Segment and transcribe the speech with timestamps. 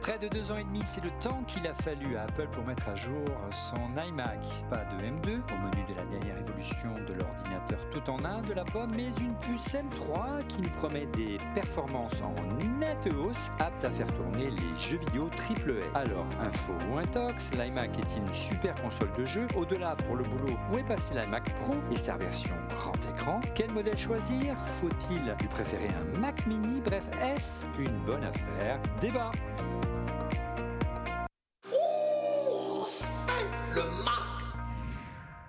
[0.00, 2.64] Près de deux ans et demi, c'est le temps qu'il a fallu à Apple pour
[2.64, 4.38] mettre à jour son iMac.
[4.70, 8.54] Pas de M2 au menu de la dernière évolution de l'ordinateur tout en un de
[8.54, 12.34] la pomme, mais une puce M3 qui nous promet des performances en
[12.78, 16.00] nette hausse, apte à faire tourner les jeux vidéo AAA.
[16.00, 19.46] Alors, info ou intox, l'iMac est une super console de jeu?
[19.54, 23.40] Au-delà, pour le boulot, où est passé l'iMac Pro et sa version grand écran?
[23.54, 24.56] Quel modèle choisir?
[24.80, 26.80] Faut-il lui préférer un Mac mini?
[26.80, 28.80] Bref, est-ce une bonne affaire?
[28.98, 29.30] Débat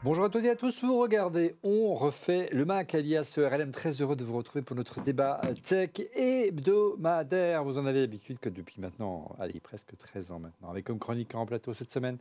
[0.04, 3.72] Bonjour à toutes et à tous, vous regardez, on refait le Mac alias RLM.
[3.72, 7.64] Très heureux de vous retrouver pour notre débat tech hebdomadaire.
[7.64, 11.36] Vous en avez l'habitude que depuis maintenant, allez, presque 13 ans maintenant, avec comme chronique
[11.36, 12.18] en plateau cette semaine,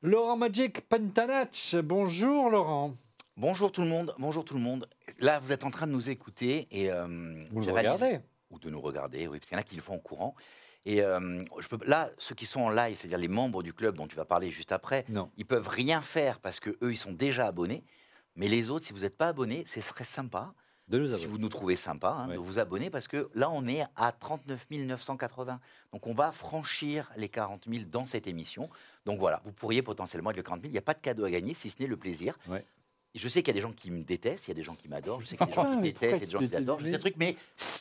[0.00, 1.76] Laurent Magic Pantanach.
[1.84, 2.92] Bonjour Laurent.
[3.36, 4.88] Bonjour tout le monde, bonjour tout le monde.
[5.18, 8.20] Là, vous êtes en train de nous écouter et euh, Vous le regardez
[8.50, 10.34] ou de nous regarder, oui, parce qu'il y en a qui le font en courant.
[10.86, 13.96] Et euh, je peux, là, ceux qui sont en live, c'est-à-dire les membres du club
[13.96, 15.30] dont tu vas parler juste après, Non.
[15.36, 17.84] ils peuvent rien faire parce que eux, ils sont déjà abonnés.
[18.36, 20.52] Mais les autres, si vous n'êtes pas abonnés, ce serait sympa,
[20.88, 22.34] De nous si vous nous trouvez sympa, hein, Ouais.
[22.34, 25.58] de vous abonner parce que là, on est à 39 980.
[25.92, 28.68] Donc, on va franchir les 40 000 dans cette émission.
[29.06, 30.68] Donc voilà, vous pourriez potentiellement être le 40 000.
[30.68, 32.36] Il n'y a pas de cadeau à gagner, si ce n'est le plaisir.
[32.48, 32.66] Ouais.
[33.16, 34.74] Je sais qu'il y a des gens qui me détestent, il y a des gens
[34.74, 36.22] qui m'adorent, je sais qu'il y a des gens Ah, qui me détestent, il y
[36.22, 37.36] a des gens tu qui m'adorent, je sais le truc, mais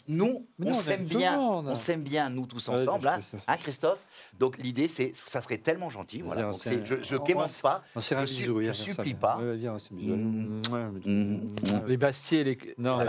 [0.08, 4.00] nous, Mais on s'aime bien, on s'aime bien, nous tous Ouais, ensemble, hein, hein, Christophe?
[4.40, 6.52] Donc l'idée, c'est, ça serait tellement gentil, voilà.
[6.52, 9.14] Donc, je, je on- clémence pas, On s'est un Je su- bisou, je hier, supplie
[9.16, 9.38] pas.
[9.38, 10.62] Mm.
[11.06, 11.88] Mm.
[11.88, 13.06] Les Bastiers, les, Non, les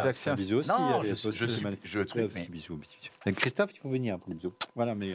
[0.54, 0.68] aussi.
[0.70, 1.14] non, je,
[2.00, 2.48] tu truc, mais.
[3.26, 4.52] Donc, Christophe, il faut venir pour le bisou.
[4.74, 5.14] Voilà, mais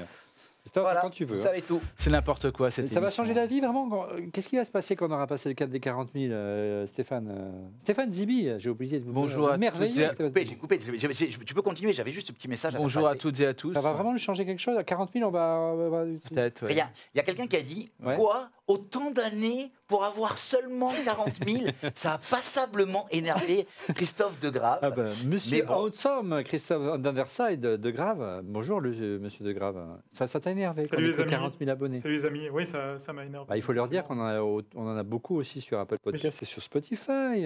[0.70, 1.36] euh, Christophe, voilà, quand tu veux.
[1.36, 1.46] vous hein.
[1.46, 1.82] savez tout.
[1.96, 4.72] C'est n'importe quoi Et cette ça va changer la vie vraiment Qu'est-ce qui va se
[4.72, 8.50] passer quand on aura passé le cap des 40 000, euh, Stéphane euh, Stéphane Zibi,
[8.58, 10.46] j'ai oublié de vous Bonjour à Merveilleux, à- Coupé, Zibi.
[10.50, 12.82] j'ai coupé, j'ai- j'ai- j'ai- tu peux continuer, j'avais juste ce petit message à faire
[12.82, 13.74] Bonjour à toutes et à tous.
[13.74, 15.74] Ça va vraiment nous changer quelque chose À 40 000, on va.
[16.30, 16.64] Peut-être.
[16.66, 16.72] ouais.
[16.72, 18.16] Il y a, il y a quelqu'un qui a dit Ouais.
[18.16, 21.64] Quoi Autant d'années pour avoir seulement 40 000
[21.96, 24.80] Ça a passablement énervé Christophe de Grave.
[24.82, 25.90] Ah ben, monsieur bon.
[26.46, 28.42] Christophe Underside de Grave.
[28.46, 29.84] Bonjour, le, euh, monsieur de Grave.
[30.12, 31.32] Ça ça t'a énervé Salut, les que amis.
[31.32, 33.48] 40 000 abonnés Salut les amis, oui ça ça m'a énervé.
[33.50, 35.80] Bah, il faut leur dire qu'on en, a au- on en a beaucoup aussi sur
[35.80, 37.46] Apple Podcast et sur Spotify.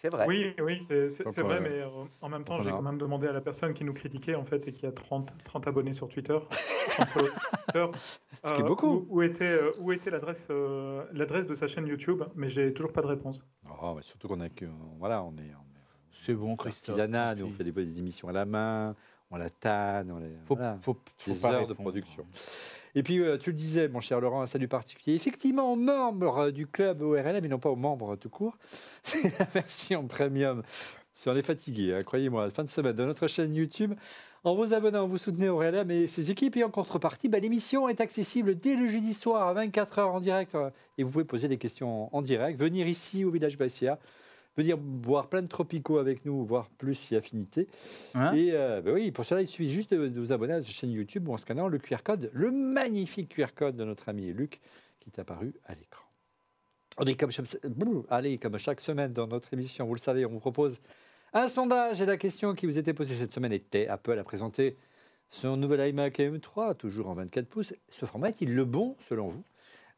[0.00, 0.26] C'est vrai.
[0.28, 1.08] Oui, oui, c'est
[1.40, 1.88] vrai, mais euh,
[2.22, 4.68] en même temps, j'ai quand même demandé à la personne qui nous critiquait en fait
[4.68, 6.38] et qui a 30, 30 abonnés sur Twitter,
[6.90, 7.98] 30 followers sur Twitter,
[8.44, 9.06] Ce qui est euh, beaucoup.
[9.10, 12.92] Où, où était, où était l'adresse euh, l'adresse de sa chaîne YouTube, mais j'ai toujours
[12.92, 13.44] pas de réponse.
[13.82, 14.66] Oh, mais surtout qu'on a que.
[14.98, 15.40] Voilà, on est.
[15.40, 16.90] on est- C'est bon, Christophe.
[16.98, 18.94] artisanat, nous on fait des, des émissions à la main,
[19.30, 22.24] on la tanne, on les, Faut, voilà, faut, faut des pas heures de production.
[22.94, 25.14] Et puis euh, tu le disais, mon cher Laurent, un salut particulier.
[25.14, 28.58] Effectivement, aux membres du club ORLM, et non pas aux membres tout court,
[29.02, 30.62] c'est la version premium.
[31.14, 33.94] Si on est fatigué, hein, croyez-moi, la fin de semaine de notre chaîne YouTube.
[34.44, 36.56] En vous abonnant, vous soutenez ORLM et ses équipes.
[36.56, 40.56] Et en contrepartie, bah, l'émission est accessible dès le jeudi soir à 24h en direct.
[40.96, 42.56] Et vous pouvez poser des questions en direct.
[42.56, 43.98] Venir ici au village Bassia.
[44.58, 47.68] Venir boire plein de tropicaux avec nous, voire plus si affinité.
[48.14, 50.58] Hein et euh, bah oui, pour cela, il suffit juste de, de vous abonner à
[50.58, 54.08] la chaîne YouTube ou en scannant le QR code, le magnifique QR code de notre
[54.08, 54.60] ami Luc
[54.98, 56.04] qui est apparu à l'écran.
[56.98, 57.30] On est comme,
[58.10, 60.80] allez, comme chaque semaine dans notre émission, vous le savez, on vous propose
[61.32, 64.76] un sondage et la question qui vous était posée cette semaine était Apple a présenté
[65.28, 67.74] son nouvel iMac M3, toujours en 24 pouces.
[67.88, 69.44] Ce format est-il le bon selon vous?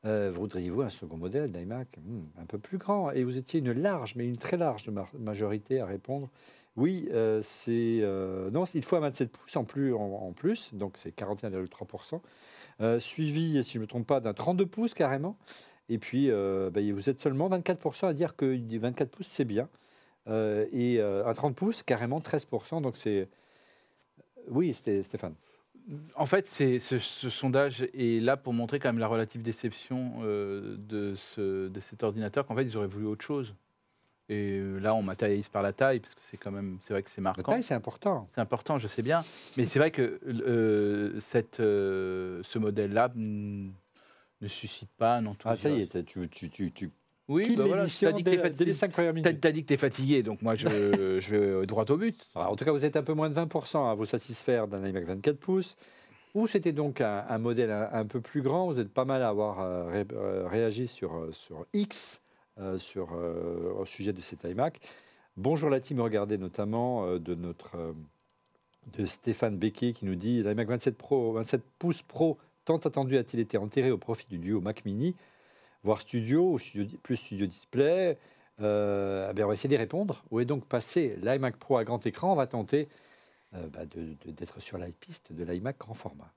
[0.06, 1.88] Euh, Voudriez-vous un second modèle d'iMac?
[1.98, 5.08] Hmm, un peu plus grand Et vous étiez une large, mais une très large ma-
[5.18, 6.30] majorité à répondre
[6.76, 12.20] oui, euh, c'est euh, non, il faut un 27 pouces en plus, donc c'est 41,3%.
[12.80, 15.36] Euh, suivi, si je ne me trompe pas, d'un 32 pouces carrément.
[15.88, 19.68] Et puis, bah, vous êtes seulement 24% à dire que du 24 pouces c'est bien.
[20.28, 22.80] Et un 30 pouces carrément 13%.
[22.80, 23.28] Donc c'est
[24.48, 25.34] oui, Stéphane.
[26.14, 30.14] En fait, c'est ce, ce sondage est là pour montrer quand même la relative déception
[30.22, 32.46] euh, de, ce, de cet ordinateur.
[32.46, 33.54] Qu'en fait, ils auraient voulu autre chose.
[34.28, 37.02] Et euh, là, on matérialise par la taille, parce que c'est quand même, c'est vrai
[37.02, 37.50] que c'est La marquant.
[37.50, 38.26] taille c'est important.
[38.32, 39.18] C'est important, je sais bien.
[39.56, 43.72] Mais c'est vrai que euh, cette, euh, ce modèle-là ne
[44.46, 45.62] suscite pas un Ah enthousiasme.
[45.62, 46.90] ça y est, tu tu tu tu
[47.30, 48.72] oui, bah voilà, t'as dit que t'es fatigué.
[48.74, 49.40] 5 premières T'as minutes.
[49.40, 50.68] t'as dit que tu es fatigué, donc moi je,
[51.20, 52.28] je vais droit au but.
[52.34, 54.84] Alors, en tout cas, vous êtes un peu moins de 20% à vous satisfaire d'un
[54.86, 55.76] iMac 24 pouces.
[56.34, 58.66] Ou c'était donc un, un modèle un, un peu plus grand.
[58.66, 62.22] Vous êtes pas mal à avoir euh, ré- euh, réagi sur, euh, sur X,
[62.58, 63.08] euh, sur,
[63.78, 64.80] au sujet de cet iMac.
[65.36, 67.94] Bonjour la team, regardez notamment de notre
[68.96, 73.40] de Stéphane Becquet qui nous dit l'iMac 27 Pro, 27 pouces Pro tant attendu a-t-il
[73.40, 75.14] été enterré au profit du duo Mac Mini,
[75.82, 76.58] voire studio,
[77.02, 78.18] plus studio display.
[78.60, 80.24] Euh, ben on va essayer d'y répondre.
[80.30, 82.32] Où est donc passé l'iMac Pro à grand écran?
[82.32, 82.88] On va tenter
[83.54, 83.80] euh, bah,
[84.26, 86.32] d'être sur la piste de l'iMac grand format.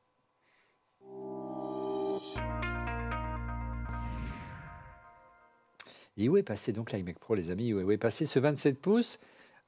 [6.18, 7.74] Et où est passé donc l'iMac Pro, les amis?
[7.74, 9.20] Où est passé ce 27 pouces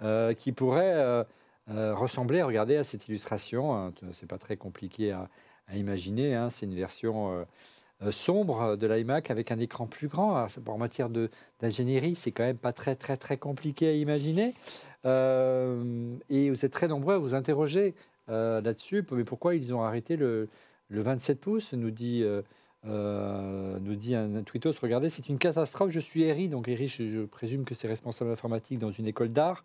[0.02, 1.24] euh, qui pourrait euh,
[1.70, 5.30] euh, ressembler, regardez, à cette illustration hein, C'est pas très compliqué à,
[5.74, 6.36] imaginer.
[6.36, 7.44] Hein, c'est une version
[8.12, 10.48] sombre de l'iMac avec un écran plus grand.
[10.68, 11.10] En matière
[11.62, 14.54] d'ingénierie, c'est quand même pas très très très compliqué à imaginer.
[15.06, 17.96] Euh, et vous êtes très nombreux à vous interroger
[18.30, 19.06] euh, là-dessus.
[19.12, 20.50] Mais pourquoi ils ont arrêté le,
[20.90, 22.42] le 27 pouces Nous dit, euh,
[22.88, 24.74] euh, nous dit un, tweetos.
[24.82, 25.92] Regardez, c'est une catastrophe.
[25.92, 29.64] Je suis Eri, donc Eri, je, présume que c'est responsable informatique dans une école d'art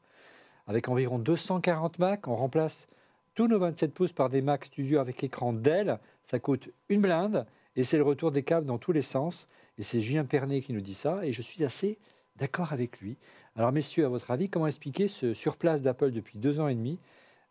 [0.67, 2.29] avec environ 240 Mac.
[2.29, 2.87] On remplace
[3.35, 5.99] tous nos 27 pouces par des Mac Studio avec écran Dell.
[6.23, 9.49] Ça coûte une blinde et c'est le retour des câbles dans tous les sens.
[9.78, 11.99] Et c'est Julien Pernet qui nous dit ça et je suis assez
[12.37, 13.17] d'accord avec lui.
[13.56, 16.99] Alors messieurs, à votre avis, comment expliquer ce surplace d'Apple depuis deux ans et demi?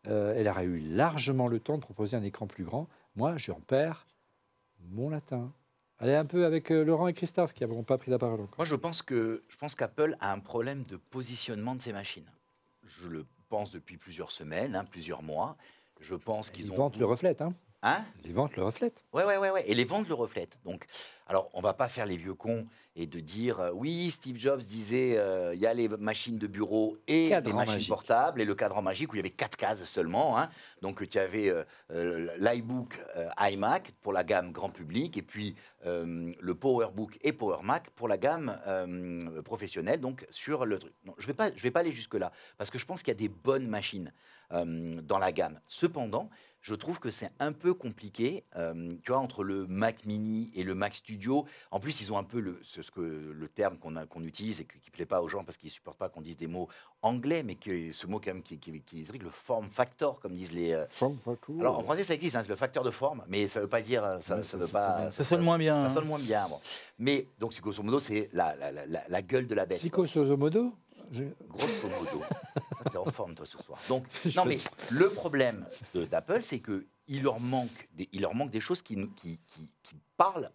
[0.08, 2.88] Euh, Elle aurait eu largement le temps de proposer un écran plus grand.
[3.16, 4.08] Moi, j'en perds
[4.92, 5.52] mon latin.
[6.00, 8.58] Allez un peu avec euh, Laurent et Christophe qui n'avons pas pris la parole encore.
[8.58, 12.32] Moi, je pense que je pense qu'Apple a un problème de positionnement de ses machines.
[12.88, 15.58] Je le pense depuis plusieurs semaines, hein, plusieurs mois.
[16.00, 16.76] Je pense qu'ils Ils ont.
[16.76, 17.42] vantent le reflète.
[17.42, 17.52] Hein
[17.82, 19.04] Hein Les ventes le reflètent.
[19.14, 19.64] Ouais, ouais, ouais, ouais.
[19.68, 20.58] Et les ventes le reflètent.
[20.66, 20.86] Donc,
[21.28, 24.60] alors, on va pas faire les vieux cons et de dire euh, oui, Steve Jobs
[24.60, 27.90] disait euh, il y a les machines de bureau et Cadran les machines magique.
[27.90, 30.38] portables et le cadran magique où il y avait quatre cases seulement.
[30.38, 30.50] hein.
[30.82, 31.54] Donc, tu avais
[31.92, 33.00] euh, l'iBook
[33.40, 35.56] iMac pour la gamme grand public et puis
[35.86, 38.60] le PowerBook et PowerMac pour la gamme
[39.46, 40.02] professionnelle.
[40.02, 40.94] Donc, sur le truc.
[41.06, 43.14] Non, je vais pas, je vais pas aller jusque là parce que je pense qu'il
[43.14, 44.12] y a des bonnes machines
[44.52, 45.62] dans la gamme.
[45.68, 46.30] Cependant,
[46.62, 50.64] je trouve que c'est un peu compliqué, euh, tu vois, entre le Mac Mini et
[50.64, 51.46] le Mac Studio.
[51.72, 54.24] En plus, ils ont un peu le, ce, ce que, le terme qu'on a- qu'on
[54.24, 56.36] utilise et qui ne plaît pas aux gens parce qu'ils ne supportent pas qu'on dise
[56.38, 56.68] des mots
[57.02, 60.34] anglais, mais que ce mot quand même qui, qui, qui est le form factor, comme
[60.34, 60.74] disent les...
[60.74, 60.86] euh,
[61.60, 63.70] alors en français, ça existe, hein, c'est le facteur de forme, mais ça ne veut
[63.70, 64.04] pas dire...
[64.04, 65.80] euh, Ça, Ouais, ça ça- veut pas, ça- Ça sonne moins bien.
[65.80, 65.90] ça hein.
[65.90, 66.48] sonne moins bien.
[66.50, 66.60] bon.
[66.98, 69.80] Mais donc, grosso modo, c'est la, la, la, la- gueule de la bête.
[69.92, 70.04] quoi.
[70.04, 70.74] Psychosomodo
[71.12, 72.22] Je- Grosso modo.
[73.10, 73.80] T'es en forme, toi, ce soir.
[73.88, 74.58] Donc, non, mais
[74.92, 79.40] le problème d'Apple, c'est qu'il leur, manque des- il leur manque des choses qui, qui,
[79.48, 80.52] qui, qui parlent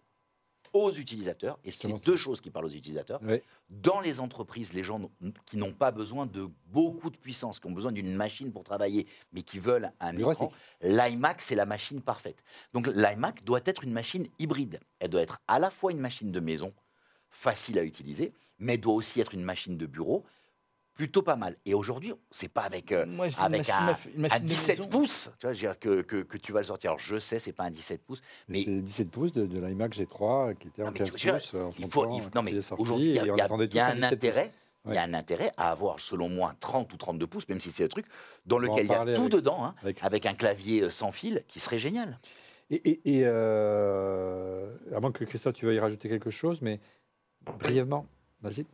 [0.73, 1.57] aux utilisateurs.
[1.63, 3.21] Et c'est deux choses qui parlent aux utilisateurs.
[3.69, 5.09] Dans les entreprises, les gens
[5.45, 9.07] qui n'ont pas besoin de beaucoup de puissance, qui ont besoin d'une machine pour travailler,
[9.31, 10.51] mais qui veulent un écran,
[10.81, 12.43] l'iMac, c'est la machine parfaite.
[12.73, 14.79] Donc, l'iMac doit être une machine hybride.
[14.99, 16.73] Elle doit être à la fois une machine de maison,
[17.29, 20.25] facile à utiliser, mais doit aussi être une machine de bureau,
[20.95, 21.55] plutôt pas mal.
[21.65, 24.39] Et aujourd'hui, c'est pas avec, euh, Moi, j'ai une avec machine- un, une machine un
[24.39, 24.89] de 17 maison.
[24.89, 26.91] pouces tu vois, je veux dire que, que, que tu vas le sortir.
[26.91, 29.59] Alors, je sais, c'est pas un 17 pouces, mais C'est le 17 pouces de, de
[29.59, 31.53] l'iMac G3 qui était en Non, mais 15 je veux dire, pouces.
[31.53, 32.05] en il son faut.
[32.05, 34.03] temps, il- quand non, mais aujourd'hui, il y a, y y un 17 pouces.
[34.03, 34.51] intérêt.
[34.87, 37.71] Il y a un intérêt à avoir, selon moi, 30 ou 32 pouces, même si
[37.71, 38.05] c'est le truc,
[38.45, 41.11] dans lequel il y a tout avec- dedans, hein, avec- avec un clavier euh, sans
[41.11, 42.19] fil, qui serait génial.
[42.69, 46.79] Et, et- et, euh, à moins que Christophe, tu veuilles rajouter quelque chose, mais
[47.59, 48.05] brièvement,
[48.41, 48.65] vas-y.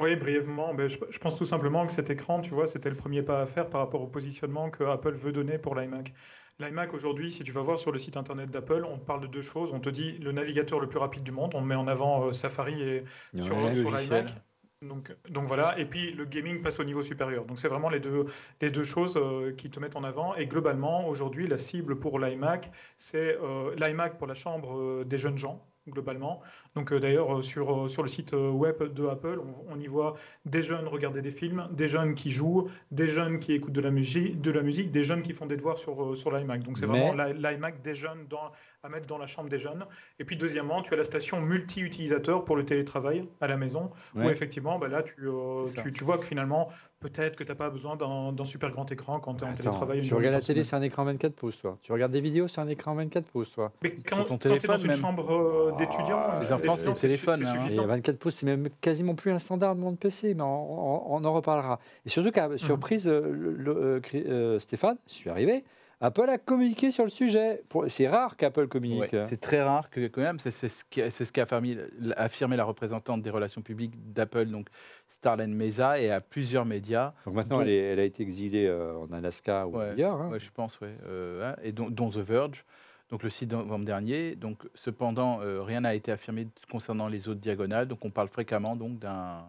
[0.00, 2.96] Oui, brièvement, ben, je, je pense tout simplement que cet écran, tu vois, c'était le
[2.96, 6.12] premier pas à faire par rapport au positionnement que Apple veut donner pour l'iMac.
[6.58, 9.26] L'iMac aujourd'hui, si tu vas voir sur le site internet d'Apple, on te parle de
[9.28, 9.72] deux choses.
[9.72, 12.32] On te dit le navigateur le plus rapide du monde, on met en avant euh,
[12.34, 13.04] Safari et
[13.38, 14.26] sur, Ouais, sur logiciel.
[14.26, 14.42] l'iMac.
[14.82, 17.46] Donc, donc voilà, et puis le gaming passe au niveau supérieur.
[17.46, 18.26] Donc c'est vraiment les deux,
[18.60, 20.34] les deux choses euh, qui te mettent en avant.
[20.36, 25.38] Et globalement, aujourd'hui, la cible pour l'iMac, c'est euh, l'iMac pour la chambre des jeunes
[25.38, 26.40] gens, globalement.
[26.74, 29.86] Donc euh, d'ailleurs, euh, sur, euh, sur le site web de Apple, on, on y
[29.86, 30.14] voit
[30.44, 33.90] des jeunes regarder des films, des jeunes qui jouent, des jeunes qui écoutent de la
[33.90, 36.62] musique, de la musique des jeunes qui font des devoirs sur, sur l'iMac.
[36.62, 38.50] Donc c'est vraiment l'i- l'iMac des jeunes dans,
[38.84, 39.84] à mettre dans la chambre des jeunes.
[40.20, 44.22] Et puis deuxièmement, tu as la station multi-utilisateur pour le télétravail à la maison, où
[44.30, 46.68] effectivement, bah là, tu, euh, C'est tu, tu vois que finalement,
[47.00, 50.00] peut-être que tu n'as pas besoin d'un super grand écran quand tu es en télétravail.
[50.02, 51.76] tu regardes la télé sur un écran 24 pouces, toi.
[51.82, 53.72] Tu regardes des vidéos sur un écran 24 pouces, toi.
[53.82, 56.52] Mais quand, ton quand tu es dans téléphone une chambre euh, d'étudiants, Ah, euh, les
[56.52, 57.54] enfants, c'est le c'est- téléphone, c'est hein.
[57.56, 57.86] Et suffisant.
[57.86, 61.24] 24 pouces, c'est même quasiment plus un standard de mon PC, mais on, on- on
[61.24, 61.80] en reparlera.
[62.06, 65.64] Et surtout, qu'à surprise, euh, le- le- euh, Cri- euh, Stéphane, je suis arrivé,
[66.00, 67.62] Apple a communiqué sur le sujet.
[67.88, 69.12] C'est rare qu'Apple communique.
[69.12, 70.84] Ouais, c'est très rare que quand même, c'est ce
[71.32, 71.76] qu'a affirmé,
[72.16, 74.68] affirmé la représentante des relations publiques d'Apple, donc
[75.08, 78.96] Starlene Mesa, et à plusieurs médias, Donc maintenant, elle, est- elle a été exilée euh,
[78.96, 80.20] en Alaska ou Ouais, ailleurs.
[80.20, 80.28] hein.
[80.30, 82.64] ouais, je pense, ouais, euh, hein, et dont, dont The Verge,
[83.10, 84.36] donc le 6 novembre dernier.
[84.36, 88.76] Donc, cependant, euh, rien n'a été affirmé concernant les autres diagonales, donc on parle fréquemment
[88.76, 89.44] donc d'un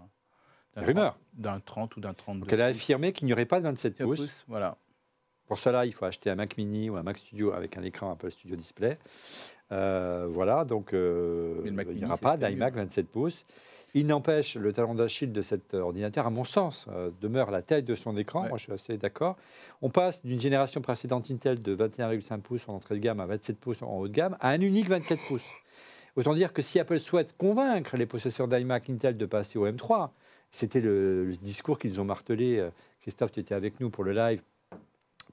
[0.76, 1.14] Rumeur.
[1.14, 2.46] 30 d'un 30 ou d'un 32.
[2.46, 4.20] Donc elle a affirmé qu'il n'y aurait pas de 27 pouces.
[4.20, 4.46] pouces.
[4.48, 4.78] Voilà.
[5.50, 8.12] Pour cela, il faut acheter un Mac Mini ou un Mac Studio avec un écran
[8.12, 9.00] Apple Studio Display.
[9.72, 13.48] Euh, voilà, donc euh, il n'y aura pas d'iMac 27 pouces.
[13.96, 17.82] Il n'empêche, le talon d'Achille de cet ordinateur, à mon sens, euh, demeure la taille
[17.82, 18.44] de son écran.
[18.44, 18.50] Ouais.
[18.50, 19.38] Moi, je suis assez d'accord.
[19.82, 23.60] On passe d'une génération précédente Intel de 21,5 pouces en entrée de gamme à 27
[23.60, 25.42] pouces en haut de gamme à un unique 24 pouces.
[26.16, 30.12] Autant dire que si Apple souhaite convaincre les possesseurs d'iMac Intel de passer au M3,
[30.52, 32.70] c'était le, le discours qu'ils ont martelé.
[33.02, 34.44] Christophe, tu étais avec nous pour le live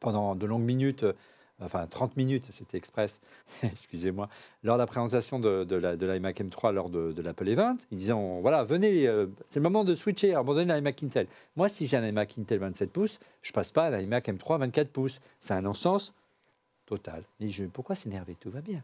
[0.00, 1.12] pendant de longues minutes, euh,
[1.60, 3.20] enfin 30 minutes, c'était express,
[3.62, 4.28] excusez-moi,
[4.62, 7.76] lors de la présentation de, de la- de l'iMac M3 lors de, de l'Apple Event.
[7.90, 8.12] Ils disaient,
[8.42, 11.26] voilà, venez, euh, c'est le moment de switcher, abandonner l'iMac Intel.
[11.56, 14.90] Moi, si j'ai un iMac Intel 27 pouces, je passe pas à l'iMac M3 24
[14.90, 15.20] pouces.
[15.40, 16.14] C'est un non-sens
[16.86, 17.22] total.
[17.40, 18.36] Et je, pourquoi s'énerver?
[18.38, 18.82] Tout va bien.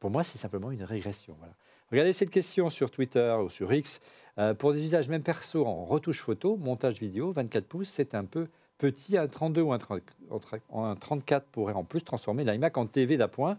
[0.00, 1.34] Pour moi, c'est simplement une régression.
[1.38, 1.54] Voilà.
[1.90, 4.00] Regardez cette question sur Twitter ou sur X.
[4.38, 8.24] Euh, pour des usages même perso en retouche photo, montage vidéo, 24 pouces, c'est un
[8.24, 9.16] peu petit.
[9.16, 13.16] Un 32 ou un, 30 entre- un 34 pourrait en plus transformer l'iMac en TV
[13.16, 13.56] d'appoint.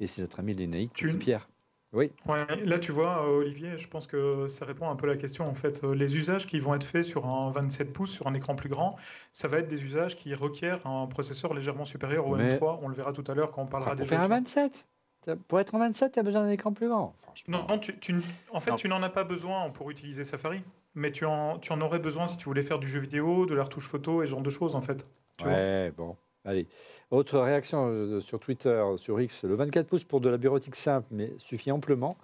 [0.00, 1.48] Et c'est notre ami Lénaïque Tu- Pierre.
[1.94, 5.08] Oui, Ouais, là, tu vois, euh, Olivier, je pense que ça répond un peu à
[5.14, 5.48] la question.
[5.48, 8.34] En fait, Euh, les usages qui vont être faits sur un 27 pouces, sur un
[8.34, 8.96] écran plus grand,
[9.32, 12.78] ça va être des usages qui requièrent un processeur légèrement supérieur au Mais- M3.
[12.82, 14.28] On le verra tout à l'heure quand on parlera pour des faire un jeux.
[14.28, 14.86] 27.
[15.22, 17.14] T'as- Pour être en 27, tu as besoin d'un écran plus grand.
[17.48, 18.22] Non, non, tu, tu n-
[18.52, 18.76] en fait, Non.
[18.76, 20.60] tu n'en as pas besoin pour utiliser Safari,
[20.98, 23.54] mais tu en, tu en aurais besoin si tu voulais faire du jeu vidéo, de
[23.54, 25.06] la retouche photo et ce genre de choses, en fait.
[25.44, 26.16] Ouais, bon.
[26.44, 26.66] Allez.
[27.10, 29.44] Autre réaction euh, sur Twitter, sur X.
[29.44, 32.16] Le 24 pouces pour de la bureautique simple, mais suffit amplement.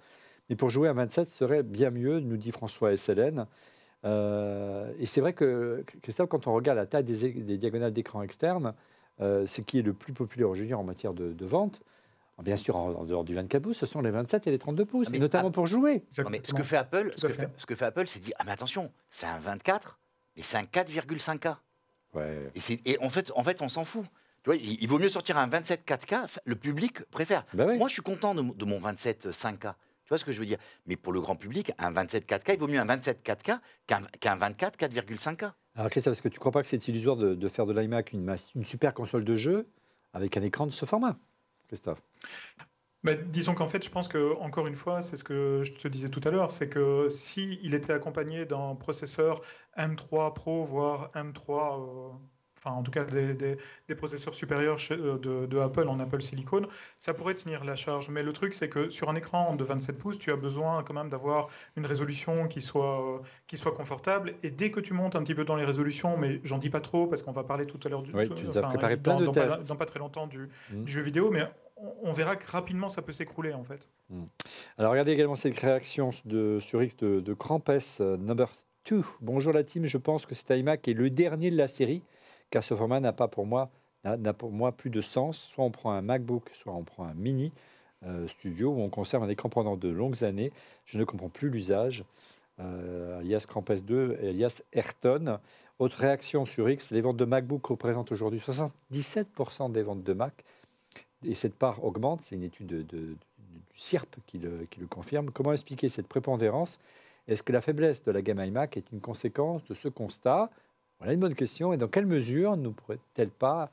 [0.49, 3.45] Mais pour jouer à 27 serait bien mieux, nous dit François SLN.
[4.03, 8.21] Euh, et c'est vrai que, Christophe, quand on regarde la taille des, des diagonales d'écran
[8.21, 8.73] externes,
[9.21, 11.81] euh, ce qui est le plus populaire aujourd'hui en matière de, de vente,
[12.43, 14.85] bien sûr, en, en dehors du 24 pouces, ce sont les 27 et les 32
[14.85, 16.03] pouces, Ah, mais notamment à- pour jouer.
[16.17, 17.41] Non, mais ce que fait Apple, ce que fait.
[17.43, 19.99] fait, ce que fait Apple, c'est dire ah mais attention, c'est un 24,
[20.35, 21.55] mais c'est un 4,5K.
[22.13, 22.51] Ouais.
[22.85, 24.05] Et, en fait, en fait, on s'en fout.
[24.43, 26.27] Tu vois, il, il vaut mieux sortir un 27 4K.
[26.27, 27.45] ça- Le public préfère.
[27.53, 27.77] Bah oui.
[27.77, 29.73] Moi, je suis content de, mon- de mon 27 5K.
[30.03, 30.59] Tu vois ce que je veux dire?
[30.85, 34.01] Mais pour le grand public, un 27 4K, il vaut mieux un 27 4K qu'un
[34.19, 35.51] qu'un 24 4,5K.
[35.75, 37.73] Alors Christophe, est-ce que tu ne crois pas que c'est illusoire de, de faire de
[37.73, 39.67] l'iMac une super console de jeu
[40.13, 41.17] avec un écran de ce format?
[41.67, 42.01] Christophe.
[43.03, 45.87] Bah, disons qu'en fait, je pense que, encore une fois, c'est ce que je te
[45.87, 49.41] disais tout à l'heure, c'est que si il était accompagné d'un processeur
[49.77, 52.17] M3 Pro, voire M3, euh,
[52.65, 53.57] enfin en tout cas des, des-
[53.87, 56.63] des processeurs supérieurs chez- euh, de, de Apple en Apple Silicon,
[56.97, 58.09] ça pourrait tenir la charge.
[58.09, 60.93] Mais le truc, c'est que sur un écran de 27 pouces, tu as besoin quand
[60.93, 64.33] même d'avoir une résolution qui soit, euh, qui soit confortable.
[64.43, 66.81] Et dès que tu montes un petit peu dans les résolutions, mais j'en dis pas
[66.81, 68.11] trop parce qu'on va parler tout à l'heure du.
[68.13, 69.67] Oui, tu nous as préparé plein de dans pas- tests.
[69.69, 70.83] dans pas très longtemps du, Mm.
[70.83, 71.43] du jeu vidéo, mais
[72.03, 73.89] on, verra que rapidement ça peut s'écrouler en fait.
[74.77, 77.69] Alors regardez également cette réaction de, sur X de, de Krampes,
[77.99, 78.47] euh, number
[78.89, 79.01] 2.
[79.21, 82.01] Bonjour la team, je pense que cet iMac est le dernier de la série,
[82.55, 83.69] car ce format n'a pas pour moi
[84.05, 85.37] n'a pour moi plus de sens.
[85.37, 87.51] Soit on prend un MacBook, soit on prend un mini
[88.05, 90.53] euh, studio où on conserve un écran pendant de longues années.
[90.85, 92.05] Je ne comprends plus l'usage.
[92.61, 95.39] Euh, alias Krampes 2, et alias Ayrton.
[95.79, 100.45] Autre réaction sur X, les ventes de MacBook représentent aujourd'hui 77% des ventes de Mac.
[101.25, 103.17] Et cette part augmente, c'est une étude de- de- du
[103.79, 105.29] CIRP qui le, qui le confirme.
[105.29, 106.79] Comment expliquer cette prépondérance?
[107.27, 110.49] Est-ce que la faiblesse de la gamme iMac est une conséquence de ce constat?
[110.99, 111.73] Voilà une bonne question.
[111.73, 113.69] Et dans quelle mesure ne pourrait-elle pas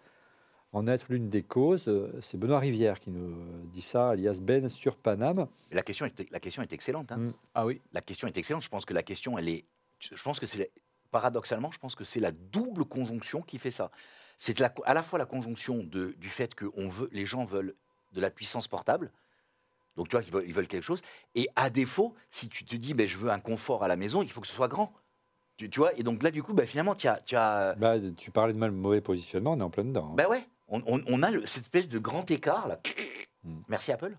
[0.73, 1.91] en être l'une des causes?
[2.21, 3.35] C'est Benoît Rivière qui nous
[3.73, 5.47] dit ça, alias Ben sur Paname.
[5.71, 7.13] Mais La question est, la question est excellente.
[7.13, 7.19] hein.
[7.19, 7.33] Mm.
[7.55, 7.81] Ah oui.
[7.93, 8.63] La question est excellente.
[8.63, 9.65] Je pense que la question, elle est.
[10.01, 10.71] Je pense que c'est
[11.13, 13.91] paradoxalement, je pense que c'est la double conjonction qui fait ça.
[14.39, 17.45] C'est la- à la fois la conjonction de, du fait que on veut, les gens
[17.45, 17.75] veulent
[18.13, 19.13] de la puissance portable.
[19.97, 21.03] Donc tu vois veulent, ils veulent quelque chose.
[21.35, 24.23] Et à défaut, si tu te dis, ben, je veux un confort à la maison,
[24.23, 24.93] il faut que ce soit grand.
[25.63, 27.95] Tu, tu vois Et donc là, du coup, ben, finalement, tu as, tu as, Bah,
[28.17, 30.09] tu parlais de mal mauvais positionnement, on est en plein dedans.
[30.11, 30.15] hein.
[30.17, 32.81] ben ouais, on, on- on a le- cette espèce de grand écart là.
[33.45, 33.59] Mm.
[33.69, 34.17] Merci Apple.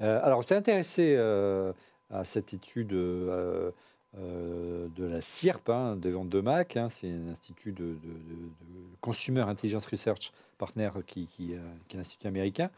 [0.00, 1.72] Euh, alors, on s'est intéressé euh,
[2.10, 3.70] à cette étude euh,
[4.18, 6.76] euh, de la CIRP, hein, des ventes de Mac.
[6.76, 7.98] hein, c'est un institut de, de-
[9.00, 12.70] Consumer Intelligence Research Partner qui, qui, euh, qui est un institut américain.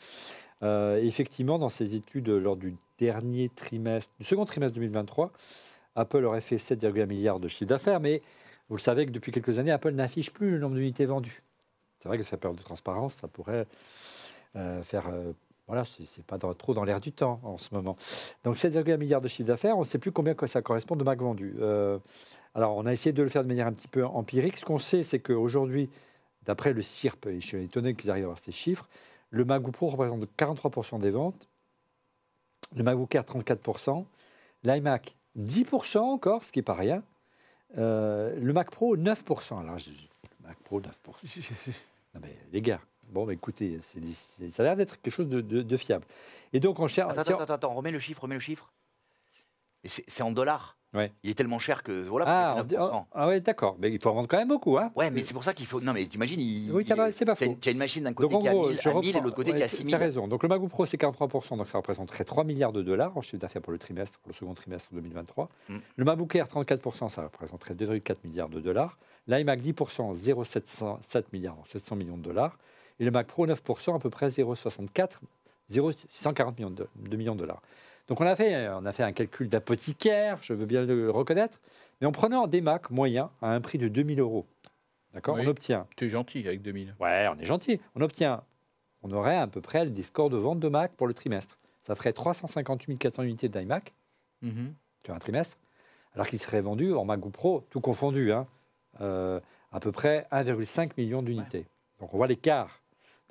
[0.62, 5.30] Euh, effectivement, dans ces études, lors du dernier trimestre, du second trimestre 2023,
[5.96, 8.22] Apple aurait fait 7,1 milliards de chiffre d'affaires, mais
[8.68, 11.42] vous le savez que depuis quelques années, Apple n'affiche plus le nombre d'unités vendues.
[11.98, 13.66] C'est vrai que ça fait peur de transparence, ça pourrait
[14.56, 15.32] euh, faire euh,
[15.66, 17.96] voilà, c'est pas dans- trop dans l'air du temps en ce moment.
[18.42, 21.20] Donc 7,1 milliards de chiffre d'affaires, on ne sait plus combien ça correspond de Mac
[21.20, 21.54] vendus.
[21.60, 21.98] Euh,
[22.54, 24.56] alors on a essayé de le faire de manière un petit peu empirique.
[24.56, 25.88] Ce qu'on sait, c'est qu'aujourd'hui,
[26.44, 28.88] d'après le CIRP, et je suis étonné qu'ils arrivent à avoir ces chiffres,
[29.30, 31.48] le MacBook Pro représente 43% des ventes,
[32.74, 34.04] le MacBook Air 34%,
[34.64, 37.02] l'iMac 10% encore, ce qui n'est pas rien,
[37.78, 39.58] euh, le Mac Pro 9%.
[39.60, 40.90] Alors, je- le Mac Pro 9%.
[42.14, 45.28] Non mais les gars, bon bah, écoutez, c'est- c'est- ça a l'air d'être quelque chose
[45.28, 46.04] de, de- de fiable.
[46.52, 47.12] Et donc on cherche.
[47.12, 48.68] Attends, attends, attends, attends, remets le chiffre, remets le chiffre.
[49.84, 50.76] Et c'est en dollars.
[50.92, 51.12] Ouais.
[51.22, 52.24] Il est tellement cher que voilà.
[52.56, 53.06] Ah, dit- 9%.
[53.12, 53.76] ah ouais, d'accord.
[53.78, 54.76] Mais il faut en vendre quand même beaucoup.
[54.76, 54.90] Hein.
[54.96, 55.80] Ouais, mais c'est pour ça qu'il faut.
[55.80, 56.72] Non, mais t'imagines, il.
[56.72, 57.56] Oui, c'est pas- faux.
[57.60, 59.18] Tu as une machine d'un côté Donc qui gros, 1000, je à 1000 et reprends-
[59.20, 59.92] de l'autre côté qui est à ouais, 6000.
[59.92, 60.26] Tu as raison.
[60.26, 63.36] Donc le MacBook Pro, c'est 43%, donc ça représenterait 3 milliards de dollars en chiffre
[63.38, 65.48] d'affaires pour le trimestre, pour le second trimestre 2023.
[65.68, 65.76] Mm.
[65.96, 68.98] Le MacBook Air, 34%, ça représenterait 2,4 milliards de dollars.
[69.28, 72.58] L'iMac, 10%, 0,707 milliards, 700 millions de dollars.
[72.98, 75.20] Et le Mac Pro, 9%, à peu près 0,64,
[75.68, 77.62] 0,640 millions de, de millions de dollars.
[78.10, 81.60] Donc on a fait, on a fait un calcul d'apothicaire, je veux bien le reconnaître,
[82.00, 84.46] mais en prenant des Macs moyens à un prix de 2000 euros,
[85.14, 85.42] d'accord, Oui.
[85.44, 86.96] on obtient Tu es gentil avec 2000.
[86.98, 87.80] Ouais, on est gentil.
[87.94, 88.42] On obtient,
[89.04, 91.56] on aurait à peu près des scores de vente de Mac pour le trimestre.
[91.80, 93.94] Ça ferait 358 400 unités d'iMac
[94.42, 94.74] Mhm.
[95.04, 95.56] sur un trimestre,
[96.14, 98.46] alors qu'il serait vendu en MacBook Pro, tout confondu, hein,
[99.00, 99.38] euh,
[99.70, 101.64] à peu près 1,5 million d'unités.
[102.00, 102.80] Donc on voit l'écart.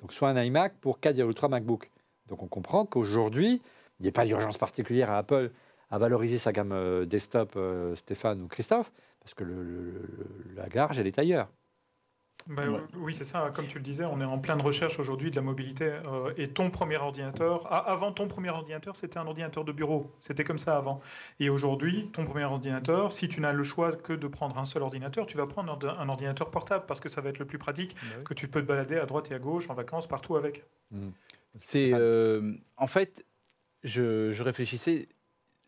[0.00, 1.90] Donc soit un iMac pour 4,3 MacBook.
[2.28, 3.60] Donc on comprend qu'aujourd'hui,
[4.00, 5.50] il n'y a pas d'urgence particulière à Apple
[5.90, 10.54] à valoriser sa gamme euh, desktop, euh, Stéphane ou Christophe, parce que le- le- le-
[10.56, 11.48] la garge, elle est ailleurs.
[12.46, 12.78] Bah, Ouais.
[12.96, 13.50] Oui, c'est ça.
[13.54, 15.92] Comme tu le disais, on est en pleine recherche aujourd'hui de la mobilité.
[16.06, 20.10] euh, et ton premier ordinateur, ah, avant ton premier ordinateur, c'était un ordinateur de bureau.
[20.20, 21.00] C'était comme ça avant.
[21.38, 24.82] Et aujourd'hui, ton premier ordinateur, si tu n'as le choix que de prendre un seul
[24.82, 27.94] ordinateur, tu vas prendre un ordinateur portable parce que ça va être le plus pratique,
[28.24, 30.64] que tu peux te balader à droite et à gauche, en vacances, partout avec.
[31.58, 32.00] C'est Fan.
[32.00, 33.24] euh, en fait,
[33.82, 35.08] je, je réfléchissais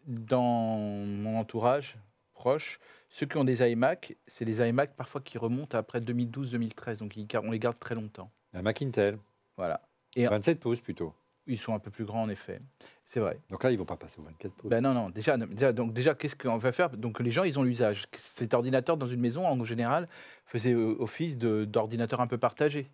[0.06, 1.96] dans mon entourage
[2.34, 7.16] proche, ceux qui ont des iMac, c'est des iMac parfois qui remontent après 2012-2013, donc
[7.16, 8.30] ils on les garde très longtemps.
[8.54, 9.18] Un Mac Intel,
[9.56, 9.80] Voilà.
[10.16, 11.14] Et 27 pouces plutôt.
[11.46, 12.60] ils sont un peu plus grands en effet.
[13.04, 13.38] C'est vrai.
[13.50, 14.70] Donc là, ils vont pas passer au 24 pouces.
[14.70, 15.10] Ben non, non.
[15.10, 16.90] Déjà, déjà, donc déjà, qu'est-ce qu'on va faire?
[16.90, 18.06] Donc les gens, ils ont l'usage.
[18.14, 20.08] Cet ordinateur dans une maison, en général,
[20.46, 22.90] faisait euh, office d'ordinateur un peu partagé.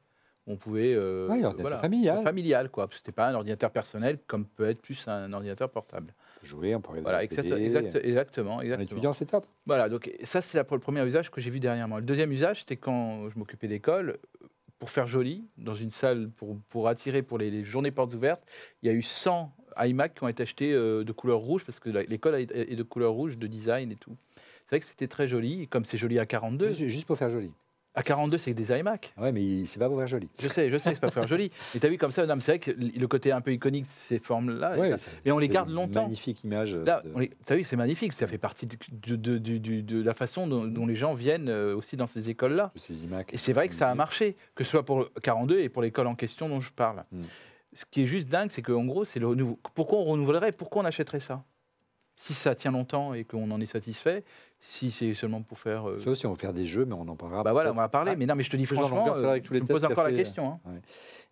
[0.51, 0.95] On pouvait.
[0.95, 2.25] euh, Oui, l'ordinateur familial.
[2.25, 2.89] Familial, quoi.
[2.91, 6.15] C'était pas un ordinateur personnel comme peut être plus un ordinateur portable.
[6.43, 8.85] Jouer, on pourrait Voilà, exact- exact- exactement, Un exactement.
[8.85, 9.47] étudiant, c'est top.
[9.67, 12.01] Voilà, donc ça c'est le premier usage que j'ai vu derrière moi.
[12.01, 14.19] Le deuxième usage, c'était quand je m'occupais d'école,
[14.79, 18.43] pour faire joli, dans une salle, pour, pour attirer pour les, les journées portes ouvertes,
[18.83, 21.81] il y a eu 100 iMac qui ont été achetés euh, de couleur rouge, parce
[21.81, 24.17] que l'école est de couleur rouge, de design et tout.
[24.67, 27.31] C'est vrai que c'était très joli, comme c'est joli à 42, Juste, juste pour faire
[27.31, 27.51] joli.
[27.95, 29.13] À 42 c'est des iMac.
[29.19, 30.29] Ouais, mais c'est pas pour faire joli.
[30.41, 31.51] Je sais, je sais, c'est pas pour faire joli.
[31.75, 33.85] Mais t'as vu comme ça, non, mais c'est vrai que le côté un peu iconique
[33.87, 36.03] de ces formes-là, Ouais, et, ça- et on les c'est garde une longtemps.
[36.03, 36.77] Magnifique image.
[36.77, 38.13] Là, de- on les- t'as vu, c'est magnifique.
[38.13, 42.31] Ça fait partie de, la façon dont, dont les gens viennent euh, aussi dans ces
[42.31, 42.71] écoles-là.
[42.77, 43.33] ces iMac.
[43.35, 45.83] Et c'est vrai que ça a marché, que ce soit pour le 42 et pour
[45.83, 47.05] l'école en question dont je parle.
[47.11, 47.23] Mm.
[47.75, 49.59] Ce qui est juste dingue, c'est qu'en gros, c'est le renouveau.
[49.75, 51.43] Pourquoi on renouvellerait Pourquoi on achèterait ça?
[52.17, 54.25] Si ça tient longtemps et qu'on en est satisfait,
[54.61, 55.89] si c'est seulement pour faire.
[55.89, 57.43] euh, Sauf si on veut faire des jeux, mais on en parlera.
[57.43, 58.13] bah voilà, on va en parler.
[58.13, 60.05] Ah, mais non, mais je te dis franchement, euh, je me tests pose qu'a encore
[60.05, 60.59] la question.
[60.67, 60.71] hein.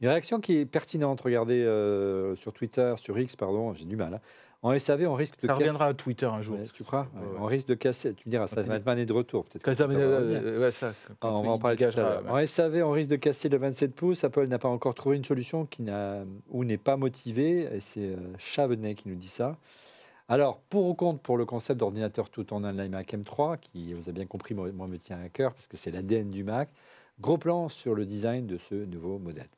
[0.01, 1.21] Une réaction qui est pertinente.
[1.23, 4.15] Regardez euh, sur Twitter, sur X, pardon, j'ai du mal.
[4.15, 4.21] hein.
[4.63, 6.59] En SAV, on risque de Ça casser- reviendra à Twitter un jour.
[6.59, 7.21] Ouais, tu crois Ouais.
[7.39, 8.15] On risque de casser.
[8.15, 9.45] Tu me diras, ça va être année de retour.
[9.45, 9.63] Peut-être.
[11.21, 12.23] Ah, on va en parler tout à l'heure.
[12.29, 14.25] En SAV, on risque de casser le 27 pouces.
[14.25, 17.69] Apple n'a pas encore trouvé une solution qui n'a ou n'est pas motivée.
[17.75, 19.57] Et c'est euh, Chavenet qui nous dit ça.
[20.29, 23.93] Alors, pour ou contre pour le concept d'ordinateur tout en un de l'iMac M3, qui,
[23.95, 26.43] vous avez bien compris, moi, moi, me tient à cœur parce que c'est l'ADN du
[26.43, 26.69] Mac.
[27.21, 29.49] Gros plan sur le design de ce nouveau modèle.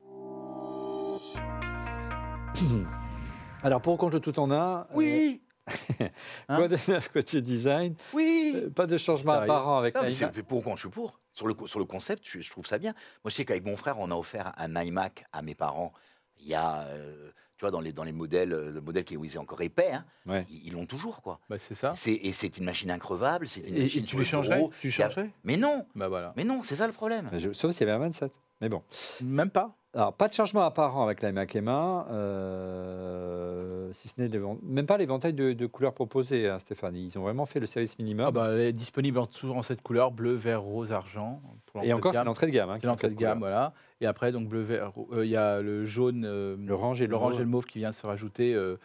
[3.62, 5.42] Alors, pour ou contre le tout en un, euh, Oui,
[6.48, 7.94] Hein quoi de neuf côté design?
[8.12, 8.52] Oui.
[8.54, 10.32] Euh, Pas de changement apparent avec Non, mais l'iMac.
[10.34, 11.18] c'est pour quand je suis pour.
[11.32, 12.92] Sur le, sur le concept, je, je trouve ça bien.
[13.24, 15.92] Moi, je sais qu'avec mon frère, on a offert un iMac à mes parents.
[16.38, 19.14] Il y a, euh, tu vois, dans les, dans les modèles, euh, le modèle qui
[19.14, 20.44] est, encore épais, hein, Ouais.
[20.50, 21.40] ils l'ont toujours, quoi.
[21.48, 21.92] Bah, c'est ça.
[21.94, 23.48] C'est, et c'est une machine increvable.
[23.48, 24.62] C'est une Et, et machine tu les le changerais.
[24.80, 25.30] Tu a- changerais?
[25.44, 26.32] Mais non, Bah voilà.
[26.36, 27.30] mais non, c'est ça le problème.
[27.36, 28.32] Je- Sauf s'il y avait un 27.
[28.60, 28.82] Mais bon.
[29.22, 29.74] Même pas.
[29.96, 34.30] Alors, pas de changement apparent avec l'iMac M1, euh, si ce n'est
[34.62, 36.96] même pas l'éventail de, de couleurs proposées, hein, Stéphane.
[36.96, 38.26] Ils ont vraiment fait le service minimum.
[38.28, 41.40] Ah bah, elle est disponible en- toujours en cette couleur bleu, vert, rose, argent.
[41.66, 42.70] pour Et encore, c'est l'entrée de gamme.
[42.70, 43.72] hein, C'est l'entrée de gamme, voilà.
[44.00, 47.12] Et après, donc bleu, vert, euh, il y a le jaune, euh, L'orange et le
[47.12, 47.40] l'orange mauve.
[47.40, 48.54] et le mauve qui vient se rajouter.
[48.54, 48.76] euh,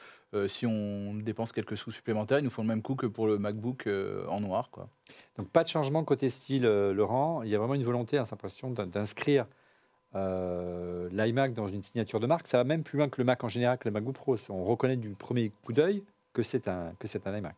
[0.48, 3.38] si on dépense quelques sous supplémentaires, ils nous font le même coup que pour le
[3.38, 4.88] MacBook euh, en noir, quoi.
[5.38, 7.42] Donc, pas de changement côté style, euh, Laurent.
[7.44, 9.46] Il y a vraiment une volonté, hein, cette impression d'inscrire
[10.16, 12.48] euh, l'iMac dans une signature de marque.
[12.48, 14.38] Ça va même plus loin que le Mac en général, que le MacBook Pro.
[14.50, 17.56] On reconnaît du premier coup d'œil que c'est un, que c'est un iMac.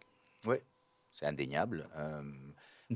[1.16, 1.88] C'est indéniable.
[1.96, 2.24] Euh,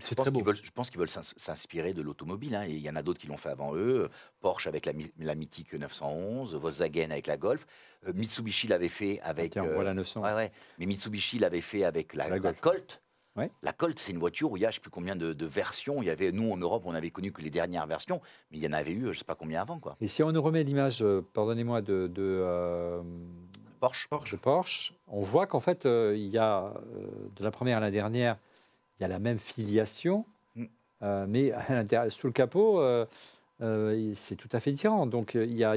[0.02, 0.39] C'est je pense très beau.
[0.39, 2.56] qu'ils veulent- je pense qu'ils veulent s'ins- s'inspirer de l'automobile.
[2.56, 4.10] hein, et il y en a d'autres qui l'ont fait avant eux.
[4.41, 7.67] Porsche avec la, la mythique 911, Volkswagen avec la Golf.
[8.08, 9.52] euh, Mitsubishi l'avait fait avec.
[9.52, 10.24] Tiens, euh, voilà 900.
[10.24, 10.52] ouais, ouais.
[10.80, 12.54] Mais Mitsubishi l'avait fait avec la, La la.
[12.54, 13.02] Colt.
[13.38, 13.52] Ouais.
[13.62, 15.32] La Colt, c'est une voiture où il y a je ne sais plus combien de,
[15.34, 16.02] de versions.
[16.02, 18.19] Il y avait, nous en Europe, on n'avait connu que les dernières versions,
[18.52, 19.80] mais il y en avait eu je ne sais pas combien avant.
[19.80, 19.95] Quoi.
[20.02, 23.02] Et si on nous remet l'image, euh, pardonnez-moi, de, de, euh,
[23.80, 24.08] Porsche.
[24.10, 24.32] Porsche.
[24.32, 27.82] de Porsche, on voit qu'en fait, euh, il y a, euh, de la première à
[27.82, 28.38] la dernière,
[28.97, 30.65] il y a la même filiation, Mm.
[31.04, 33.06] euh, mais à l'intérieur, sous le capot, euh,
[33.62, 35.06] euh, c'est tout à fait différent.
[35.06, 35.76] Donc, il y a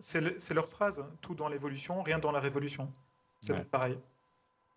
[0.00, 1.06] c'est le- c'est leur phrase, hein.
[1.20, 2.90] tout dans l'évolution, rien dans la révolution.
[3.42, 3.64] C'est Ouais.
[3.70, 3.98] pareil.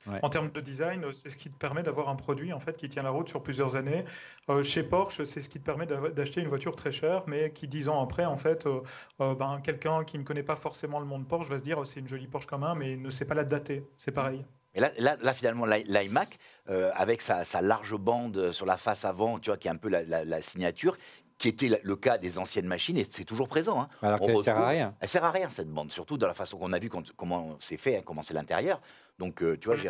[0.08, 0.20] Ouais.
[0.24, 2.76] En termes de design, euh, c'est ce qui te permet d'avoir un produit en fait
[2.76, 4.04] qui tient la route sur plusieurs années.
[4.50, 7.68] Euh, chez Porsche, c'est ce qui te permet d'acheter une voiture très chère, mais qui
[7.68, 8.82] dix ans après, en fait, euh,
[9.22, 11.86] euh, ben, quelqu'un qui ne connaît pas forcément le monde Porsche va se dire oh,
[11.86, 13.84] c'est une jolie Porsche quand même, mais ne sait pas la dater.
[13.98, 14.44] C'est pareil.
[14.74, 18.78] Et là, là, là, finalement, l'i- l'iMac, euh, avec sa, sa large bande sur la
[18.78, 20.96] face avant, tu vois, qui est un peu la, la- la signature,
[21.42, 23.82] qui était le cas des anciennes machines, et c'est toujours présent.
[23.82, 23.90] hein.
[24.04, 24.96] alors on qu'elle ne sert à rien.
[25.00, 27.58] Elle sert à rien cette bande, surtout dans la façon qu'on a vu quand- comment
[27.60, 28.80] c'est fait, hein, comment c'est l'intérieur.
[29.18, 29.90] Donc, euh, tu vois, j'ai-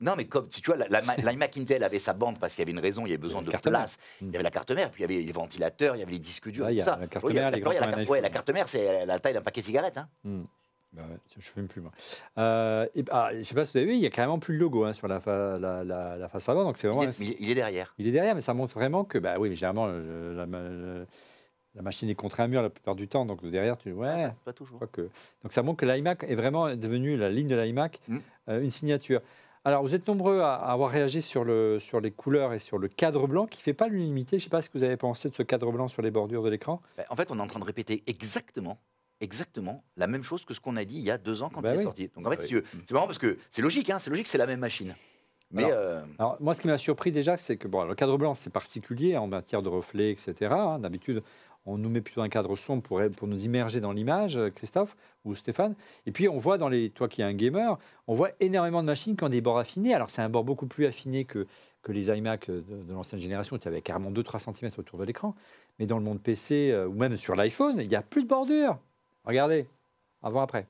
[0.00, 0.86] non, mais comme si tu vois, la-
[1.58, 3.50] Intel avait sa bande parce qu'il y avait une raison, il y avait besoin de
[3.66, 3.78] mère.
[3.80, 3.98] place.
[4.22, 6.12] Il y avait la carte mère, puis il y avait les ventilateurs, il y avait
[6.12, 6.96] les disques durs, y tout a ça.
[7.80, 7.86] la
[8.22, 9.98] mère, carte mère, c'est la taille d'un paquet de cigarettes.
[9.98, 10.08] hein.
[10.24, 10.44] Hmm.
[10.92, 11.92] Bah ouais, je fume plus, moi.
[12.38, 14.38] Euh, et, ah, je ne sais pas si vous avez vu, il y a carrément
[14.40, 16.64] plus le logo hein, sur la, fa- la, la- la face avant.
[16.64, 17.94] Donc, c'est vraiment Il est, il derrière.
[17.98, 21.04] Il est derrière, mais ça montre vraiment que, bah oui, mais généralement, le- la, ma-
[21.76, 24.24] la machine est contre un mur la plupart du temps, donc derrière, tu ouais.
[24.28, 24.80] Pas, pas toujours.
[24.90, 25.02] que...
[25.42, 28.18] Donc ça montre que l'iMac est vraiment devenu la ligne de l'iMac, Mm.
[28.48, 29.20] euh, une signature.
[29.64, 32.88] Alors, vous êtes nombreux à, avoir réagi sur, le, sur les couleurs et sur le
[32.88, 34.38] cadre blanc qui ne fait pas l'unanimité.
[34.38, 36.10] Je ne sais pas ce que vous avez pensé de ce cadre blanc sur les
[36.10, 36.80] bordures de l'écran.
[36.96, 38.78] Ben, En fait, on est en train de répéter exactement,
[39.20, 41.60] exactement la même chose que ce qu'on a dit il y a deux ans quand
[41.60, 41.80] Bah il oui.
[41.80, 42.10] est sorti.
[42.14, 42.62] Donc en fait, Oui.
[42.84, 44.94] c'est marrant parce que c'est logique, hein, c'est logique, c'est la même machine.
[45.52, 48.16] Mais Alors, euh, Alors, moi, ce qui m'a surpris déjà, c'est que bon, le cadre
[48.16, 50.34] blanc, c'est particulier en matière de reflets, etc.
[50.52, 50.78] hein.
[50.78, 51.24] D'habitude,
[51.66, 54.96] on nous met plutôt un cadre sombre pour, pour nous immerger dans l'image, euh, Christophe
[55.24, 55.74] ou Stéphane.
[56.06, 58.86] Et puis, on voit dans les, toi qui es un gamer, on voit énormément de
[58.86, 59.92] machines qui ont des bords affinés.
[59.92, 61.48] Alors, c'est un bord beaucoup plus affiné que,
[61.82, 65.34] que les iMac de, de l'ancienne génération, tu avais carrément 2-3 cm autour de l'écran.
[65.80, 68.28] Mais dans le monde PC, euh, ou même sur l'iPhone, il n'y a plus de
[68.28, 68.78] bordure.
[69.30, 69.68] Regardez,
[70.24, 70.66] avant-après.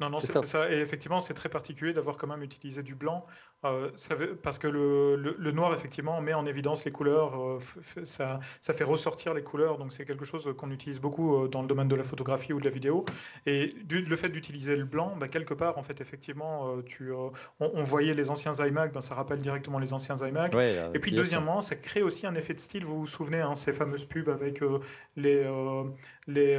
[0.00, 0.72] Non, non, C'est ça.
[0.72, 3.26] Et effectivement, c'est très particulier d'avoir quand même utilisé du blanc.
[3.66, 7.38] euh, ça veut- parce que le, le- le noir, effectivement, met en évidence les couleurs.
[7.38, 7.58] euh,
[8.04, 9.76] ça, ça fait ressortir les couleurs.
[9.76, 12.58] Donc, c'est quelque chose qu'on utilise beaucoup euh, dans le domaine de la photographie ou
[12.60, 13.04] de la vidéo.
[13.44, 17.12] Et du- le fait d'utiliser le blanc, bah, quelque part, en fait, effectivement, euh, tu,
[17.12, 20.54] on, on voyait les anciens iMac, ben, ça rappelle directement les anciens iMac.
[20.54, 21.18] Ouais, Et puis ça.
[21.18, 22.86] deuxièmement, ça crée aussi un effet de style.
[22.86, 24.62] Vous vous souvenez, hein, ces fameuses pubs avec
[25.16, 25.44] les,
[26.26, 26.56] les,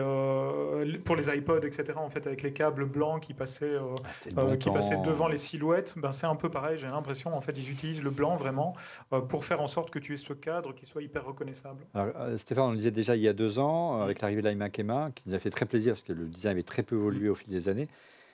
[0.86, 1.94] les- pour les iPods, etc.
[1.96, 3.96] En fait, avec les câbles blancs qui passaient, euh,
[4.36, 5.02] Ah, euh, qui passaient temps.
[5.04, 5.94] devant les silhouettes.
[5.98, 6.78] Ben, c'est un peu pareil.
[6.78, 8.76] J'ai l'impression, en fait, ils utilisent le blanc vraiment
[9.14, 11.86] euh, pour faire en sorte que tu aies ce cadre qui soit hyper reconnaissable.
[11.94, 14.78] Alors, Stéphane, on le disait déjà il y a deux ans, avec l'arrivée de l'iMac
[14.80, 17.30] Emma, qui nous a fait très plaisir parce que le design avait très peu évolué
[17.30, 17.88] au fil des années.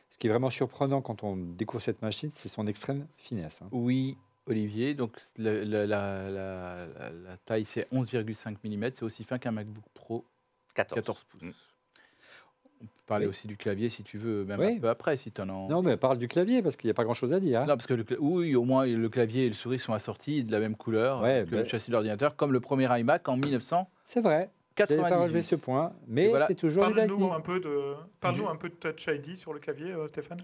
[0.10, 3.62] Ce qui est vraiment surprenant quand on découvre cette machine, c'est son extrême finesse.
[3.62, 3.68] hein.
[3.74, 4.16] Oui,
[4.48, 4.94] Olivier.
[4.94, 8.92] Donc la, la- la- la- la- la taille, c'est 11,5 mm.
[8.96, 10.24] C'est aussi fin qu'un MacBook Pro
[10.76, 10.96] 14.
[11.02, 11.42] 14 pouces.
[11.42, 11.52] Mm.
[12.82, 13.30] On peut parler Oui.
[13.32, 14.74] aussi du clavier si tu veux, même Oui.
[14.78, 15.70] un peu après, si tu en as.
[15.70, 17.62] Non, mais parle du clavier parce qu'il n'y a pas grand-chose à dire.
[17.62, 17.66] hein.
[17.66, 20.52] Non, parce que le oui, au moins le clavier et le souris sont assortis de
[20.52, 23.38] la même couleur Ouais, que bah- le châssis de l'ordinateur, comme le premier iMac en
[23.38, 23.88] 1998.
[24.06, 24.50] C'est vrai.
[24.78, 26.46] Je n'avais pas relevé ce point, mais voilà.
[26.46, 29.60] c'est toujours Parle-nous un peu de, parle-nous Du- un peu de Touch ID sur le
[29.60, 30.42] clavier, euh, Stéphane.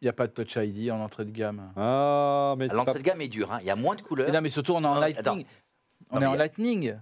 [0.00, 1.72] Il n'y a pas de Touch ID en entrée de gamme.
[1.76, 2.98] Ah, mais c'est L'entrée pas...
[3.00, 3.58] de gamme est dure, hein.
[3.60, 4.26] il y a moins de couleurs.
[4.28, 5.20] Mais non, mais surtout, on est en Non, Lightning.
[5.20, 5.38] attends.
[6.10, 6.94] On Non, est en a- Lightning.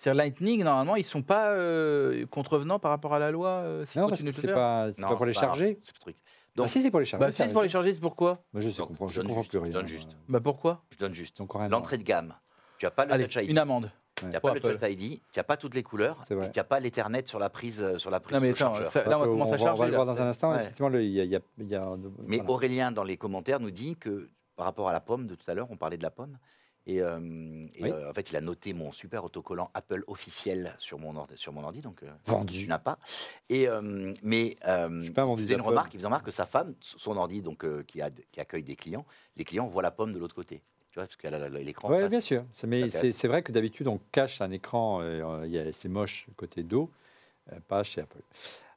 [0.00, 3.48] C'est-à-dire Lightning, normalement, ils sont pas euh, contrevenants par rapport à la loi.
[3.50, 5.76] euh, Non, parce que c'est pas, c'est Non, pas pour les c'est pas charger.
[5.78, 6.16] c'est ce truc.
[6.58, 7.24] Ah, si, c'est pour les charger.
[7.26, 9.20] Bah, si, c'est pour les charger, c'est pourquoi Moi, je sais, Donc, comprends, je je
[9.20, 9.72] comprends juste, plus je rien.
[9.72, 10.16] donne juste.
[10.28, 10.82] Bah pourquoi?
[10.90, 11.40] Je donne juste.
[11.70, 12.34] L'entrée de gamme,
[12.78, 13.50] tu n'as pas le Allez, Touch ID.
[13.50, 13.90] une amende.
[14.16, 14.60] Tu n'as pas le.
[14.60, 17.38] Touch ID, tu n'as pas toutes les couleurs, C'est et tu n'as pas l'Ethernet sur
[17.38, 18.92] la prise, euh, sur la prise Non, mais attends, chargeur.
[18.92, 19.72] ça- là, on commencer à charger.
[19.72, 20.54] On va le voir dans un instant.
[20.54, 20.90] Effectivement,
[22.26, 22.40] Mais.
[22.48, 25.54] Aurélien, dans les commentaires, nous dit que par rapport à la pomme de tout à
[25.54, 26.36] l'heure, on parlait de la pomme.
[26.86, 27.18] Et, euh,
[27.74, 27.90] et, Oui.
[27.90, 31.52] euh, en fait, il a noté mon super autocollant Apple officiel sur mon ordi, sur
[31.52, 32.62] mon ordi donc euh, Vendu.
[32.64, 32.98] Tu n'as pas.
[33.48, 36.74] Et euh, mais Je pas il faisait une remarque, il faisait remarque que sa femme,
[36.80, 39.04] son ordi donc qui, a, qui accueille des clients,
[39.36, 40.62] les clients voient la pomme de l'autre côté.
[40.90, 41.88] Tu vois, parce qu'elle a l'écran.
[41.90, 42.44] Oui, bien sûr.
[42.66, 45.00] Mais c'est vrai que d'habitude, on cache un écran,
[45.72, 46.90] c'est moche côté dos,
[47.68, 48.18] pas chez Apple.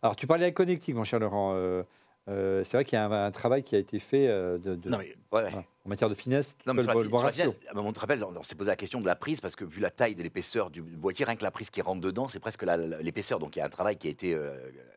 [0.03, 1.55] Alors, tu parlais de la connectique, mon cher Laurent.
[2.27, 4.97] c'est vrai qu'il y a un, un travail qui a été fait de, de- Non
[4.99, 5.49] mais ouais, ouais.
[5.49, 5.63] voilà.
[5.85, 6.55] En matière de finesse.
[6.57, 7.43] tu Non, peux mais le- sur la, le sur la ratio.
[7.51, 9.15] finesse, à un moment, tu te rappelles, on, on s'est posé la question de la
[9.15, 11.81] prise parce que vu la taille de l'épaisseur du boîtier, rien que la prise qui
[11.81, 12.63] rentre dedans, c'est presque
[13.01, 13.39] l'épaisseur.
[13.39, 14.55] Donc il y a un travail qui a été euh,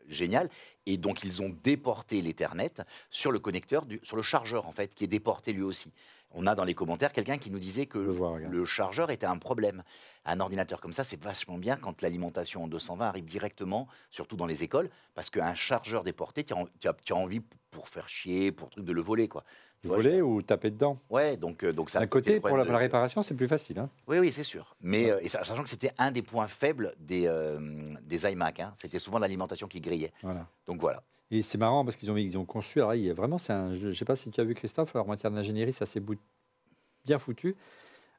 [0.09, 0.49] génial.
[0.87, 4.95] Et donc ils ont déporté l'Ethernet sur le connecteur, du- sur le chargeur en fait,
[4.95, 5.93] qui est déporté lui aussi.
[6.39, 8.53] On a dans les commentaires quelqu'un qui nous disait que le vois, regarde.
[8.53, 9.83] le chargeur était un problème.
[10.25, 14.45] Un ordinateur comme ça, c'est vachement bien quand l'alimentation en 220 arrive directement, surtout dans
[14.47, 17.89] les écoles, parce qu'un chargeur déporté, tu as, en- tu as- tu as envie pour
[17.89, 19.45] faire chier, pour truc de le voler quoi.
[19.83, 20.97] Tu vois, Voler ou taper dedans.
[21.11, 22.01] Ouais, donc, euh, donc ça.
[22.01, 23.79] D'un côté, pour la, réparation, c'est plus facile.
[23.79, 23.91] hein.
[24.09, 24.75] Oui, oui, c'est sûr.
[24.81, 27.59] Mais euh, et sachant que c'était un des points faibles des, euh,
[28.03, 28.73] des iMac, hein.
[28.75, 30.13] c'était souvent l'alimentation qui grillait.
[30.23, 30.47] Voilà.
[30.67, 31.03] Donc voilà.
[31.31, 32.79] Et c'est marrant parce qu'ils ont, ils ont conçu.
[32.81, 33.73] Alors, il vraiment, c'est un.
[33.73, 34.95] Je ne sais pas si tu as vu Christophe.
[34.95, 36.19] Alors, en matière d'ingénierie, ça s'est bout-
[37.05, 37.57] bien foutu.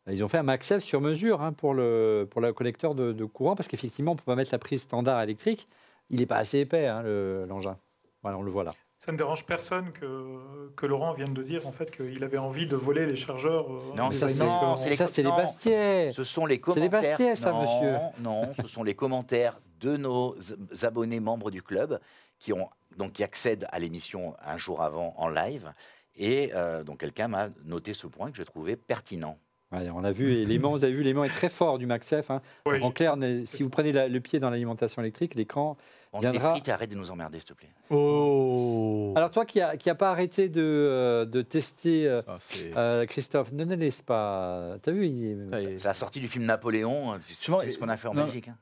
[0.10, 3.26] Ils ont fait un MagSafe sur mesure hein, pour le pour le collecteur de, de
[3.26, 5.68] courant parce qu'effectivement, on peut pas mettre la prise standard électrique.
[6.10, 7.78] Il n'est pas assez épais le- l'engin.
[8.22, 8.74] Voilà, on le voit là.
[9.00, 12.66] Ça ne dérange personne que, que Laurent vienne de dire en fait qu'il avait envie
[12.66, 13.72] de voler les chargeurs.
[13.72, 15.30] euh, Non, ça, c'est les ça, c'est les.
[15.30, 16.12] Bastiais.
[16.14, 16.90] Ce sont les C'est commentaires.
[16.90, 17.96] Bastiais, ça, non, monsieur.
[18.20, 20.36] Non, ce sont les commentaires de nos
[20.82, 22.00] abonnés membres du club
[22.40, 25.72] qui ont donc qui accèdent à l'émission un jour avant en live.
[26.16, 29.38] Et euh, donc quelqu'un m'a noté ce point que j'ai trouvé pertinent.
[29.74, 32.32] Ouais, on a vu, et l'aimant, vous avez vu, l'aimant est très fort du MagSafe.
[32.32, 32.42] hein.
[32.66, 32.82] oui.
[32.82, 35.76] En clair, si vous prenez la- le pied dans l'alimentation électrique, l'écran.
[36.14, 37.70] On Viendra- frites, arrête de nous emmerder, s'il te plaît.
[37.90, 42.38] Oh Alors, toi qui n'as qui a pas arrêté de, euh, de tester, euh, Ah,
[42.78, 44.78] euh, Christophe, ne ne laisse pas.
[44.82, 45.50] T'as vu il-.
[45.78, 47.18] C'est la sortie du film Napoléon.
[47.20, 48.24] Tu sais Souvent, ce qu'on a fait en non.
[48.24, 48.48] Belgique.
[48.48, 48.58] hein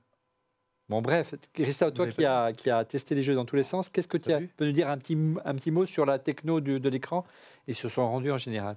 [0.89, 3.89] Bon, bref, Christophe, toi qui as, qui a testé les jeux dans tous les sens,
[3.89, 6.19] qu'est-ce que tu as- vu peux nous dire un petit, un petit mot sur la
[6.19, 7.25] techno du- de l'écran
[7.67, 8.75] et sur son rendu en général?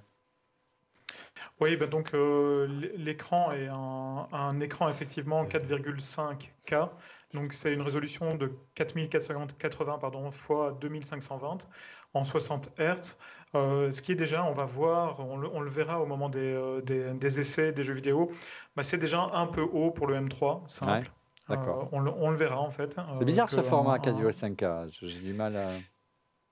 [1.61, 6.89] Oui, bah donc euh, l'écran est un, un écran effectivement 4,5K.
[7.33, 11.67] Donc c'est une résolution de 4480 pardon, fois 2520
[12.13, 13.15] en 60 Hz.
[13.55, 16.29] Euh, ce qui est déjà, on va voir, on le, on le verra au moment
[16.29, 18.31] des, euh, des- des essais des jeux vidéo,
[18.75, 21.11] bah, c'est déjà un peu haut pour le M3, simple.
[21.49, 21.89] Ouais, d'accord.
[21.91, 22.95] On, le, on le verra en fait.
[23.17, 24.87] C'est bizarre ce format un- 4,5K.
[25.01, 25.67] J'ai du mal à.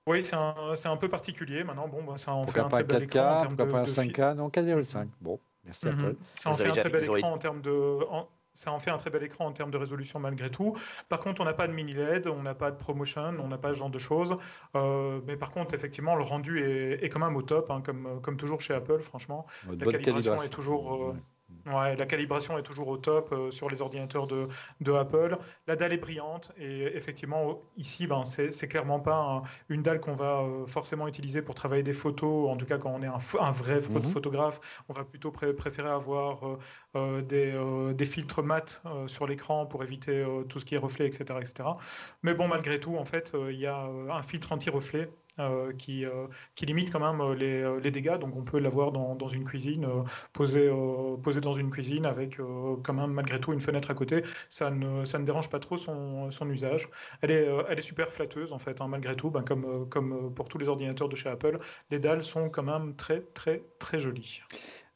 [0.08, 1.64] Oui, c'est un, c'est un peu particulier.
[1.64, 3.56] Maintenant, bon, bah, ça en fait Pourquoi un pas très bel écran en 4K termes
[3.56, 5.08] Pourquoi de, pas fi- 5K Non, 4,5.
[5.20, 5.98] Bon, merci à Mhm.
[6.00, 6.16] Paul.
[6.34, 7.98] Ça en fait un très fait- bel écran en termes de.
[8.10, 10.74] en- Ça en fait un très bel écran en termes de résolution malgré tout.
[11.08, 13.56] Par contre, on n'a pas de mini LED, on n'a pas de promotion, on n'a
[13.58, 14.36] pas ce genre de choses.
[14.74, 18.20] Euh, mais par contre, effectivement, le rendu est, est quand même au top, hein, comme,
[18.20, 19.46] comme toujours chez Apple, franchement.
[19.68, 20.00] De La calibration
[20.32, 20.42] calibration.
[20.42, 21.18] est toujours, euh, Ouais.
[21.66, 24.48] Ouais, la calibration est toujours au top euh, sur les ordinateurs de,
[24.80, 25.36] de Apple.
[25.66, 30.14] La dalle est brillante et effectivement ici, ben, c'est clairement pas un- une dalle qu'on
[30.14, 32.48] va euh, forcément utiliser pour travailler des photos.
[32.50, 34.00] En tout cas, quand on est un, vrai Mhm.
[34.02, 36.58] photographe, on va plutôt pré- préférer avoir
[36.96, 37.52] euh, des,
[37.94, 41.76] des filtres mat sur l'écran pour éviter tout ce qui est reflet, etc., etc.
[42.22, 45.10] Mais bon, malgré tout, en fait, il y a un filtre anti-reflet.
[45.38, 48.92] Euh, qui, euh, qui limite quand même euh, les, les dégâts, donc on peut l'avoir
[48.92, 53.12] dans, dans une cuisine, euh, posé, euh, posé dans une cuisine avec euh, quand même
[53.12, 56.48] malgré tout une fenêtre à côté, ça ne, ça ne dérange pas trop son, son
[56.50, 56.88] usage.
[57.22, 60.34] Elle est, euh, elle est super flatteuse en fait, hein, malgré tout, ben, comme, comme
[60.34, 61.58] pour tous les ordinateurs de chez Apple,
[61.90, 64.42] les dalles sont quand même très très très jolies.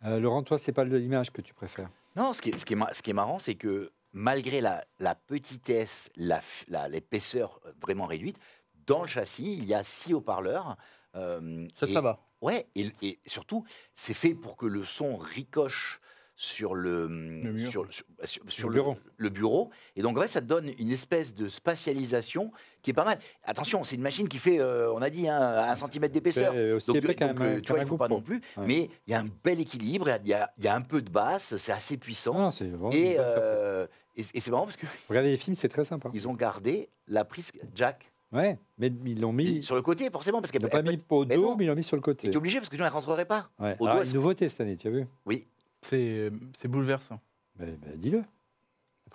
[0.04, 1.88] Euh, Laurent, toi, c'est pas l'image que tu préfères?
[2.16, 4.60] Non, ce qui est, ce qui est, ma- ce qui est marrant, c'est que malgré
[4.60, 8.38] la, la petitesse, la f- la- l'épaisseur vraiment réduite,
[8.86, 10.76] dans le châssis, il y a six haut-parleurs.
[11.14, 12.20] euh, Ça, et- ça va.
[12.40, 13.64] Ouais, et, et surtout,
[13.94, 16.00] c'est fait pour que le son ricoche
[16.34, 18.96] sur le, sur, sur- sur- sur Le bureau.
[19.16, 19.70] le bureau.
[19.94, 22.50] Et donc, en fait, ça donne une espèce de spatialisation
[22.82, 23.18] qui est pas mal.
[23.44, 26.52] Attention, c'est une machine qui fait, euh, on a dit, hein, un centimètre d'épaisseur.
[26.52, 28.40] Donc, épais donc, euh, tu vois, il faut pas non plus.
[28.56, 28.64] Ouais.
[28.66, 31.00] Mais il y a un bel équilibre, il y a, il y a un peu
[31.02, 32.34] de basse, c'est assez puissant.
[32.34, 35.84] Non, c'est vraiment et euh, et, c'est marrant parce qu'ils Regardez les films, c'est très
[35.84, 36.10] sympa.
[36.26, 39.62] ont gardé la prise jack Ouais, mais ils l'ont mis.
[39.62, 41.68] sur le côté, forcément, parce Ils qu'elle l'ont pas mis au mais dos, mais ils
[41.68, 42.30] l'ont mis sur le côté.
[42.30, 43.48] t'es obligé parce que sinon elle rentrerait pas.
[43.58, 43.76] Ouais.
[43.78, 45.46] au Alors, doigt, une nouveauté cette année, tu as vu Oui,
[45.82, 47.20] C'est c'est bouleversant.
[47.56, 48.22] Ben, ben, Dis-le.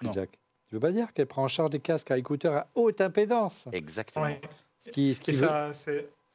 [0.04, 0.14] Non.
[0.14, 0.30] jack.
[0.68, 3.66] Tu veux pas dire qu'elle prend en charge des casques à écouteurs à haute impédance
[3.72, 4.26] exactement.
[4.26, 4.40] Ouais.
[4.80, 5.72] Ce qui, ce qui Et veut- ça,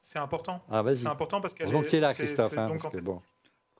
[0.01, 0.61] c'est important.
[0.69, 0.97] Ah, vas-y.
[0.97, 2.51] C'est important parce qu'elle est- tu es là, c'est- Christophe.
[2.51, 3.23] c'est- hein, donc, parce en que fait, bon.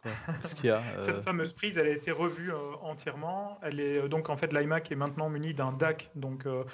[0.65, 3.59] Y a euh, Cette fameuse prise, elle a été revue euh, entièrement.
[3.63, 6.65] Elle est euh, donc en fait l'iMac est maintenant muni d'un DAC, donc euh, euh,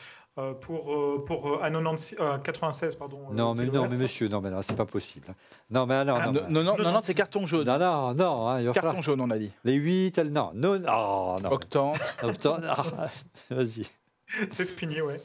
[0.61, 3.19] pour euh, pour euh, à 96, euh, 96 pardon.
[3.31, 5.27] euh, Non, mais non, mais monsieur, non, mais non, c'est pas possible.
[5.71, 7.67] Non, mais non, Ah, non, Non, non, non, non, non, non, c'est carton jaune.
[7.67, 9.03] non, non, non, hein, il va Carton falloir.
[9.03, 9.51] jaune, on a dit.
[9.65, 11.51] Les 8, elle, non, non, non, non.
[11.53, 11.99] Octante.
[12.23, 12.85] Attends, ah,
[13.51, 13.87] Vas-y.
[14.51, 15.21] C'est fini, ouais.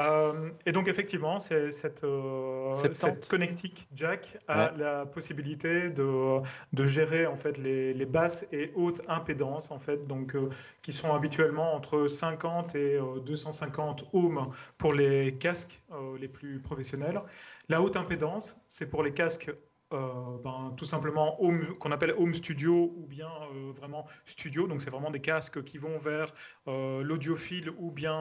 [0.00, 2.94] Euh, et donc effectivement, c'est cette, euh, 70.
[2.94, 6.40] cette connectique jack a la possibilité de,
[6.72, 10.50] de gérer en fait les, les basses et hautes impédances en fait, donc euh,
[10.82, 15.80] qui sont habituellement entre 50 et euh, 250 ohms pour les casques
[16.20, 17.20] les plus professionnels.
[17.68, 19.50] La haute impédance, c'est pour les casques
[19.94, 21.38] euh, ben, tout simplement
[21.78, 24.66] qu'on appelle home studio ou bien euh, vraiment studio.
[24.66, 26.32] Donc c'est vraiment des casques qui vont vers
[26.68, 28.14] euh, l'audiophile ou bien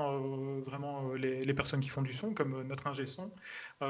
[0.65, 3.31] vraiment les, les personnes qui font du son, comme notre ingé son.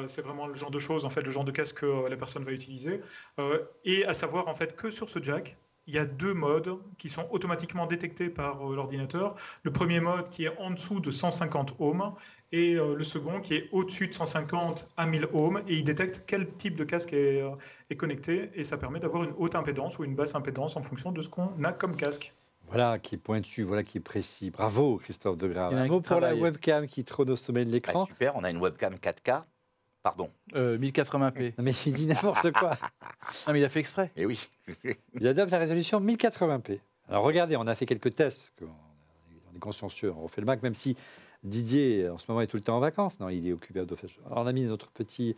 [0.08, 2.44] C'est vraiment le genre de choses, en fait, le genre de casque que la personne
[2.44, 3.02] va utiliser.
[3.84, 7.10] Et à savoir en fait que sur ce jack, il y a deux modes qui
[7.10, 9.36] sont automatiquement détectés par l'ordinateur.
[9.64, 12.14] Le premier mode qui est en dessous de 150 ohms
[12.54, 16.24] et euh, le second qui est au-dessus de 150 à 1000 ohms et il détecte
[16.28, 17.50] quel type de casque est, euh,
[17.90, 21.12] est connecté et ça permet d'avoir une haute impédance ou une basse impédance en fonction
[21.12, 22.32] de ce qu'on a comme casque.
[22.68, 24.52] Voilà qui est pointu, voilà qui est précis.
[24.52, 25.74] Bravo, Christophe Degrave.
[25.74, 28.06] Un mot pour la webcam qui trône au sommet de Bah, l'écran.
[28.06, 29.44] super, on a une webcam 4K.
[30.04, 30.30] Pardon.
[30.56, 31.54] Euh, 1080p.
[31.58, 32.78] Non, mais il dit n'importe quoi.
[33.48, 34.12] Non, mais il a fait exprès.
[34.16, 34.48] Mais oui.
[35.14, 36.80] Il adopte la résolution 1080p.
[37.10, 38.76] Alors regardez, on a fait quelques tests parce qu'on
[39.52, 40.96] on est consciencieux, on refait le Mac, même si
[41.44, 43.20] Didier en ce moment est tout le temps en vacances.
[43.20, 44.24] Non, il est occupé à choses.
[44.26, 45.36] Alors on a mis notre petit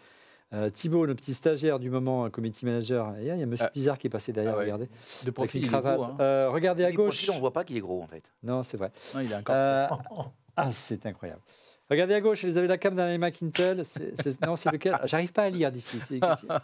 [0.53, 3.15] euh, Thibaut, notre petit stagiaire du moment, committee manager.
[3.17, 3.71] Et là, il y a Monsieur Ah.
[3.73, 4.63] Bizarre qui est passé derrière, Ah ouais.
[4.65, 4.91] regardez, De
[5.23, 5.99] avec profil, une il est cravate.
[6.01, 6.17] hein.
[6.19, 7.15] Euh, regardez à gauche.
[7.25, 8.23] profil, on voit pas qu'il est gros en fait.
[8.43, 8.91] Non, c'est vrai.
[9.15, 9.55] Non, il a un corps.
[9.55, 10.23] Euh, Oh, oh.
[10.55, 11.41] ah, c'est incroyable.
[11.89, 13.85] Regardez à gauche, vous avez la cam d'un iMac Intel.
[13.85, 14.97] C'est- c'est- non, c'est lequel?
[15.03, 15.99] J'arrive pas à lire d'ici.
[15.99, 16.19] C'est-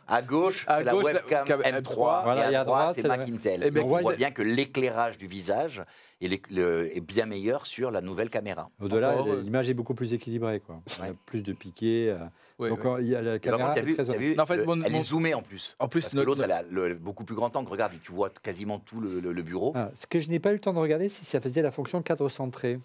[0.07, 2.23] À gauche, À c'est la gauche, webcam webcam M3.
[2.23, 3.61] Voilà, et et à à droite, droite, c'est c'est la- Mac Intel.
[3.63, 5.83] Eh ben, on voit bien que l'éclairage du visage
[6.21, 8.71] est, l'éc- le- est bien meilleur sur la nouvelle caméra.
[8.81, 10.59] Au-delà, Encore l'image est beaucoup plus équilibrée.
[10.59, 10.81] Quoi.
[10.87, 11.15] Il y a Ouais.
[11.27, 12.09] plus de piquets.
[12.09, 12.17] euh,
[12.57, 13.03] Ouais, donc ouais.
[13.03, 14.65] il y a la Et caméra t'as vu, très t'as vu, Non, en fait, le-
[14.65, 15.75] mon- elle mon- est zoomée en plus.
[15.79, 17.69] En plus, Parce que notre- l'autre, elle a le beaucoup plus grand angle.
[17.69, 19.73] Regarde, tu vois quasiment tout le, le- le bureau.
[19.75, 21.61] Ah, ce que je n'ai pas eu le temps de regarder, c'est si ça faisait
[21.61, 22.79] la fonction cadre centré.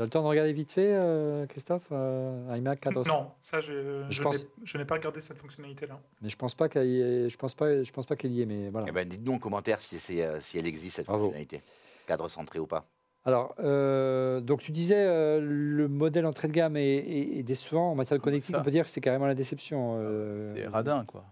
[0.00, 3.30] Tu as le temps de regarder vite fait, euh, Christophe euh, iMac cadre centré Non,
[3.42, 6.00] ça, je, Je je pense- n'ai- je n'ai pas regardé cette fonctionnalité-là.
[6.22, 8.40] Mais je pense pas qu'elle y ait- je pense pas, je pense pas qu'elle y
[8.40, 8.86] est, mais voilà.
[8.88, 11.24] Eh ben, dites-nous en commentaire si, c'est, euh, si elle existe, cette Bravo.
[11.24, 11.60] fonctionnalité.
[12.06, 12.86] Cadre centré ou pas.
[13.26, 17.90] Alors, euh, donc tu disais euh, le modèle entrée de gamme est, est- est décevant
[17.92, 18.56] en matière de connectique.
[18.58, 19.98] On peut dire que c'est carrément la déception.
[20.00, 21.26] euh, C'est radin, quoi.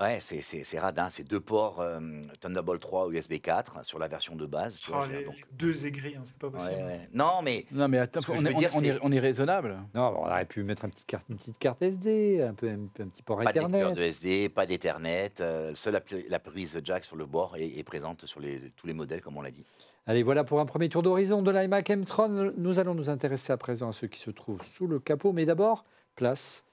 [0.00, 1.08] Ouais, c'est, c'est, c'est radin.
[1.08, 2.00] C'est deux ports euh,
[2.40, 4.80] Thunderbolt 3 USB 4 sur la version de base.
[4.80, 6.74] tu Oh, les, les deux aigris, hein, c'est pas donc- possible.
[6.76, 7.08] Ouais, ouais.
[7.12, 9.18] Non, mais Non, mais attends, on est, veux on, dire, on est, c'est- on est
[9.20, 9.78] raisonnable.
[9.94, 12.86] Non, on aurait pu mettre un petit carte, une petite carte SD, un peu un,
[13.08, 13.92] petit port pas Ethernet.
[13.94, 15.40] de SD, pas d'Ethernet.
[15.40, 18.94] euh, seule la, prise jack sur le bord est, est présente sur les, tous les
[18.94, 19.64] modèles, comme on l'a dit.
[20.06, 22.54] Allez, voilà pour un premier tour d'horizon de l'iMac M3.
[22.56, 25.32] Nous allons nous intéresser à présent à ceux qui se trouvent sous le capot.
[25.32, 26.64] Mais d'abord, place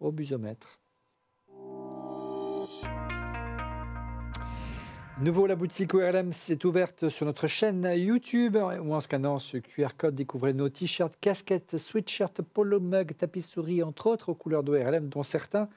[0.00, 0.78] au busomètre.
[5.20, 9.88] Nouveau, la boutique ORLM s'est ouverte sur notre chaîne YouTube où en scannant ce QR
[9.96, 15.08] code, découvrez nos t-shirts, casquettes, sweatshirts, polo mug, tapis souris, entre autres aux couleurs d'ORLM,
[15.08, 15.68] dont certains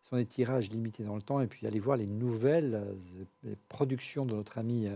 [0.00, 1.42] sont des tirages limités dans le temps.
[1.42, 2.82] Et puis allez voir les nouvelles
[3.46, 4.88] euh, productions de notre ami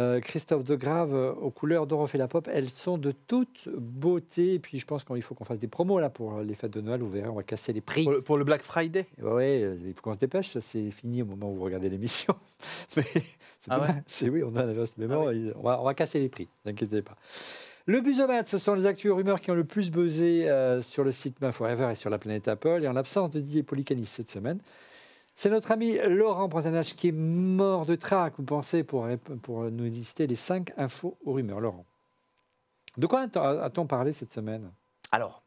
[0.00, 2.48] euh, euh, Christophe Degrave euh, aux couleurs d'Orofé la Pop.
[2.52, 4.54] Elles sont de toute beauté.
[4.54, 6.80] Et puis je pense qu'il faut qu'on fasse des promos là pour les fêtes de
[6.80, 7.00] Noël.
[7.00, 8.04] Vous verrez, on va casser les prix.
[8.04, 9.06] Pour le, pour le Black Friday?
[9.22, 10.56] Ouais, euh, il faut qu'on se dépêche.
[10.58, 12.34] C'est fini au moment où vous regardez l'émission.
[12.88, 13.04] C'est
[13.68, 15.26] Ah pas- ouais oui, on a un ce moment.
[15.28, 16.48] Ah il- on, va, on va casser les prix.
[16.64, 17.16] N'inquiétez pas.
[17.86, 21.02] Le busomètre, ce sont les actus et rumeurs qui ont le plus buzzé euh, sur
[21.02, 22.80] le site Main Forever et sur la planète Apple.
[22.82, 24.60] Et en l'absence de Didier Policanis cette semaine,
[25.40, 30.26] c'est notre ami Laurent Brantanage qui est mort de trac, vous pensez, pour, nous lister
[30.26, 31.60] les cinq infos aux rumeurs.
[31.60, 31.86] Laurent.
[32.98, 34.70] De quoi a-t-on parlé cette semaine?
[35.10, 35.42] Alors,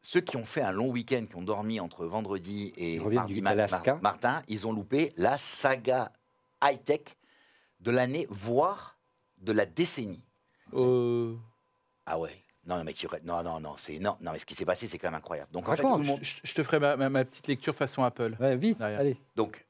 [0.00, 3.42] ceux qui ont fait un long week-end, qui ont dormi entre vendredi et mardi du
[3.42, 3.92] ma- Alaska.
[3.92, 6.10] mar- Martin, ils ont loupé la saga
[6.64, 7.02] high-tech
[7.80, 8.98] de l'année, voire
[9.36, 10.24] de la décennie.
[10.72, 11.34] Euh,
[12.06, 12.42] Ah ouais.
[12.66, 14.64] Non, non, mais qui aurait- non, non, non, c'est non, non, mais ce qui s'est
[14.64, 15.50] passé, c'est quand même incroyable.
[15.52, 15.98] Donc, en fait, Raconte.
[15.98, 18.36] tout le monde, je, je te ferai ma, ma- ma petite lecture façon Apple.
[18.40, 19.00] Ouais, Vite, Derrière.
[19.00, 19.16] allez.
[19.36, 19.64] donc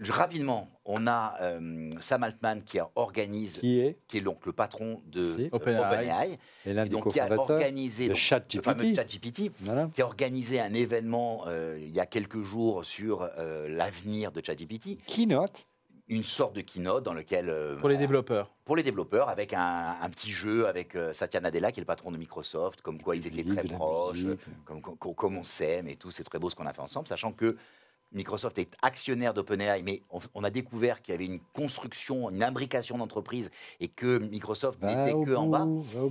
[0.00, 5.26] rapidement, on a euh, Sam Altman qui organise, qui, Qui est donc le patron de
[5.26, 5.42] Si.
[5.44, 6.38] euh, OpenAI.
[6.64, 8.56] Des donc qui a organisé de donc, ChatGPT.
[8.56, 9.52] le fameux ChatGPT.
[9.60, 9.88] Voilà.
[9.94, 14.42] qui a organisé un événement euh, il y a quelques jours sur euh, l'avenir de
[14.44, 15.66] ChatGPT, Keynote.
[16.08, 18.50] Une sorte de keynote dans lequel euh, Pour les développeurs.
[18.64, 21.86] pour les développeurs avec un, un petit jeu avec euh, Satya Nadella qui est le
[21.86, 24.40] patron de Microsoft, comme quoi ils étaient très proches, musique.
[24.64, 27.06] comme, comme, comme on s'aime et tout, c'est très beau ce qu'on a fait ensemble,
[27.08, 27.56] sachant que
[28.14, 32.42] Microsoft est actionnaire d'OpenAI, mais on, on a découvert qu'il y avait une construction, une
[32.42, 35.66] imbrication d'entreprise et que Microsoft n'était que en bas.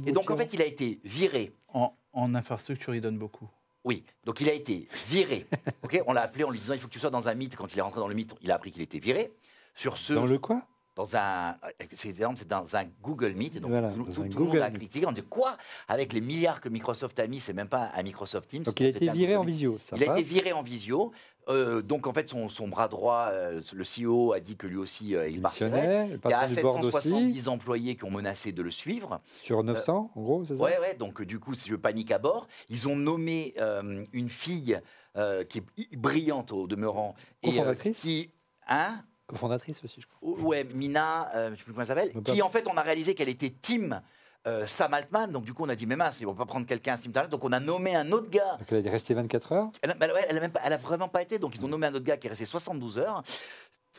[0.08, 3.48] Et donc en fait, il a été viré En, en infrastructure, il donne beaucoup.
[3.84, 5.46] oui, donc il a été viré.
[5.84, 7.56] Ok, on l'a appelé en lui disant il faut que tu sois dans un mythe.
[7.56, 9.32] Quand il est rentré dans le mythe, il a appris qu'il était viré.
[9.76, 10.64] Sur ce, Dans le quoi
[10.96, 11.56] dans un,
[11.94, 13.56] c'est exemple, c'est dans un Google Meet.
[13.56, 15.08] Et donc Voilà, tout, le monde a critiqué.
[15.08, 15.56] On dit quoi
[15.88, 18.64] Avec les milliards que Microsoft a mis, c'est même pas un Microsoft Teams.
[18.64, 19.78] Donc il a été viré en visio.
[19.80, 21.12] Ça Il a été viré en visio.
[21.50, 24.78] Euh, donc en fait, son, son bras droit, euh, le CEO, a dit que lui
[24.78, 26.08] aussi, euh, il partirait.
[26.24, 29.22] Il y a du board aussi, 770 employés qui ont menacé de le suivre.
[29.42, 32.12] sur 900, en gros, c'est ça Ouais, ouais, donc euh, du coup, c'est le panique
[32.12, 32.48] à bord.
[32.70, 34.80] Ils ont nommé euh, une fille
[35.18, 37.16] euh, qui est brillante au demeurant.
[37.43, 38.30] et, euh, Qui.
[38.68, 40.18] Hein Cofondatrice aussi, je crois.
[40.22, 42.12] Oh, Ouais, Mina, euh, je ne sais plus comment elle s'appelle.
[42.12, 44.02] Pas- Qui, en fait, on a réalisé qu'elle était team
[44.48, 45.32] euh, Sam Altman.
[45.32, 47.30] Donc, du coup, on a dit, mais mince, on va pas prendre quelqu'un Team Talent.
[47.30, 48.58] Donc, on a nommé un autre gars.
[48.60, 49.70] Donc elle est restée 24 heures?
[49.82, 51.38] Elle, a- elle, ouais, elle a même pas- elle a vraiment pas été.
[51.40, 53.24] Donc, ils ont nommé un autre gars qui est resté 72 heures.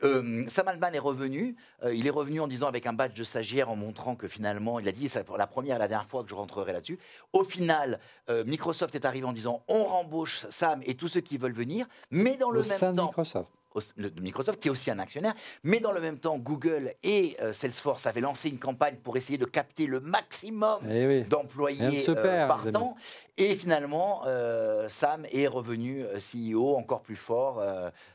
[0.05, 1.55] Euh, Sam Altman est revenu.
[1.85, 4.81] Euh, il est revenu en disant avec un badge de stagiaire, en montrant que finalement,
[4.81, 6.99] il a dit c'est la première et la dernière fois que je rentrerai là-dessus.
[7.33, 11.37] Au final, euh, Microsoft est arrivé en disant on rembauche Sam et tous ceux qui
[11.39, 13.49] veulent venir, mais dans le sein même de temps, Microsoft.
[13.97, 15.35] De Microsoft, qui est aussi un actionnaire.
[15.65, 19.39] Mais dans le même temps, Google et euh, Salesforce avaient lancé une campagne pour essayer
[19.39, 21.25] de capter le maximum Eh oui.
[21.25, 22.97] D'employés euh, perd, par les temps.
[23.39, 27.63] Et finalement, euh, Sam est revenu euh, CEO encore plus fort.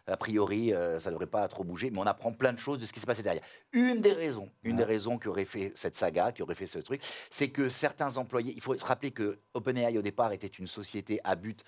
[0.08, 2.86] A priori, ça ne devrait pas trop bouger, mais on apprend plein de choses de
[2.86, 3.44] ce qui s'est passé derrière.
[3.74, 6.80] Une des raisons, une des raisons qui aurait fait cette saga, qui aurait fait ce
[6.80, 10.68] truc, c'est que certains employés, il faut se rappeler que OpenAI au départ était une
[10.68, 11.64] société à but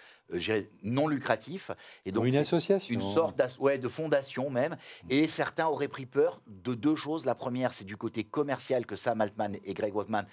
[0.84, 1.72] non lucratif,
[2.06, 2.94] et donc une association.
[2.94, 4.78] une sorte ouais, de fondation même.
[5.10, 7.26] Et certains auraient pris peur de deux choses.
[7.26, 10.26] La première, c'est du côté commercial que Sam Altman et Greg Walkman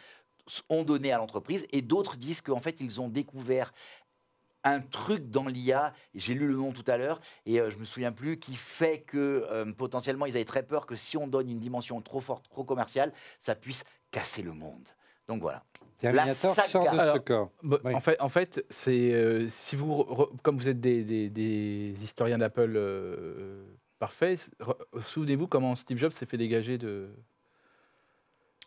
[0.68, 1.66] ont donné à l'entreprise.
[1.72, 3.72] Et d'autres disent qu'en fait, ils ont découvert
[4.64, 7.84] un truc dans l'IA, j'ai lu le nom tout à l'heure, et euh, je me
[7.84, 11.48] souviens plus, qui fait que euh, potentiellement, ils avaient très peur que si on donne
[11.48, 14.88] une dimension trop forte, trop commerciale, ça puisse casser le monde.
[15.28, 15.62] Donc voilà.
[15.98, 16.68] Terminator saga.
[16.68, 17.50] sort de ce corps.
[17.62, 17.94] Bah, Oui.
[17.94, 21.30] En fait, en fait c'est euh, si vous, re- re- comme vous êtes des, des-
[21.30, 23.64] des historiens d'Apple euh,
[23.98, 24.50] parfaits,
[25.02, 27.08] souvenez-vous comment Steve Jobs s'est fait dégager de.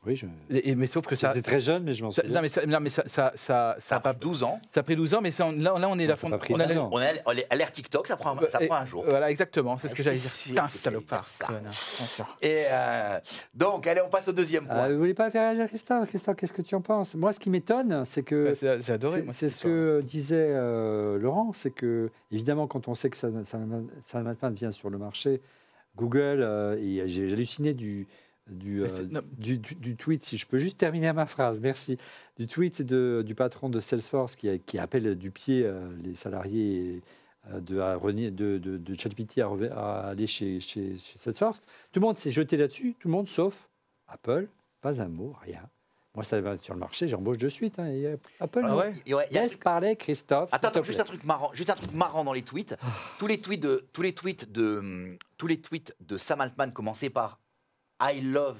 [0.05, 0.27] Oui, je...
[0.49, 1.33] Et, mais sauf que ça.
[1.33, 2.35] J'étais très jeune, mais je m'en ça- souviens.
[2.37, 4.57] non mais ça, non, mais ça, ça, ça, Ça ça a pris 12 ans.
[4.71, 6.27] Ça a pris 12 ans, mais ça, on- là, là, on est Non, la ça
[6.27, 6.89] a fond- on a 12 la- ans.
[6.93, 7.01] On
[7.35, 9.03] est à l'ère TikTok, ça prend, ça Et- prend un jour.
[9.05, 10.31] Voilà, exactement, c'est ce que Ah, j'allais dire.
[10.47, 11.27] Putain, salopard.
[11.27, 11.47] ça.
[12.41, 13.19] Et euh,
[13.53, 14.83] donc, allez, on passe au deuxième point.
[14.83, 16.07] Ah, vous voulez pas faire réagir Christophe?
[16.07, 17.15] Christophe, qu'est-ce que tu en penses?
[17.15, 19.25] Moi, ce qui m'étonne, c'est que c'est- J'ai adoré.
[19.31, 24.27] C'est ce que disait euh, Laurent, c'est que évidemment quand on sait que Sam- Sam
[24.27, 25.41] Altman vient sur le marché,
[25.97, 28.07] Google, euh, et j'ai halluciné du,
[28.49, 28.87] du, euh,
[29.37, 31.97] du, du- du tweet, si je peux juste terminer ma phrase, merci,
[32.37, 37.01] du tweet de- du patron de Salesforce qui, qui appelle du pied euh, les salariés
[37.51, 41.61] euh, de, à de, de, de ChatGPT à, à aller chez, chez, chez Salesforce.
[41.91, 43.67] Tout le monde s'est jeté là-dessus, tout le monde sauf
[44.07, 44.47] Apple,
[44.81, 45.61] pas un mot, rien.
[46.15, 47.77] Moi, ça va sur le marché, j'embauche de suite.
[47.77, 50.49] hein, et, euh, Apple, Ah ouais ouais, y a Laisse truc- parler Christophe.
[50.51, 52.75] Attends, attends, juste un truc marrant, juste un truc marrant dans les tweets.
[53.19, 57.11] tous les tweets de, tous les tweets de, tous les tweets de Sam Altman commençaient
[57.11, 57.38] par
[58.01, 58.57] I love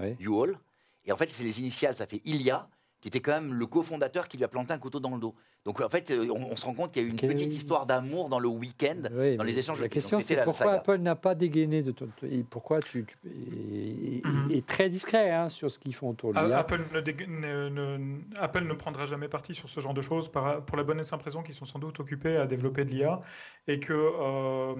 [0.00, 0.16] Oui.
[0.20, 0.58] you all.
[1.04, 2.68] Et en fait, c'est les initiales, ça fait Ilya,
[3.00, 5.34] qui était quand même le cofondateur qui lui a planté un couteau dans le dos.
[5.66, 7.52] Donc en fait, euh, on, on se rend compte qu'il y a eu une petite
[7.54, 9.00] histoire d'amour dans le week-end.
[9.12, 10.78] Oui, dans les échanges de La question, c'est la pourquoi saga.
[10.78, 12.08] Apple n'a pas dégainé de ton.
[12.22, 13.04] et pourquoi tu.
[13.06, 14.50] tu et, et- Mhm.
[14.50, 16.58] et très discret hein, sur ce qu'ils font autour de l'IA.
[16.58, 20.28] Apple ne, dég- ne- ne- Apple ne prendra jamais parti sur ce genre de choses
[20.30, 22.90] par- pour la bonne et simple raison qu'ils sont sans doute occupés à développer de
[22.90, 23.20] l'IA
[23.66, 24.74] et que, euh,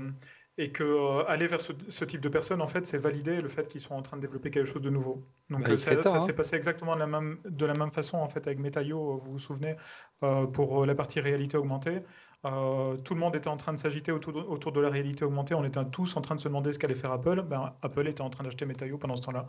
[0.57, 3.49] et que euh, aller vers ce, ce type de personnes, en fait, c'est valider le
[3.49, 5.29] fait qu'ils sont en train de développer quelque chose de nouveau.
[5.51, 6.21] Donc Bah, euh, ça, hein.
[6.21, 9.33] s'est passé exactement de la même, de la même façon en fait avec Metaio, vous
[9.33, 9.77] vous souvenez,
[10.23, 12.05] euh, pour la partie réalité augmentée.
[12.45, 15.25] Euh, tout le monde était en train de s'agiter autour, de- autour de la réalité
[15.25, 15.55] augmentée.
[15.55, 17.43] On était tous en train de se demander ce qu'allait faire Apple.
[17.43, 19.47] Ben, Apple était en train d'acheter Metaio pendant ce temps-là.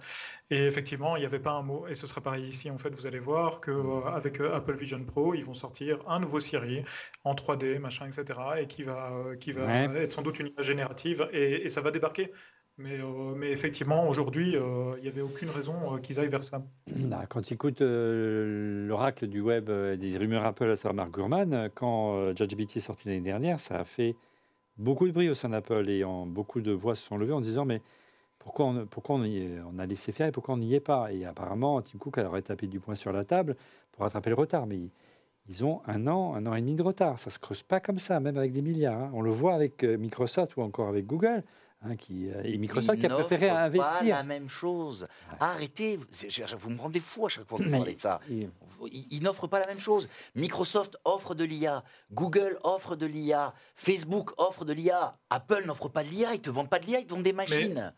[0.49, 1.87] Et effectivement, il n'y avait pas un mot.
[1.87, 2.71] Et ce sera pareil ici.
[2.71, 5.99] En fait, vous allez voir que euh, avec euh, Apple Vision Pro, ils vont sortir
[6.07, 6.83] un nouveau Siri
[7.23, 8.39] en 3D, machin, etc.
[8.61, 10.03] Et qui va, euh, qui va Ouais.
[10.03, 11.27] être sans doute une image générative.
[11.33, 12.31] Et, et ça va débarquer.
[12.77, 16.43] Mais, euh, mais effectivement, aujourd'hui, euh, il n'y avait aucune raison euh, qu'ils aillent vers
[16.43, 16.61] ça.
[17.07, 21.11] Là, quand tu écoutes euh, l'oracle du web euh, des rumeurs Apple, à savoir Mark
[21.11, 24.15] Gurman, euh, quand euh, ChatGPT est sorti l'année dernière, ça a fait
[24.77, 27.39] beaucoup de bruit au sein d'Apple et en, beaucoup de voix se sont levées en
[27.39, 27.81] disant mais
[28.39, 31.11] pourquoi on, pourquoi on, a laissé faire et pourquoi on n'y est pas?
[31.13, 33.55] Et apparemment, Tim Cook aurait tapé du poing sur la table
[33.93, 34.67] pour rattraper le retard.
[34.67, 34.79] Mais
[35.47, 37.17] ils, ont un an, un an et demi de retard.
[37.19, 39.01] Ça se creuse pas comme ça, même avec des milliards.
[39.01, 39.11] hein.
[39.13, 41.43] On le voit avec euh, Microsoft ou encore avec Google.
[41.85, 43.91] Hein, qui, euh, et Microsoft qui a préféré n'offrent investir.
[43.99, 45.07] Pas la même chose.
[45.39, 45.99] Arrêtez,
[46.57, 48.19] vous me rendez fou à chaque fois que vous parlez de ça.
[48.29, 48.49] Et-
[48.91, 50.07] Ils, ils n'offrent pas la même chose.
[50.35, 55.17] Microsoft offre de l'IA, Google offre de l'IA, Facebook offre de l'IA.
[55.29, 57.33] Apple n'offre pas de l'IA, ils te vendent pas de l'IA, ils te vendent des
[57.33, 57.93] machines.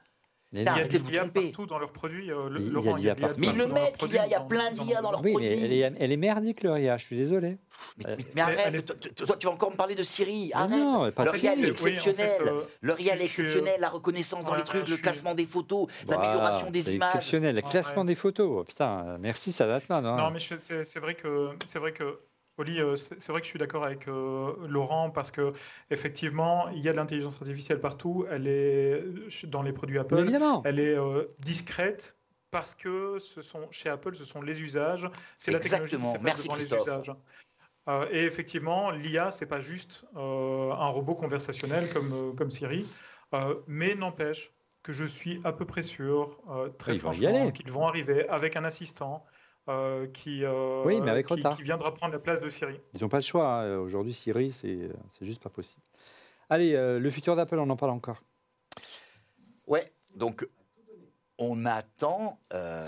[0.54, 1.42] Il y a Arrêtez de l'IA tromper.
[1.42, 2.32] partout dans leurs produits.
[2.32, 3.40] euh, le- Il y a Laurent, de il y a l'IA de l'IA partout.
[3.42, 5.66] Mais ils le mettent, il y a produits, plein d'IA dans leurs Oui, mais produits.
[5.66, 7.58] elle est, elle est merdique, leur IA, je suis désolé.
[7.98, 10.52] Mais, Euh, mais- arrête, est- toi, tu vas encore me parler de Siri.
[10.54, 10.70] Arrête.
[10.72, 11.92] non, pas Leur IA, elle est Siri.
[11.92, 12.42] Oui, en fait, exceptionnelle.
[12.48, 13.82] euh, Leur IA, elle est exceptionnelle.
[13.82, 17.10] La reconnaissance dans les trucs, le suis- classement des photos, Bah, l'amélioration des images.
[17.10, 17.54] exceptionnel.
[17.56, 17.70] Le Ouais.
[17.70, 18.48] classement des photos.
[18.50, 20.06] Oh, Putain, merci Sadatman.
[20.06, 20.16] hein.
[20.16, 22.20] Non, mais je- c'est c'est vrai que c'est vrai que
[22.58, 25.54] Oli, euh, c'est vrai que je suis d'accord avec euh, Laurent parce que
[25.92, 28.26] effectivement, il y a de l'intelligence artificielle partout.
[28.30, 30.18] Elle est euh, dans les produits Apple.
[30.18, 30.64] évidemment.
[30.66, 32.18] Elle est euh, discrète
[32.50, 35.10] parce que ce sont chez Apple, ce sont les usages.
[35.38, 36.82] C'est la technologie qui Merci, devant les Christophe.
[36.82, 37.12] usages.
[37.90, 42.86] Euh, et effectivement, l'IA, c'est pas juste euh, un robot conversationnel comme, euh, comme Siri,
[43.34, 44.52] euh, mais n'empêche
[44.84, 48.56] que je suis à peu près sûr, euh, très Ils franchement, qu'ils vont arriver avec
[48.56, 49.26] un assistant
[49.70, 51.56] euh, qui, euh, Oui, mais avec qui, retard.
[51.56, 52.80] qui viendra prendre la place de Siri.
[52.94, 53.48] Ils n'ont pas le choix.
[53.62, 53.78] hein.
[53.78, 55.82] Aujourd'hui, Siri, c'est euh, c'est juste pas possible.
[56.50, 58.22] Allez, euh, le futur d'Apple, on en parle encore.
[59.68, 60.48] Ouais, donc
[61.38, 62.86] on attend, euh,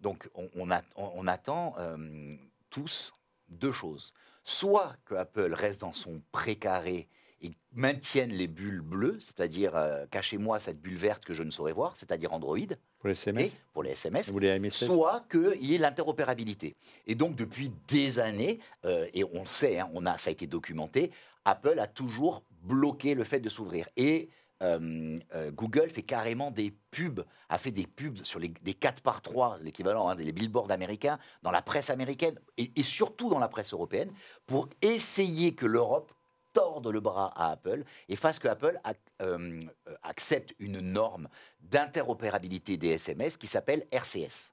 [0.00, 2.36] donc on, on a- on- on attend euh,
[2.68, 3.12] tous
[3.48, 4.12] deux choses.
[4.44, 7.08] Soit que Apple reste dans son précaré
[7.42, 11.72] et maintiennent les bulles bleues, c'est-à-dire euh, cachez-moi cette bulle verte que je ne saurais
[11.72, 12.58] voir, c'est-à-dire Android,
[12.98, 16.76] Pour les et SMS pour les SMS, MSS soit qu'il y ait l'interopérabilité.
[17.06, 20.32] Et donc, depuis des années, euh, et on le sait, hein, on a, ça a
[20.32, 21.10] été documenté,
[21.44, 23.88] Apple a toujours bloqué le fait de s'ouvrir.
[23.96, 24.28] Et
[24.62, 29.02] euh, euh, Google fait carrément des pubs, a fait des pubs sur les, des 4
[29.02, 33.38] par 3, l'équivalent hein, des billboards américains, dans la presse américaine et, et surtout dans
[33.38, 34.12] la presse européenne,
[34.46, 36.12] pour essayer que l'Europe
[36.52, 38.80] torde le bras à Apple et fasse que Apple
[39.22, 39.62] euh,
[40.02, 41.28] accepte une norme
[41.60, 44.52] d'interopérabilité des SMS qui s'appelle RCS.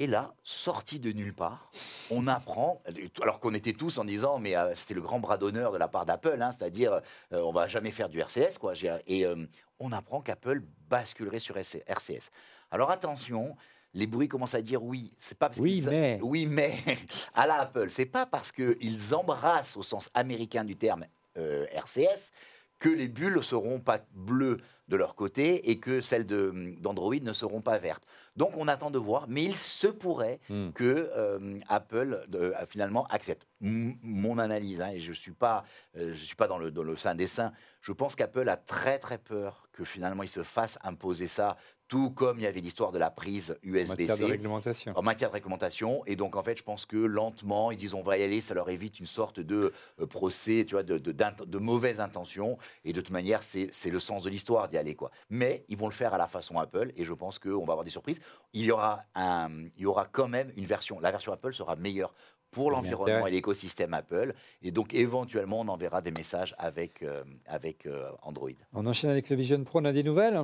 [0.00, 1.68] Et là, sorti de nulle part,
[2.10, 2.82] on apprend,
[3.20, 5.88] alors qu'on était tous en disant, mais euh, c'était le grand bras d'honneur de la
[5.88, 7.02] part d'Apple, hein, c'est-à-dire,
[7.34, 8.72] euh, on va jamais faire du RCS, quoi.
[9.06, 9.44] Et euh,
[9.78, 12.30] on apprend qu'Apple basculerait sur RCS.
[12.70, 13.54] Alors attention,
[13.94, 16.18] les bruits commencent à dire oui, c'est pas parce Oui, mais.
[16.22, 16.72] oui, mais
[17.34, 21.04] à la Apple, c'est pas parce qu'ils embrassent au sens américain du terme
[21.36, 22.30] euh, RCS
[22.78, 24.56] que les bulles seront pas bleues
[24.88, 28.02] de leur côté et que celles de- d'Android ne seront pas vertes.
[28.36, 30.70] Donc on attend de voir, mais il se pourrait Hmm.
[30.70, 33.46] que euh, Apple euh, finalement accepte.
[33.60, 35.64] M- mon analyse, hein, et je suis pas,
[35.96, 38.56] euh, je suis pas dans le, dans le sein des saints, je pense qu'Apple a
[38.56, 41.56] très très peur que finalement il se fasse imposer ça,
[41.90, 44.92] tout comme il y avait l'histoire de la prise En matière de USB-C réglementation.
[44.96, 46.02] en matière de réglementation.
[46.06, 48.54] Et donc, en fait, je pense que lentement, ils disent on va y aller, ça
[48.54, 52.58] leur évite une sorte de euh, procès, tu vois, de, de, de mauvaises intentions.
[52.84, 55.10] Et de toute manière, c'est, c'est le sens de l'histoire d'y aller, quoi.
[55.30, 57.84] Mais ils vont le faire à la façon Apple, et je pense qu'on va avoir
[57.84, 58.20] des surprises.
[58.52, 61.74] Il y aura, un, il y aura quand même une version, la version Apple sera
[61.74, 62.14] meilleure
[62.50, 64.34] pour l'environnement et l'écosystème Apple.
[64.62, 68.50] Et donc, éventuellement, on enverra des messages avec, euh, avec euh, Android.
[68.74, 70.42] On enchaîne avec le Vision Pro, on a des nouvelles?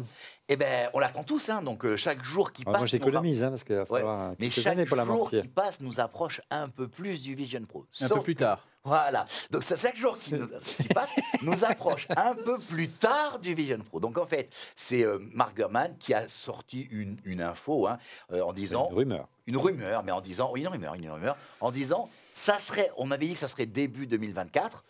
[0.48, 1.62] Eh ben, on l'attend tous, hein.
[1.62, 2.80] Donc, euh, chaque jour qui Ah, passe.
[2.80, 6.68] Moi j'économise, hein, parce qu'il va falloir mais chaque jour qui passe nous approche un
[6.68, 7.86] peu plus du Vision Pro.
[8.00, 8.66] Un Sauf peu plus que- tard.
[8.86, 9.26] Voilà.
[9.50, 11.10] Donc ça, chaque jour qui, nous- qui passe
[11.42, 13.98] nous approche un peu plus tard du Vision Pro.
[14.00, 17.98] Donc en fait, c'est euh, Mark Gurman qui a sorti une, une info hein,
[18.32, 19.28] euh, en disant Une rumeur.
[19.46, 23.10] une rumeur, mais en disant oui une rumeur, une rumeur, en disant ça serait, on
[23.10, 24.84] avait dit que ça serait début 2024.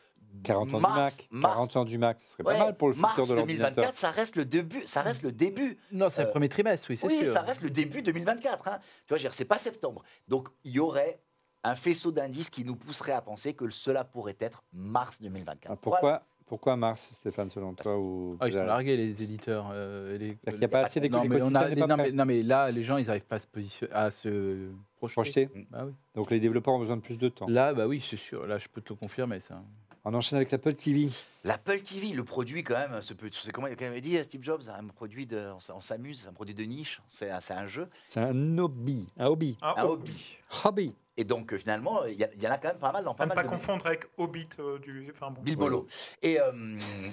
[0.44, 1.28] 40 ans mars, du Mac.
[1.30, 3.34] mars- 40 ans du Mac, ce serait ouais, pas mal pour le mars futur de
[3.34, 3.70] l'ordinateur.
[3.76, 6.88] 2024, ça reste le début, ça reste le début Non, c'est Euh, le premier trimestre,
[6.90, 7.32] oui, c'est oui, sûr.
[7.32, 8.68] ça reste le début 2024.
[8.68, 8.78] Hein.
[8.78, 10.02] Tu vois, je veux dire, c'est pas septembre.
[10.28, 11.20] Donc, il y aurait
[11.64, 15.72] un faisceau d'indices qui nous pousserait à penser que cela pourrait être mars 2024.
[15.72, 19.70] Ah, pourquoi, pourquoi Mars, Stéphane, selon toi ou Ah, ils sont largués, les éditeurs.
[19.72, 22.42] euh, les- qu'il n'y a pas assez non, mais on a, non, mais, non, mais
[22.42, 25.46] là, les gens, ils n'arrivent pas à se, positionner, à se projeter.
[25.46, 25.66] Projeté.
[25.70, 25.92] Bah oui.
[26.14, 27.46] Donc les développeurs ont besoin de plus de temps.
[27.48, 28.46] Là, bah oui, c'est sûr.
[28.46, 29.60] Là, je peux te le confirmer, ça.
[30.08, 31.08] On enchaîne avec l'Apple TV.
[31.42, 35.26] L'Apple TV, le produit quand même, c'est comment il avait dit Steve Jobs, un produit
[35.26, 37.88] de, on s'amuse, c'est un produit de niche, c'est un, c'est un jeu.
[38.06, 39.08] C'est un hobby.
[39.18, 39.58] Un hobby.
[39.60, 40.38] Un Un hobby.
[40.64, 40.94] Hobby.
[41.16, 43.28] Et donc euh, finalement, il y, en a quand même pas mal dans pas ne
[43.28, 45.08] mal pas de confondre avec Hobbit euh, du.
[45.10, 45.40] Enfin bon.
[45.42, 45.86] Bilbolo.
[46.22, 46.52] Et, euh,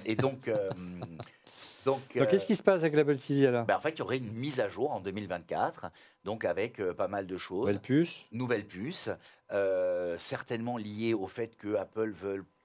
[0.06, 0.70] et donc, euh,
[1.86, 3.66] donc, Donc euh, qu'est-ce qui se passe avec l'Apple TV alors?
[3.66, 5.86] Ben, en fait, il y aurait une mise à jour en 2024,
[6.26, 7.62] donc avec euh, pas mal de choses.
[7.62, 8.20] Nouvelle puce.
[8.32, 9.10] nouvelle puce,
[9.51, 12.14] euh, certainement liée au fait que Apple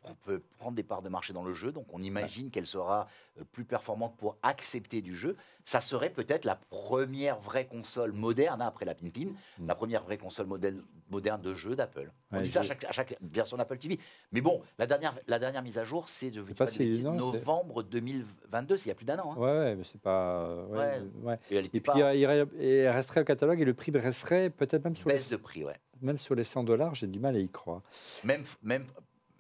[0.05, 1.73] veut, veut prendre des parts de marché dans le jeu.
[1.73, 5.37] Donc on imagine qu'elle sera euh, plus performante pour accepter du jeu.
[5.65, 9.27] Ça serait peut-être la première vraie console moderne, hein, après la Pinpin,
[9.59, 9.67] Mm.
[9.67, 12.11] la première vraie console modèle- moderne de jeu d'Apple.
[12.33, 13.99] On dit ça à chaque, à chaque version d'Apple TV.
[14.33, 18.77] Mais bon, la dernière, la dernière mise à jour, c'est de, pas si- novembre 2022,
[18.77, 19.35] c'est il y a plus d'un an.
[19.37, 19.41] hein.
[19.41, 20.55] Ouais, mais c'est pas.
[20.67, 21.39] ouais.
[21.51, 22.27] Et elle Et puis pas il,
[22.89, 25.77] resterait au catalogue et le prix resterait peut-être même sur, les, baisse de prix, ouais.
[26.03, 26.95] même sur les 100 dollars.
[26.95, 27.81] J'ai du mal à y croire.
[28.25, 28.85] Même, même,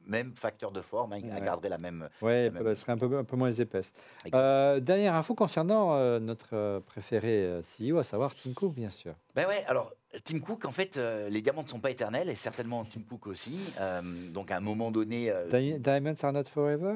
[0.08, 1.40] même facteur de forme, hein, il Ouais.
[1.40, 2.08] garderait la même.
[2.22, 3.92] Même- elle serait un peu, un peu moins épaisse.
[4.34, 9.14] Euh, dernière info concernant euh, notre euh, préféré CEO, à savoir Tim Cook, bien sûr.
[9.34, 9.92] Ben ouais, alors
[10.24, 13.26] Tim Cook, en fait, euh, les diamants ne sont pas éternels et certainement Tim Cook
[13.26, 13.58] aussi.
[14.32, 16.94] Donc à un moment donné, Di- Diamonds are not forever?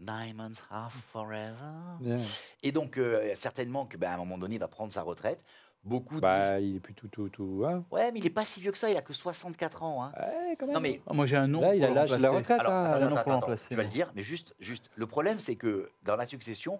[0.00, 2.14] Diamonds are forever.
[2.62, 3.00] Et donc
[3.34, 5.42] certainement que ben, un moment donné, il va prendre sa retraite.
[5.84, 6.20] Beaucoup disent.
[6.22, 7.64] Bah, il est plus tout, tout, tout.
[7.66, 7.84] hein.
[7.90, 8.90] Ouais, mais il est pas si vieux que ça.
[8.90, 10.04] Il a que 64 ans.
[10.04, 10.12] Hein.
[10.18, 10.74] Ouais, quand même.
[10.74, 11.60] Non mais Ah, moi, j'ai un nom.
[11.60, 12.60] Là, il a l'âge de la retraite.
[12.60, 12.90] alors, hein.
[12.92, 14.90] attends, attends, attends, je vais le dire, mais juste, juste.
[14.96, 16.78] Le problème, c'est que dans la succession,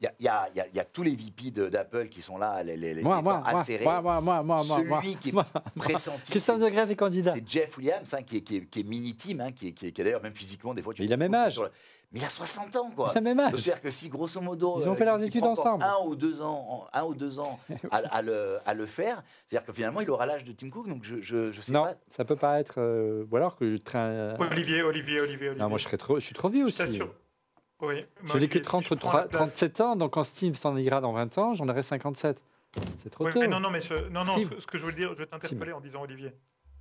[0.00, 1.50] il y a, il y a- il y a- il y a tous les VP
[1.70, 4.42] d'Apple qui sont là, les, les, les Moi, les moi, dents moi, moi, moi, moi,
[4.42, 5.00] moi, moi, moi.
[5.02, 5.46] Celui qui est moi.
[5.76, 6.30] pressenti.
[6.30, 7.34] Christophe de Grève est candidat.
[7.34, 9.86] C'est Jeff Williams, hein, qui est, qui est- qui est mini-team, hein, qui est, qui
[9.86, 11.58] est- qui est d'ailleurs même physiquement, des fois, tu il a même âge.
[11.60, 11.70] le-
[12.12, 13.08] Mais il a 60 ans, quoi.
[13.12, 13.52] C'est le même âge.
[13.56, 15.82] C'est-à-dire que si, grosso modo, Ils ont euh, fait leurs il études ensemble.
[15.82, 17.58] Un ou deux ans, un ou deux ans
[17.90, 20.86] à, à le, à le faire, c'est-à-dire que finalement, il aura l'âge de Tim Cook,
[20.88, 21.94] donc je, je, je sais Non, pas.
[22.10, 22.74] ça peut pas être.
[22.78, 24.36] euh, ou alors que je traîne.
[24.38, 25.54] Olivier, Olivier, Olivier, Olivier.
[25.62, 26.78] Non, moi je, serais trop, je suis trop vieux Je aussi.
[26.78, 27.12] t'assure.
[27.82, 28.04] Oui.
[28.22, 30.24] Je n'ai que Olivier, si 30, je prends la 3, place- 37 ans, donc quand
[30.24, 32.42] Steam s'en ira dans 20 ans, j'en aurai 57.
[33.02, 33.40] C'est trop Oui, tôt.
[33.40, 35.26] mais non, non, mais ce, non, non, ce, ce que je veux dire, je vais
[35.26, 36.32] t'interpeller en disant Olivier.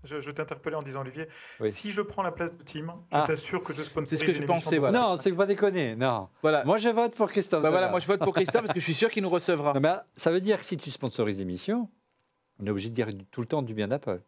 [0.05, 1.27] je, je t'interpellais en disant, Olivier,
[1.61, 1.71] Oui.
[1.71, 3.23] si je prends la place de Tim, je Ah.
[3.25, 4.99] t'assure que je sponsorise C'est ce que émission pensais, voilà.
[4.99, 5.95] Non, c'est pas déconner.
[5.95, 6.27] Non.
[6.41, 6.65] Voilà.
[6.65, 7.63] Moi, je vote pour Christophe.
[7.63, 9.73] Bah voilà, moi je vote pour Christophe parce que je suis sûr qu'il nous recevra.
[9.73, 11.89] Non, mais ça veut dire que si tu sponsorises l'émission,
[12.59, 14.21] on est obligé de dire tout le temps du bien d'Apple.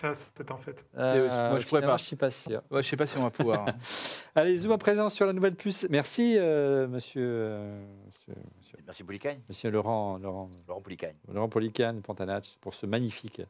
[0.00, 0.86] Ça, c'est un fait.
[0.96, 1.96] Euh, moi, je pourrais pas.
[1.96, 2.28] Je suis pas.
[2.70, 3.66] Ouais, je sais pas si on va pouvoir.
[3.68, 3.74] hein.
[4.36, 5.88] Allez, zoom à présent sur la nouvelle puce.
[5.90, 9.40] Merci, euh, monsieur, euh, monsieur, monsieur, Merci Poulicagne.
[9.48, 11.16] monsieur Laurent, Laurent, Laurent Poulicagne.
[11.32, 13.40] Laurent Policane, Pantanach, pour ce magnifique.
[13.40, 13.44] Et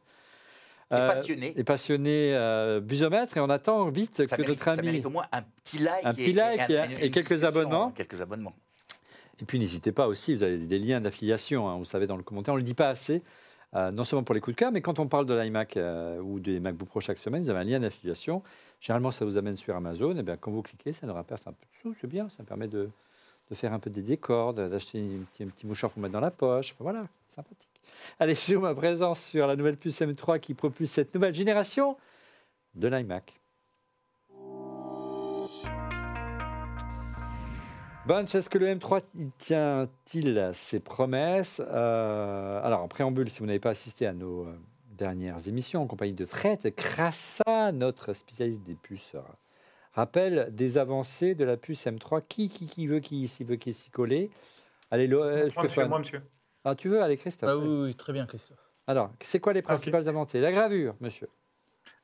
[0.95, 1.53] euh, passionné.
[1.55, 3.37] et passionné euh, busomètre.
[3.37, 4.87] Et on attend vite Ça que mérite, notre ça ami.
[4.87, 6.67] mérite au moins un petit like, Un petit like
[6.99, 7.91] et- quelques abonnements.
[7.91, 8.55] Quelques abonnements.
[9.39, 12.23] Et puis n'hésitez pas aussi, vous avez des liens d'affiliation, hein, vous savez, dans le
[12.23, 13.21] commentaire, on ne le dit pas assez,
[13.75, 16.19] euh, non seulement pour les coups de cœur, mais quand on parle de l'iMac euh,
[16.19, 18.41] ou des MacBook Pro chaque semaine, vous avez un lien d'affiliation.
[18.79, 21.51] Généralement, ça vous amène sur Amazon, et bien quand vous cliquez, ça nous rapporte un
[21.51, 22.89] peu de sous, c'est bien, ça permet de,
[23.49, 24.99] de faire un peu des décors, d'acheter
[25.41, 27.69] un petit, mouchoir pour mettre dans la poche, voilà, sympathique.
[28.19, 31.95] Allez, zoom à présent sur la nouvelle puce M3 qui propulse cette nouvelle génération
[32.73, 33.38] de l'iMac.
[38.09, 41.61] Bunch, est-ce que le M3 il tient-il ses promesses?
[41.63, 44.57] Euh, Alors, en préambule, si vous n'avez pas assisté à nos euh,
[44.97, 49.19] dernières émissions en compagnie de Fred, Crassa, notre spécialiste des puces, euh,
[49.93, 52.23] rappelle des avancées de la puce M3.
[52.27, 54.31] Qui, qui, qui veut qui s'y veut qui s'y coller?
[54.89, 56.23] Allez, Lo- euh, Moi, monsieur, moi, monsieur.
[56.65, 57.03] Ah, tu veux?
[57.03, 57.47] Allez, Christophe.
[57.51, 58.57] Ah oui, oui, très bien, Christophe.
[58.87, 60.41] Alors, c'est quoi les principales avancées?
[60.41, 61.27] La gravure, monsieur.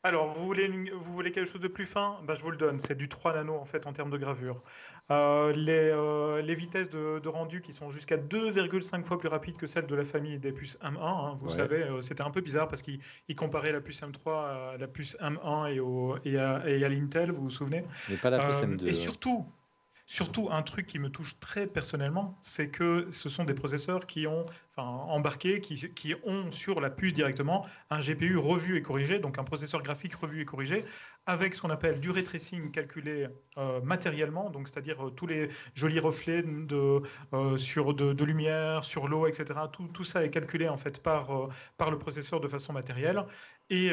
[0.06, 2.20] Alors, vous voulez, une- vous voulez quelque chose de plus fin?
[2.28, 2.80] Ben, Je vous le donne.
[2.80, 4.62] C'est du 3 nano en fait en termes de gravure.
[5.10, 9.58] Euh, les, euh, les vitesses de, de rendu qui sont jusqu'à 2,5 fois plus rapides
[9.58, 11.00] que celles de la famille des puces M1.
[11.02, 11.34] hein.
[11.36, 11.54] vous Ouais.
[11.54, 13.00] savez, euh, c'était un peu bizarre parce qu'ils
[13.30, 16.90] ils comparaient la puce M3 à la puce M1 et, au, et à, et à
[16.90, 17.84] l'Intel, vous vous souvenez?
[18.10, 18.84] Mais pas la puce Euh, M2.
[18.84, 18.94] Et ouais.
[18.94, 19.46] surtout,
[20.06, 24.28] surtout, un truc qui me touche très personnellement, c'est que ce sont des processeurs qui
[24.28, 24.46] ont,
[24.78, 29.82] embarqués, qui, ont sur la puce directement un GPU revu et corrigé, donc un processeur
[29.82, 30.86] graphique revu et corrigé,
[31.26, 35.50] avec ce qu'on appelle du ray tracing calculé euh, matériellement, donc c'est-à-dire euh, tous les
[35.74, 37.02] jolis reflets de,
[37.34, 39.60] euh, sur de, lumière, sur l'eau, etc.
[39.72, 43.24] Tout, tout ça est calculé en fait par, par le processeur de façon matérielle.
[43.72, 43.92] Et,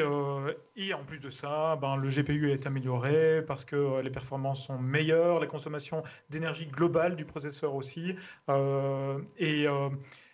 [0.75, 4.77] et en plus de ça, ben, le GPU est amélioré parce que les performances sont
[4.77, 8.15] meilleures, la consommation d'énergie globale du processeur aussi.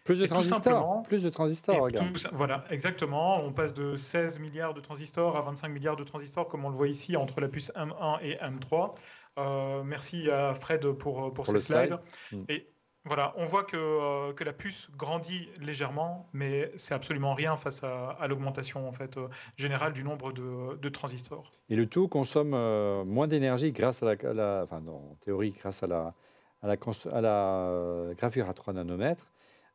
[0.09, 1.03] Plus de transistors.
[1.03, 2.11] Plus de transistors, regarde.
[2.13, 3.43] tout voilà, exactement.
[3.43, 6.75] On passe de 16 milliards de transistors à 25 milliards de transistors, comme on le
[6.75, 8.95] voit ici, entre la puce M1 et M3.
[9.37, 11.89] Euh, merci à Fred pour, pour, Pour ces slides.
[12.29, 12.41] slide.
[12.41, 12.43] Mm.
[12.51, 12.67] Et
[13.05, 17.83] voilà, on voit que, euh, que la puce grandit légèrement, mais c'est absolument rien face
[17.83, 21.51] à, à l'augmentation en fait, euh, générale du nombre de, de transistors.
[21.69, 25.15] Et le tout consomme euh, moins d'énergie grâce à la, à la- enfin, non, en
[25.23, 26.15] théorie, grâce à la,
[26.63, 29.31] à la, cons- à la euh, gravure à 3 nanomètres,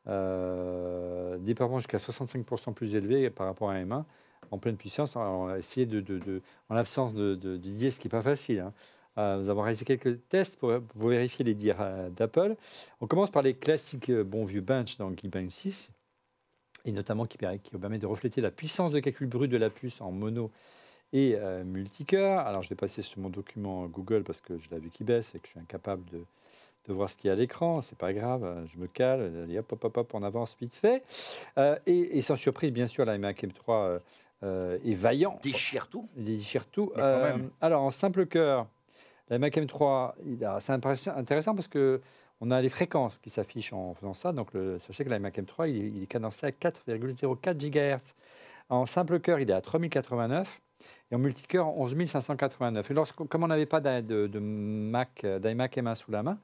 [0.07, 1.39] euh,
[1.79, 4.05] jusqu'à 65% plus élevées par rapport à un M1
[4.51, 5.17] en pleine puissance.
[5.17, 8.11] On va essayer de, de- de- en l'absence de, de, du dièse, ce qui n'est
[8.13, 8.61] pas facile.
[8.61, 8.73] hein.
[9.17, 12.57] Euh, nous avons réalisé quelques tests pour, vérifier les dires euh, d'Apple.
[13.01, 15.91] On commence par les classiques euh, bons vieux bench dans Geekbench 6,
[16.85, 20.01] et notamment qui, qui permet de refléter la puissance de calcul brut de la puce
[20.01, 20.51] en mono
[21.13, 22.41] et euh, multicœur.
[22.41, 25.35] Alors, je vais passer sur mon document Google parce que je l'ai vu qui baisse
[25.37, 26.19] et que je suis incapable de,
[26.87, 27.81] de voir ce qu'il y a à l'écran.
[27.81, 30.75] C'est pas grave, euh, je me cale, allez, hop, hop, hop, hop, on avance vite
[30.75, 31.03] fait.
[31.59, 33.99] Euh, et, et sans surprise, bien sûr, la iMac M3 euh,
[34.43, 35.39] euh, est vaillant.
[35.43, 36.07] Déchire tout.
[36.17, 36.93] Déchire tout.
[37.61, 38.67] Alors, en simple cœur,
[39.29, 42.01] la Mac M3, il a- c'est intéressant parce que
[42.41, 44.33] on a les fréquences qui s'affichent en faisant ça.
[44.33, 48.15] Donc, le, sachez que la Mac M3, il, il est cadencé à 4,04 GHz.
[48.69, 50.61] En simple cœur, il est à 3089
[51.11, 52.91] et en multicœur, 11589.
[52.91, 56.39] Et lorsque, comme on n'avait pas de, Mac, euh, d'iMac M1 sous la main,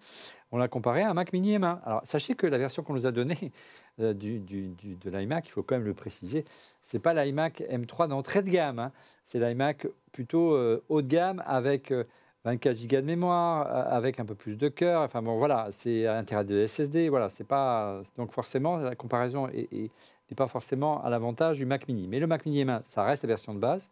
[0.53, 1.79] on l'a comparé à un Mac Mini M1.
[1.85, 3.53] Alors, sachez que la version qu'on nous a donnée
[4.01, 6.45] euh, du, du- de l'iMac, il faut quand même le préciser,
[6.83, 8.79] c'est pas l'iMac M3 d'entrée de gamme.
[8.79, 8.93] hein.
[9.25, 12.05] C'est l'iMac plutôt euh, haut de gamme avec euh,
[12.45, 15.03] 24 Go de mémoire, avec un peu plus de cœur.
[15.03, 17.09] Enfin bon, voilà, c'est à l'intérieur de SSD.
[17.11, 19.91] Voilà, c'est pas donc forcément la comparaison est- est-
[20.31, 22.07] n'est pas forcément à l'avantage du Mac Mini.
[22.09, 23.91] Mais le Mac Mini M1, ça reste la version de base.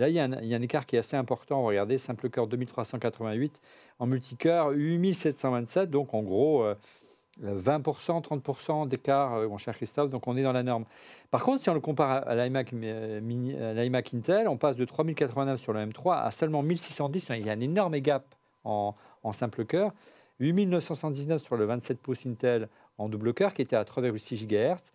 [0.00, 1.62] Là, il y, a un, écart qui est assez important.
[1.62, 3.60] Regardez, simple cœur 2388,
[3.98, 5.90] en multicœur 8727.
[5.90, 6.74] Donc en gros, euh,
[7.42, 10.08] 20%, 30% d'écart, euh, mon cher Christophe.
[10.08, 10.86] Donc on est dans la norme.
[11.30, 15.74] Par contre, si on le compare à- euh, l'iMac Intel, on passe de 3089 sur
[15.74, 17.28] le M3 à seulement 1610.
[17.36, 18.24] Il y a un énorme gap
[18.64, 18.94] en,
[19.32, 19.92] simple cœur.
[20.38, 24.92] 8979 sur le 27 pouces Intel en double cœur qui était à 3,6 GHz.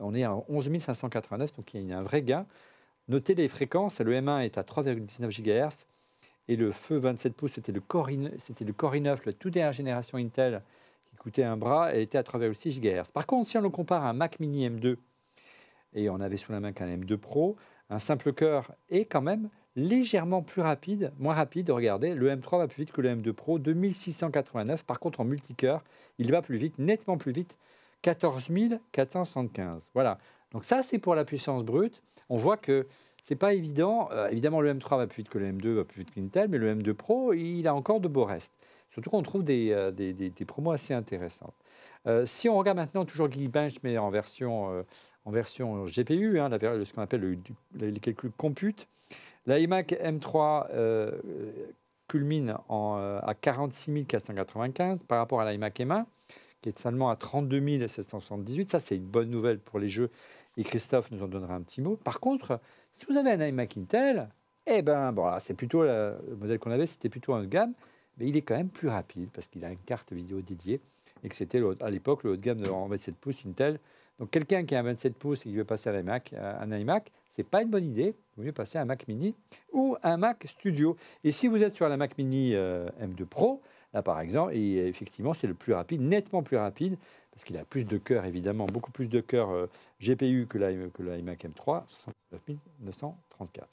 [0.00, 2.46] On est à 11 589, donc il y a un vrai gain.
[3.08, 5.86] Notez les fréquences, le M1 est à 3,19 GHz
[6.48, 9.54] et le feu 27 pouces, c'était le Core i9, c'était le Core i9, la toute
[9.54, 10.62] dernière génération Intel
[11.08, 13.10] qui coûtait un bras, elle était à 3,6 GHz.
[13.12, 14.96] Par contre, si on le compare à un Mac Mini M2
[15.94, 17.56] et on avait sous la main qu'un M2 Pro,
[17.88, 21.70] un simple cœur est quand même légèrement plus rapide, moins rapide.
[21.70, 24.84] Regardez, le M3 va plus vite que le M2 Pro, 2689.
[24.84, 25.82] Par contre, en multicœur,
[26.18, 27.56] il va plus vite, nettement plus vite,
[28.02, 28.50] 14
[28.92, 29.90] 475.
[29.94, 30.18] Voilà.
[30.52, 32.02] Donc ça, c'est pour la puissance brute.
[32.28, 32.86] On voit que
[33.22, 34.08] c'est pas évident.
[34.12, 36.58] Euh, évidemment, le M3 va plus vite que le M2, va plus vite qu'Intel, mais
[36.58, 38.54] le M2 Pro, il a encore de beaux restes.
[38.90, 41.54] Surtout qu'on trouve des, euh, des, des, des promos assez intéressantes.
[42.06, 44.84] Euh, si on regarde maintenant toujours Geekbench, mais en version,
[45.26, 48.88] en version GPU, hein, la, ce qu'on appelle le- du- les calculs compute,
[49.46, 51.12] l'iMac M3 euh,
[52.08, 56.06] culmine en, à 46 495 par rapport à l'iMac M1,
[56.62, 58.70] qui est seulement à 32 778.
[58.70, 60.10] Ça, c'est une bonne nouvelle pour les jeux.
[60.58, 61.96] Et Christophe nous en donnera un petit mot.
[61.96, 62.60] Par contre,
[62.92, 64.28] si vous avez un iMac Intel,
[64.66, 67.46] eh ben, bon, c'est plutôt la- le modèle qu'on avait, c'était plutôt un haut de
[67.46, 67.72] gamme,
[68.18, 70.80] mais il est quand même plus rapide parce qu'il a une carte vidéo dédiée
[71.22, 73.78] et que c'était à l'époque le haut de gamme de- en 27 pouces Intel.
[74.18, 76.72] Donc quelqu'un qui a un 27 pouces et qui veut passer à l'iMac, à un
[76.76, 78.14] iMac, c'est pas une bonne idée.
[78.36, 79.36] Vaut mieux passer à un Mac Mini
[79.72, 80.96] ou un Mac Studio.
[81.22, 83.62] Et si vous êtes sur la Mac Mini euh, M2 Pro,
[83.94, 86.96] là par exemple, et effectivement c'est le plus rapide, nettement plus rapide,
[87.38, 89.66] parce qu'il a plus de cœur évidemment, beaucoup plus de cœur euh,
[90.00, 93.68] GPU que l'i- que l'iMac M3, 69 934.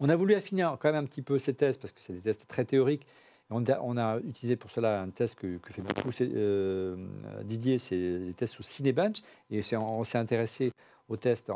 [0.00, 2.20] On a voulu affiner quand même un petit peu ces tests parce que c'est des
[2.20, 3.06] tests très théoriques.
[3.48, 3.64] On
[3.96, 6.96] a, utilisé pour cela un test que, fait beaucoup euh,
[7.44, 9.22] Didier, c'est les tests sous Cinebench.
[9.52, 10.72] Et on s'est intéressé
[11.08, 11.52] aux tests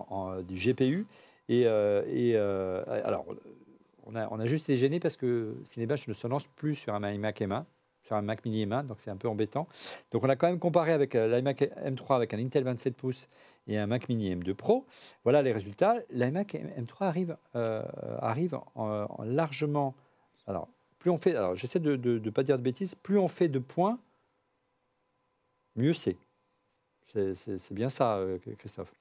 [0.46, 1.04] du GPU.
[1.48, 3.24] Et, euh, euh, alors,
[4.04, 6.94] on a, on a juste été gêné parce que Cinebench ne se lance plus sur
[6.94, 7.64] un iMac M1,
[8.06, 9.66] sur un Mac Mini M1, donc c'est un peu embêtant.
[10.12, 13.28] Donc on a quand même comparé avec euh, l'iMac M3 avec un Intel 27 pouces
[13.66, 14.86] et un Mac Mini M2 Pro.
[15.24, 15.96] Voilà les résultats.
[16.10, 17.82] L'iMac M3 arrive, euh,
[18.20, 19.94] arrive en- en largement.
[20.46, 20.68] Alors,
[21.00, 21.34] plus on fait.
[21.34, 22.94] Alors, j'essaie de ne pas dire de bêtises.
[22.94, 23.98] Plus on fait de points,
[25.74, 26.16] mieux c'est.
[27.12, 28.92] C'est- C'est c'est bien ça, euh, Christophe.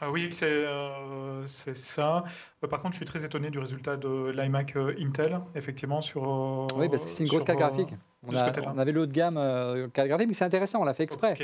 [0.00, 2.24] Ah oui, c'est euh, ça.
[2.64, 6.22] Euh, par contre, je suis très étonné du résultat de l'iMac euh, Intel, effectivement, sur.
[6.24, 7.94] euh, oui, parce que c'est une grosse carte graphique.
[8.22, 11.02] On, a- avait le haut de gamme carte graphique, mais c'est intéressant, on l'a fait
[11.04, 11.34] exprès.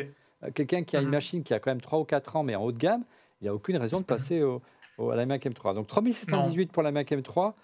[0.54, 1.12] Quelqu'un qui a une Mhm.
[1.12, 3.04] machine qui a quand même 3 ou 4 ans, mais en haut de gamme,
[3.40, 4.62] il n'y a aucune raison de passer au,
[4.98, 5.74] au- à l'iMac M3.
[5.74, 7.54] Donc 3718 pour l'iMac M3,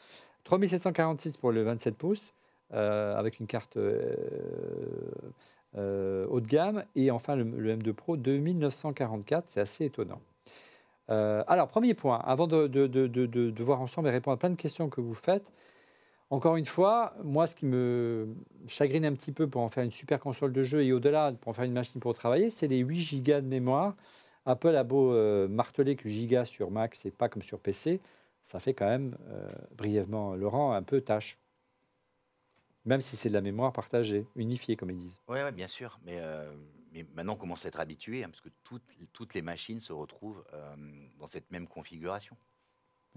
[0.45, 2.35] 3746 pour le 27 pouces,
[2.71, 3.81] avec une carte haut
[6.41, 10.21] de gamme, et enfin le, le M2 Pro 2944, c'est assez étonnant.
[11.11, 15.01] Euh, alors, premier point, avant de, voir ensemble et répondre à plein de questions que
[15.01, 15.53] vous faites,
[16.31, 18.35] encore une fois, moi, ce qui me
[18.67, 21.51] chagrine un petit peu pour en faire une super console de jeu et au-delà, pour
[21.51, 23.95] en faire une machine pour travailler, c'est les 8 gigas de mémoire.
[24.47, 28.01] Apple a beau euh, marteler que giga sur Mac, c'est pas comme sur PC,
[28.43, 31.37] ça fait quand même, euh, brièvement, Laurent, un peu tâche.
[32.85, 35.21] Même si c'est de la mémoire partagée, unifiée, comme ils disent.
[35.29, 36.01] Oui, bien sûr.
[36.05, 36.19] Mais,
[36.93, 38.83] mais maintenant, on commence à être habitué, hein, parce que toutes,
[39.13, 40.75] toutes les machines se retrouvent euh,
[41.19, 42.37] dans cette même configuration.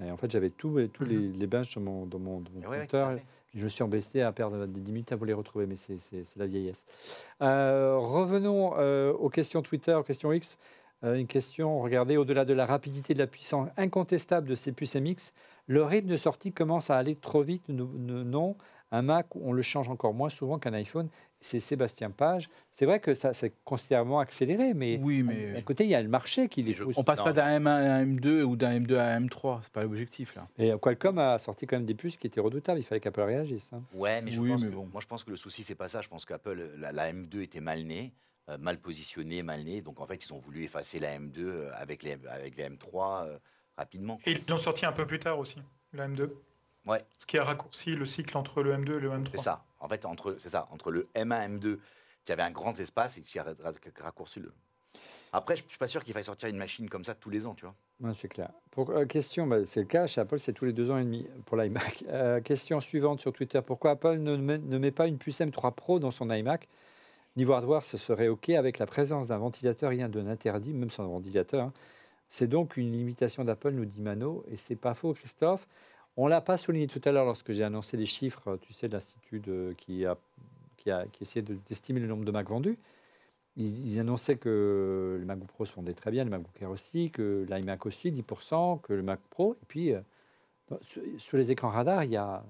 [0.03, 2.61] Et en fait, j'avais tous tous les, les benches dans mon, dans mon, dans mon
[2.61, 3.17] Et ouais, ouais, tout compteur.
[3.53, 6.35] Je me suis embêté à perdre des 10 minutes à vous les retrouver, mais c'est-
[6.35, 6.85] la vieillesse.
[7.41, 10.57] Euh, revenons euh, aux questions Twitter, aux questions X.
[11.05, 14.73] Euh, une question, regardez, au-delà de la rapidité et de la puissance incontestable de ces
[14.73, 15.31] puces MX,
[15.67, 17.63] le rythme de sortie commence à aller trop vite.
[17.69, 18.57] nous- nous- Non,
[18.95, 21.09] un Mac, on le change encore moins souvent qu'un iPhone.
[21.39, 22.49] C'est Sébastien Page.
[22.71, 26.01] C'est vrai que ça s'est considérablement accéléré, mais Oui, d'un mais côté, il y a
[26.01, 26.97] le marché qui les pousse.
[26.97, 29.59] on passe Non, pas d'un M1 à un M2 ou d'un M2 à un M3.
[29.63, 30.47] C'est pas l'objectif là.
[30.57, 32.79] Et Qualcomm a sorti quand même des puces qui étaient redoutables.
[32.79, 33.71] Il fallait qu'Apple réagisse.
[33.73, 33.83] hein.
[33.93, 34.89] Ouais, mais, je Oui, pense mais que- bon.
[34.91, 36.01] moi je pense que le souci c'est pas ça.
[36.01, 38.11] Je pense qu'Apple, la, la M2 était mal née,
[38.49, 39.81] euh, mal positionnée, mal née.
[39.81, 43.25] Donc en fait, ils ont voulu effacer la M2 euh, avec les, avec les M3
[43.27, 43.37] euh,
[43.77, 44.17] rapidement.
[44.25, 45.57] Et ils l'ont sorti un peu plus tard aussi,
[45.93, 46.29] la M2.
[46.85, 47.03] Ouais.
[47.17, 49.27] Ce qui a raccourci le cycle entre le M2 et le M3.
[49.31, 49.63] C'est ça.
[49.79, 51.79] En fait, entre, c'est ça, entre le M1 M2
[52.25, 53.71] qui avait un grand espace et qui a ra- ra-
[54.01, 54.51] raccourci le.
[55.33, 57.53] Après, je suis pas sûr qu'il faille sortir une machine comme ça tous les ans,
[57.55, 57.75] tu vois.
[58.01, 58.49] Ouais, c'est clair.
[58.71, 61.03] Pour, euh, question, bah, c'est le cas chez Apple, c'est tous les deux ans et
[61.03, 62.03] demi pour l'iMac.
[62.09, 65.73] Euh, question suivante sur Twitter pourquoi Apple ne met, ne met pas une puce M3
[65.73, 66.67] Pro dans son iMac?
[67.35, 71.05] Niveau hardware, ce serait OK avec la présence d'un ventilateur, rien de interdit, même sans
[71.07, 71.65] ventilateur.
[71.65, 71.73] hein.
[72.29, 75.67] C'est donc une limitation d'Apple, nous dit Mano, et c'est pas faux, Christophe.
[76.17, 78.93] On l'a pas souligné tout à l'heure lorsque j'ai annoncé les chiffres, tu sais, de
[78.93, 79.41] l'institut
[79.77, 80.17] qui a,
[80.77, 82.77] qui a qui essayait de- d'estimer le nombre de Mac vendus.
[83.57, 87.11] Ils, ils annonçaient que le MacBook Pro se vendait très bien, le MacBook Air aussi,
[87.11, 89.55] que l'iMac aussi, 10%, que le Mac Pro.
[89.61, 90.01] Et puis, euh,
[91.17, 92.43] sur, les écrans radars, il y a,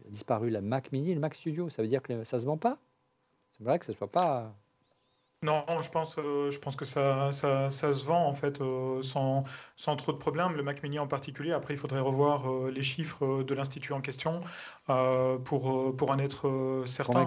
[0.00, 1.68] il a disparu la Mac Mini et le Mac Studio.
[1.68, 2.78] Ça veut dire que ça ne se vend pas
[3.56, 4.54] C'est vrai que ce ne soit pas...
[5.42, 9.02] Non, je pense, euh, je pense que ça, ça, ça se vend en fait euh,
[9.02, 9.42] sans,
[9.74, 10.54] sans trop de problèmes.
[10.54, 11.52] Le Mac Mini en particulier.
[11.52, 14.40] Après, il faudrait revoir euh, les chiffres de l'institut en question
[15.44, 17.26] pour, pour en être certain.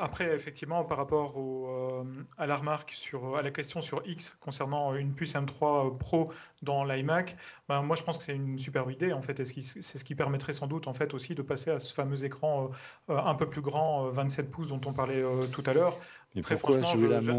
[0.00, 2.04] Après, effectivement, par rapport au,
[2.36, 6.32] à la remarque sur, à la question sur X concernant une puce M3 Pro
[6.62, 7.36] dans l'iMac,
[7.68, 10.52] ben, moi je pense que c'est une superbe idée en fait, c'est ce qui permettrait
[10.52, 12.70] sans doute en fait aussi de passer à ce fameux écran
[13.08, 15.22] un peu plus grand, euh, 27 pouces dont on parlait
[15.52, 15.96] tout à l'heure.
[16.36, 16.82] Mais Très franchement,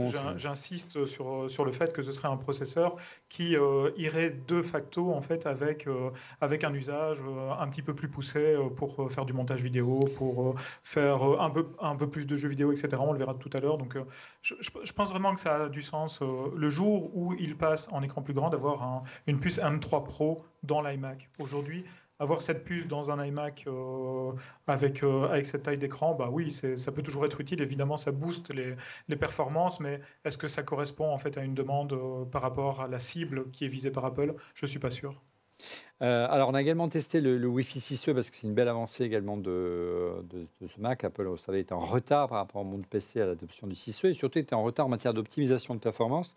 [0.10, 2.98] j'in- j'insiste sur, sur le fait que ce serait un processeur
[3.30, 6.10] qui euh, irait de facto en fait avec, euh,
[6.42, 9.64] avec un usage euh, un petit peu plus poussé euh, pour euh, faire du montage
[9.64, 12.90] vidéo, pour euh, faire euh, un peu, un peu plus de jeux vidéo, etc.
[13.00, 13.78] On le verra tout à l'heure.
[13.78, 14.04] Donc euh,
[14.42, 18.02] je, pense vraiment que ça a du sens euh, le jour où il passe en
[18.04, 21.30] écran plus grand d'avoir un- une puce M3 Pro dans l'iMac.
[21.40, 21.86] Aujourd'hui,
[22.22, 24.32] avoir cette puce dans un iMac euh,
[24.68, 27.62] avec, euh, avec cette taille d'écran, bah oui, ça peut toujours être utile.
[27.62, 28.76] Évidemment, ça booste les,
[29.10, 32.82] les performances, mais est-ce que ça correspond en fait à une demande euh, par rapport
[32.82, 34.36] à la cible qui est visée par Apple?
[34.54, 35.22] Je suis pas sûr.
[36.00, 39.04] Alors, on a également testé le, le Wi-Fi 6E parce que c'est une belle avancée
[39.04, 41.04] également de, de- de ce Mac.
[41.04, 44.08] Apple, vous savez, était en retard par rapport au monde PC à l'adoption du 6E
[44.10, 46.34] et surtout était en retard en matière d'optimisation de performance.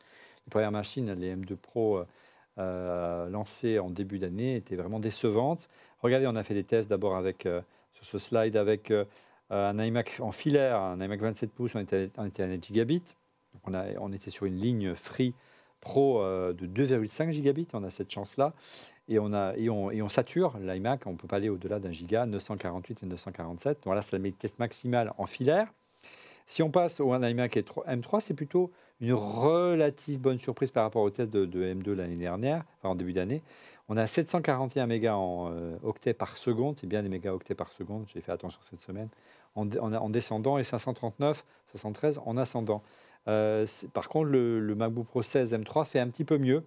[0.46, 2.00] Les premières machines, les M2 Pro
[2.58, 5.68] euh, euh, lancées en début d'année, étaient vraiment décevantes.
[6.00, 7.60] Regardez, on a fait des tests d'abord avec, euh,
[7.92, 9.04] sur ce slide avec euh,
[9.50, 13.02] un iMac en filaire, un iMac 27 pouces, on était, était à 1 gigabit.
[13.66, 15.34] On, a, on était sur une ligne Free
[15.80, 18.52] Pro euh, de 2,5 gigabits, on a cette chance-là.
[19.08, 21.78] Et on, a, et on, et on sature l'iMac, on ne peut pas aller au-delà
[21.78, 23.78] d'un giga, 948 et 947.
[23.84, 25.68] Voilà, c'est la test maximale en filaire.
[26.46, 28.70] Si on passe au iMac M3, c'est plutôt
[29.00, 32.94] une relative bonne surprise par rapport au test de, de M2 l'année dernière, enfin en
[32.94, 33.42] début d'année.
[33.88, 38.20] On a 741 mégas euh, octets par seconde, c'est bien des mégaoctets par seconde, j'ai
[38.20, 39.08] fait attention cette semaine,
[39.56, 42.82] en, en- en descendant, et 539, 73 en ascendant.
[43.28, 46.62] Euh, par contre, le, le MacBook Pro 16 M3 fait un petit peu mieux.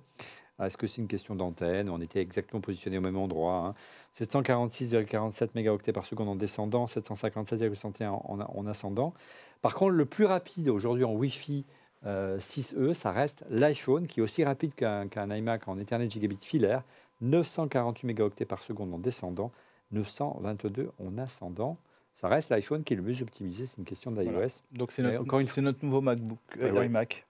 [0.59, 1.87] Ah, Est-ce que c'est une question d'antenne?
[1.87, 3.67] On était exactement positionné au même endroit.
[3.67, 3.73] hein.
[4.13, 9.13] 746,47 mégaoctets par seconde en descendant, 757,61 en, en- en ascendant.
[9.61, 11.63] Par contre, le plus rapide aujourd'hui en Wi-Fi
[12.05, 16.83] euh, 6E, ça reste l'iPhone, qui est aussi rapide qu'un iMac en Ethernet gigabit filaire.
[17.21, 19.51] 948 mégaoctets par seconde en descendant,
[19.91, 21.77] 922 en ascendant.
[22.13, 24.31] Ça reste l'iPhone qui est le mieux optimisé, c'est une question d'iOS.
[24.31, 24.47] Voilà.
[24.71, 26.87] Donc c'est notre, encore une c'est notre nouveau MacBook euh, Ouais.
[26.87, 27.25] iMac.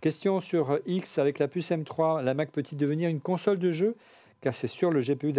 [0.00, 3.70] Question sur euh, X avec la puce M3, la Mac peut-il devenir une console de
[3.70, 3.94] jeu?
[4.40, 5.32] Car c'est sur le GPU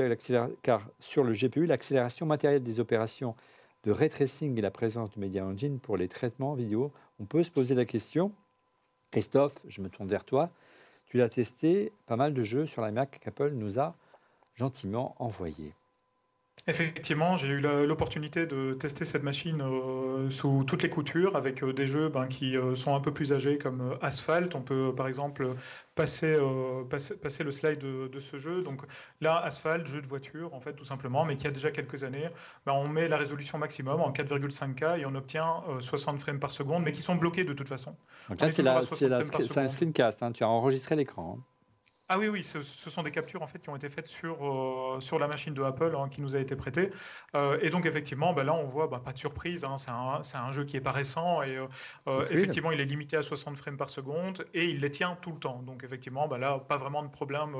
[0.63, 3.35] car sur le GPU l'accélération matérielle des opérations
[3.83, 6.91] de ray tracing et la présence du Media Engine pour les traitements vidéo.
[7.19, 8.31] On peut se poser la question.
[9.11, 10.49] Christophe, je me tourne vers toi.
[11.05, 13.95] Tu l'as testé, pas mal de jeux sur la Mac qu'Apple nous a
[14.55, 15.73] gentiment envoyés.
[16.69, 21.71] Effectivement, j'ai eu l'opportunité de tester cette machine euh, sous toutes les coutures avec euh,
[21.71, 24.53] des jeux ben, qui euh, sont un peu plus âgés comme Asphalt.
[24.53, 25.55] On peut par exemple
[25.95, 26.37] passer,
[26.89, 28.61] passer, passer le slide de, de ce jeu.
[28.63, 28.81] Donc
[29.21, 32.27] là, Asphalt, jeu de voiture en fait tout simplement, mais qui a déjà quelques années.
[32.65, 36.51] Ben, on met la résolution maximum en 4,5K et on obtient euh, 60 frames par
[36.51, 37.91] seconde, mais qui sont bloqués de toute façon.
[38.29, 39.67] Donc On là, est c'est toujours la- à c'est 60 la- frames par c'est un
[39.67, 40.21] screencast.
[40.21, 40.31] hein.
[40.33, 41.37] Tu as enregistré l'écran.
[41.39, 41.43] hein.
[42.09, 44.37] Ah oui, oui, ce, ce sont des captures en fait qui ont été faites sur,
[44.47, 46.89] euh, sur la machine de Apple hein, qui nous a été prêtée.
[47.35, 50.21] Euh, et donc effectivement, bah, là on voit bah, pas de surprise, hein, c'est un,
[50.41, 51.57] un jeu qui est pas récent et
[52.07, 55.33] euh, effectivement il est limité à 60 frames par seconde et il les tient tout
[55.33, 55.61] le temps.
[55.63, 57.55] Donc effectivement, bah, là pas vraiment de problème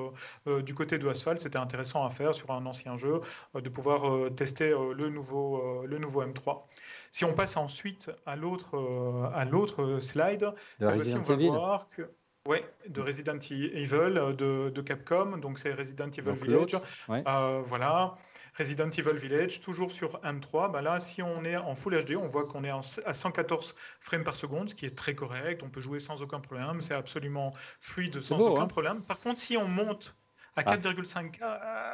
[0.45, 3.19] du côté de Asphalt, c'était intéressant à faire sur un ancien jeu
[3.53, 6.63] de pouvoir tester le, nouveau, le nouveau M3.
[7.11, 12.09] Si on passe ensuite à l'autre slide, De cette fois-ci, on va voir que
[12.47, 16.81] Ouais, de Resident Evil euh, de, de Capcom, donc c'est Resident Evil Donc Village.
[17.09, 17.21] ouais.
[17.27, 18.15] Euh, voilà,
[18.57, 20.71] Resident Evil Village, toujours sur M3.
[20.71, 23.75] Bah là, si on est en Full HD, on voit qu'on est en- à 114
[23.99, 25.61] frames par seconde, ce qui est très correct.
[25.63, 29.01] On peut jouer sans aucun problème, c'est absolument fluide sans beau, aucun hein problème.
[29.05, 30.15] Par contre, si on monte
[30.55, 30.77] à Ah.
[30.77, 31.93] 4,5K, euh,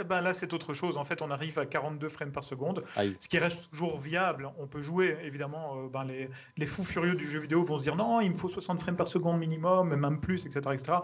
[0.00, 0.98] eh ben là, c'est autre chose.
[0.98, 3.16] En fait, on arrive à 42 frames par seconde Aïe.
[3.20, 4.50] ce qui reste toujours viable.
[4.58, 7.82] On peut jouer, évidemment, euh, ben, les, les fous furieux du jeu vidéo vont se
[7.82, 10.60] dire non, il me faut 60 frames par seconde minimum, même plus, etc.
[10.72, 10.98] etc.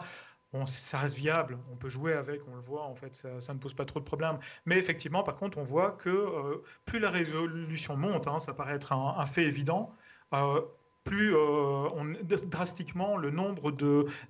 [0.53, 3.55] Bon, ça reste viable, on peut jouer avec, on le voit, en fait, ça, ça
[3.55, 4.39] ne pose pas trop de problèmes.
[4.67, 8.75] Mais effectivement, par contre, on voit que euh, plus la résolution monte, hein, ça paraît
[8.75, 9.95] être un, un fait évident,
[10.35, 10.61] euh,
[11.05, 12.15] plus euh, on,
[12.47, 13.73] drastiquement le nombre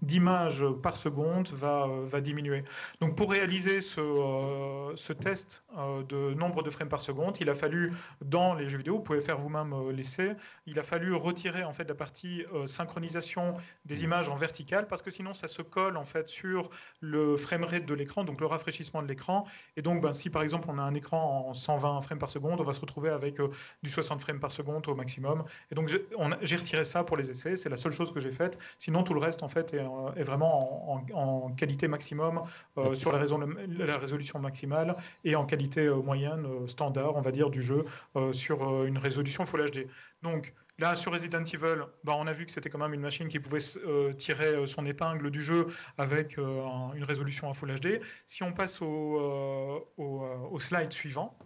[0.01, 2.64] d'images par seconde va, euh, va diminuer.
[3.01, 5.64] Donc pour réaliser ce, euh, ce test
[6.09, 7.93] de nombre de frames par seconde, il a fallu,
[8.25, 10.33] dans les jeux vidéo, vous pouvez faire vous-même l'essai,
[10.66, 13.55] il a fallu retirer en fait la partie synchronisation
[13.85, 16.68] des images en verticale parce que sinon ça se colle en fait sur
[17.01, 19.47] le framerate de l'écran, donc le rafraîchissement de l'écran.
[19.77, 22.61] Et donc ben, si par exemple on a un écran en 120 frames par seconde,
[22.61, 23.39] on va se retrouver avec
[23.83, 25.45] du 60 frames par seconde au maximum.
[25.70, 27.57] Et donc j'ai retiré ça pour les essais.
[27.57, 28.59] C'est la seule chose que j'ai faite.
[28.79, 30.53] Sinon, tout le reste, en fait, est, euh, est vraiment
[30.93, 32.43] en, en- en qualité maximum
[32.79, 33.39] euh, sur la, raison-
[33.69, 34.95] la résolution maximale
[35.25, 37.85] et en qualité euh, moyenne, euh, standard, on va dire, du jeu
[38.33, 39.87] sur une résolution Full HD.
[40.23, 43.29] Donc, Là, sur Resident Evil, bah, on a vu que c'était quand même une machine
[43.29, 45.67] qui pouvait euh, tirer son épingle du jeu
[45.99, 48.01] avec euh, un- une résolution en Full HD.
[48.27, 48.87] Si on passe au,
[49.21, 51.37] euh, au, au slide suivant,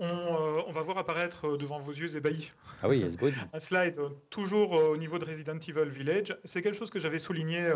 [0.00, 3.02] on, euh, on va voir apparaître euh, devant vos yeux ébahis Ah oui,
[3.52, 6.36] un slide euh, toujours euh, au niveau de Resident Evil Village.
[6.44, 7.70] C'est quelque chose que j'avais souligné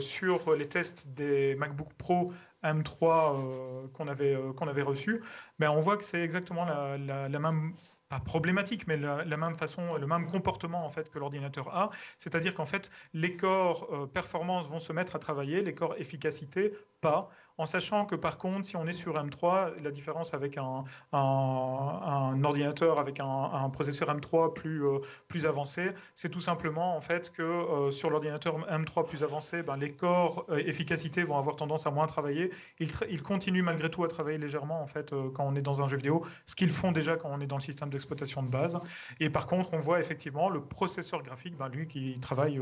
[0.00, 2.32] sur les tests des MacBook Pro
[2.62, 5.22] M3 euh, qu'on avait, qu'on avait reçus.
[5.58, 7.74] Mais on voit que c'est exactement la, la- la même
[8.08, 11.90] pas problématique, mais la, la même façon, le même comportement en fait que l'ordinateur a.
[12.18, 16.72] C'est-à-dire qu'en fait, les corps euh, performance vont se mettre à travailler, les corps efficacité
[17.00, 17.30] pas.
[17.56, 22.98] En sachant que par contre, si on est sur M3, la différence avec un, ordinateur
[22.98, 24.98] avec un, processeur M3 plus, euh,
[25.28, 29.76] plus avancé, c'est tout simplement en fait que euh, sur l'ordinateur M3 plus avancé, ben,
[29.76, 32.50] les corps euh, efficacité vont avoir tendance à moins travailler.
[32.80, 35.96] Ils, continuent malgré tout à travailler légèrement en fait quand on est dans un jeu
[35.96, 38.80] vidéo, ce qu'ils font déjà quand on est dans le système d'exploitation de base.
[39.20, 42.60] Et par contre, on voit effectivement le processeur graphique, ben, lui qui travaille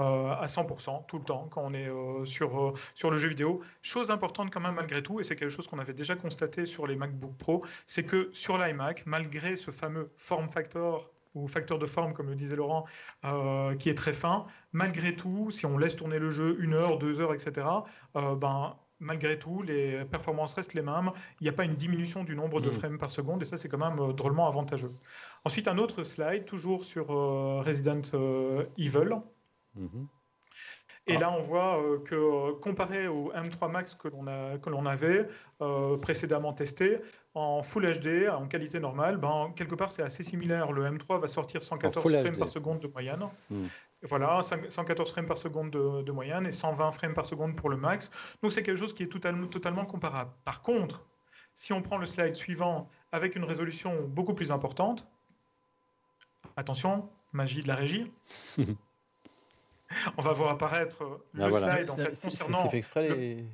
[0.00, 3.28] euh, à 100% tout le temps quand on est euh, sur, euh, sur le jeu
[3.28, 3.62] vidéo.
[3.82, 6.86] Chose importante quand même malgré tout, et c'est quelque chose qu'on avait déjà constaté sur
[6.86, 11.86] les MacBook Pro, c'est que sur l'iMac, malgré ce fameux form factor ou facteur de
[11.86, 12.84] forme, comme le disait Laurent,
[13.78, 17.20] qui est très fin, malgré tout, si on laisse tourner le jeu une heure, deux
[17.20, 17.66] heures, etc.,
[18.14, 21.12] ben, malgré tout, les performances restent les mêmes.
[21.40, 22.72] Il n'y a pas une diminution du nombre de Mm.
[22.72, 24.90] frames par seconde, et ça, c'est quand même drôlement avantageux.
[25.44, 28.02] Ensuite, un autre slide, toujours sur Resident
[28.78, 29.20] Evil.
[31.06, 31.20] Et Ah.
[31.20, 35.26] là, on voit euh, que euh, comparé au M3 Max que l'on avait
[35.62, 36.96] euh, précédemment testé,
[37.34, 40.72] en Full HD, en qualité normale, ben, quelque part, c'est assez similaire.
[40.72, 42.38] Le M3 va sortir 114 Full frames HD.
[42.38, 43.24] par seconde de moyenne.
[43.48, 43.66] Hmm.
[44.02, 47.70] Voilà, 5 114 frames par seconde de, de moyenne et 120 frames par seconde pour
[47.70, 48.10] le max.
[48.42, 50.30] Donc, c'est quelque chose qui est totalement, totalement comparable.
[50.44, 51.06] Par contre,
[51.54, 55.08] si on prend le slide suivant avec une résolution beaucoup plus importante,
[56.56, 58.12] attention, magie de la régie.
[60.18, 61.76] On va voir apparaître le Ah, voilà.
[61.76, 63.08] slide en fait, concernant C'est fait exprès.
[63.08, 63.44] le-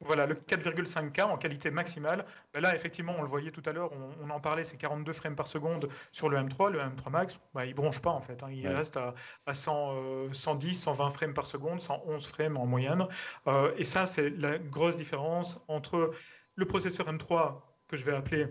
[0.00, 2.24] voilà, le 4,5K en qualité maximale.
[2.54, 5.12] Ben là, effectivement, on le voyait tout à l'heure, on, on en parlait, c'est 42
[5.12, 6.70] frames par seconde sur le M3.
[6.70, 8.40] Le M3 Max, ben, il bronche pas en fait.
[8.44, 8.48] hein.
[8.52, 8.74] il Ouais.
[8.74, 9.14] reste à,
[9.46, 13.06] à 100, euh, 110, 120 frames par seconde, 111 frames en moyenne.
[13.48, 16.12] Euh, et ça, c'est la grosse différence entre
[16.54, 18.46] le processeur M3 que je vais appeler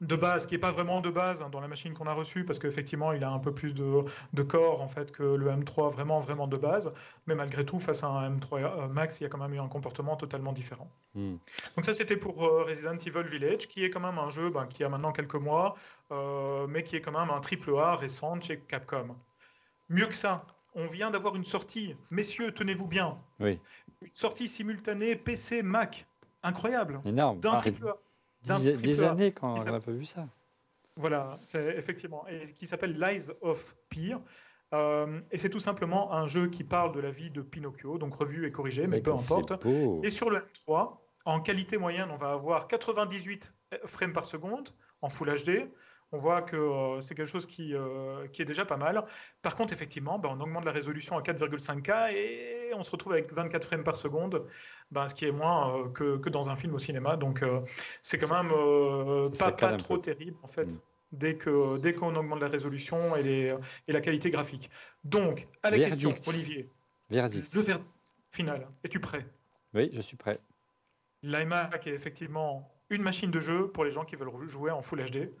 [0.00, 2.44] de base, qui n'est pas vraiment de base hein, dans la machine qu'on a reçue,
[2.44, 5.90] parce qu'effectivement, il a un peu plus de, de corps en fait que le M3
[5.90, 6.92] vraiment, vraiment de base.
[7.26, 9.60] Mais malgré tout, face à un M3 euh, Max, il y a quand même eu
[9.60, 10.90] un comportement totalement différent.
[11.14, 11.38] Mhm.
[11.76, 14.66] Donc ça, c'était pour euh, Resident Evil Village, qui est quand même un jeu ben,
[14.66, 15.76] qui a maintenant quelques mois,
[16.10, 19.14] euh, mais qui est quand même un triple A récent chez Capcom.
[19.88, 23.60] Mieux que ça, on vient d'avoir une sortie, messieurs, tenez-vous bien, Oui,
[24.02, 26.06] une sortie simultanée PC Mac,
[26.42, 27.38] incroyable, énorme.
[27.40, 27.96] d'un Ah, triple A.
[28.44, 29.10] dix A.
[29.10, 30.26] années qu'on n'a pas vu ça.
[30.96, 34.20] Voilà, c'est effectivement, et qui s'appelle Lies of Peer.
[34.72, 38.14] Euh, et c'est tout simplement un jeu qui parle de la vie de Pinocchio, donc
[38.14, 39.52] revu et corrigé, mais peu importe.
[40.02, 40.38] Et sur le
[40.68, 43.54] M3, en qualité moyenne, on va avoir 98
[43.86, 44.68] frames par seconde
[45.02, 45.70] en Full HD.
[46.12, 49.04] On voit que euh, c'est quelque chose qui, euh, qui est déjà pas mal.
[49.42, 53.32] Par contre, effectivement, ben, on augmente la résolution à 4,5K et on se retrouve avec
[53.32, 54.46] 24 frames par seconde,
[54.90, 57.16] ben, ce qui est moins euh, que, que dans un film au cinéma.
[57.16, 57.60] Donc, euh,
[58.02, 60.02] c'est quand même euh, pas, pas trop peu.
[60.02, 60.66] terrible, en fait.
[60.66, 60.78] Mm.
[61.12, 63.54] Dès que dès qu'on augmente la résolution et, les,
[63.86, 64.68] et la qualité graphique.
[65.04, 66.12] Donc, à la question.
[66.26, 66.68] Olivier,
[67.08, 67.54] Verdict.
[67.54, 67.94] le verdict
[68.30, 69.24] final, es-tu prêt?
[69.74, 70.36] Oui, je suis prêt.
[71.22, 75.04] L'iMac est effectivement une machine de jeu pour les gens qui veulent jouer en Full
[75.04, 75.32] HD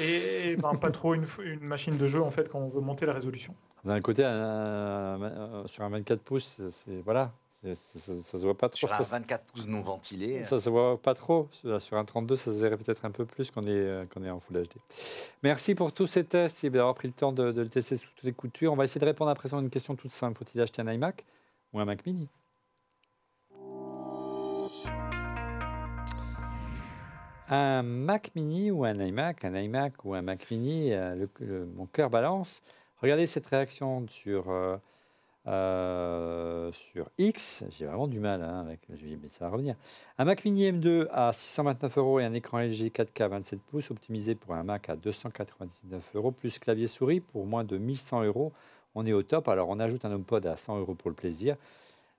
[0.00, 3.06] et ben, pas trop une, une machine de jeu en fait quand on veut monter
[3.06, 3.54] la résolution.
[3.84, 7.32] D'un côté, un- un- un- sur un 24 pouces, c'est- voilà,
[7.64, 8.78] ça, se voit pas trop.
[8.78, 10.44] Sur un Ça, 24 pouces non ventilé.
[10.44, 11.48] ça se voit pas trop.
[11.78, 14.30] Sur un 32, ça se verrait peut-être un peu plus qu'on est, euh, qu'on est
[14.30, 14.76] en Full HD.
[15.42, 18.06] Merci pour tous ces tests et d'avoir pris le temps de, de le tester sous
[18.14, 18.72] toutes les coutures.
[18.72, 20.38] On va essayer de répondre à présent à une question toute simple.
[20.38, 21.24] Faut-il acheter un iMac
[21.72, 22.28] ou un Mac Mini?
[27.50, 31.66] Un Mac Mini ou un iMac, un iMac ou un Mac Mini, euh, le- le-
[31.66, 32.60] mon cœur balance.
[33.00, 34.76] Regardez cette réaction sur, euh,
[35.48, 37.64] euh, sur X.
[37.70, 38.80] J'ai vraiment du mal hein, avec.
[38.94, 39.76] je mais ça va revenir.
[40.18, 44.34] Un Mac Mini M2 à 629 euros et un écran LG 4K 27 pouces optimisé
[44.34, 48.52] pour un Mac à 299 euros plus clavier souris pour moins de 1100 euros.
[48.94, 49.48] On est au top.
[49.48, 51.56] Alors on ajoute un HomePod à 100 euros pour le plaisir.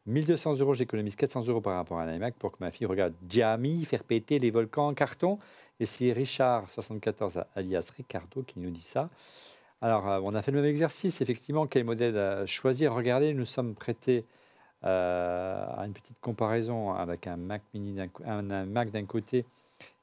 [0.07, 3.13] 1200 euros, j'économise 400 euros par rapport à un iMac pour que ma fille regarde
[3.29, 5.37] Jamie faire péter les volcans en carton.
[5.79, 9.09] Et c'est Richard74 alias Ricardo qui nous dit ça.
[9.81, 12.93] Alors, euh, on a fait le même exercice, effectivement, quel modèle euh, choisir?
[12.93, 14.25] Regardez, nous sommes prêtés
[14.83, 19.45] euh, à une petite comparaison avec un Mac Mini d'un côté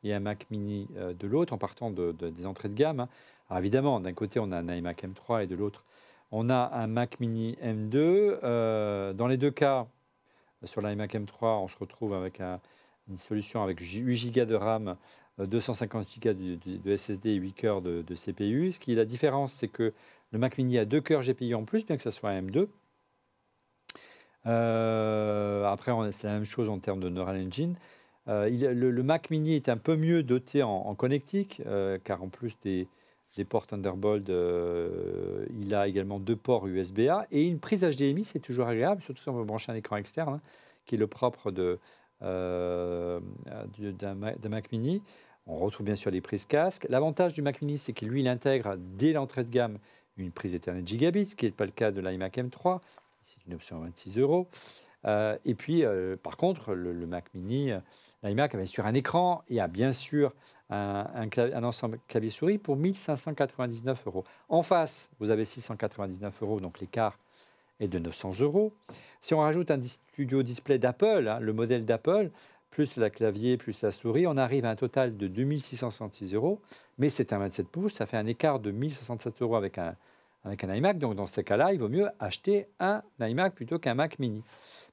[0.05, 3.01] et un Mac Mini de l'autre, en partant de, de- des entrées de gamme.
[3.01, 3.09] hein.
[3.51, 5.85] Alors, évidemment, d'un côté, on a un iMac M3 et de l'autre,
[6.33, 8.39] on a un Mac Mini M2.
[8.45, 9.87] Euh, dans les deux cas,
[10.65, 12.61] sur l'iMac M3, on se retrouve avec un-
[13.09, 14.97] une solution avec 8 Go de RAM,
[15.41, 18.73] euh, 250 Go de, SSD et 8 cœurs de, CPU.
[18.73, 19.93] Ce qui est la différence, c'est que
[20.33, 22.69] le Mac Mini a deux cœurs GPU en plus, bien que ce soit un M2.
[24.47, 27.77] Euh, après, c'est la même chose en termes de Neural Engine.
[28.29, 32.57] Euh, le, Mac Mini est un peu mieux doté en, connectique, euh, car en plus
[32.63, 32.89] des,
[33.49, 38.67] ports Thunderbolt, euh, il a également deux ports USB-A et une prise HDMI, c'est toujours
[38.67, 40.41] agréable, surtout si on veut brancher un écran externe, hein,
[40.87, 41.53] qui est le propre
[42.23, 43.21] euh,
[43.61, 44.15] d'un
[44.49, 45.03] Mac Mini.
[45.47, 46.87] On retrouve bien sûr les prises casque.
[46.89, 49.79] L'avantage du Mac Mini, c'est que lui, il intègre dès l'entrée de gamme
[50.17, 52.81] une prise Ethernet gigabit, ce qui n'est pas le cas de l'iMac M3.
[53.23, 54.49] C'est une option à 26 euros.
[55.05, 57.79] Euh, et puis, euh, par contre, le, Mac Mini, euh,
[58.23, 60.35] l'iMac avait sur un écran et a bien sûr
[60.71, 61.29] un,
[61.63, 64.25] ensemble clavier-souris pour 1599 euros.
[64.49, 67.19] En face, vous avez 699 euros, donc l'écart
[67.79, 68.73] est de 900 euros.
[69.21, 72.31] Si on rajoute un studio display d'Apple, hein, le modèle d'Apple,
[72.77, 76.61] plus la clavier, plus la souris, on arrive à un total de 2666 euros.
[76.99, 79.97] Mais c'est un 27 pouces, ça fait un écart de 1067 euros avec un,
[80.45, 80.99] avec un iMac.
[80.99, 84.43] Donc dans ces cas-là, il vaut mieux acheter un iMac plutôt qu'un Mac mini.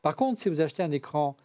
[0.02, 1.36] Par contre, si vous achetez un écran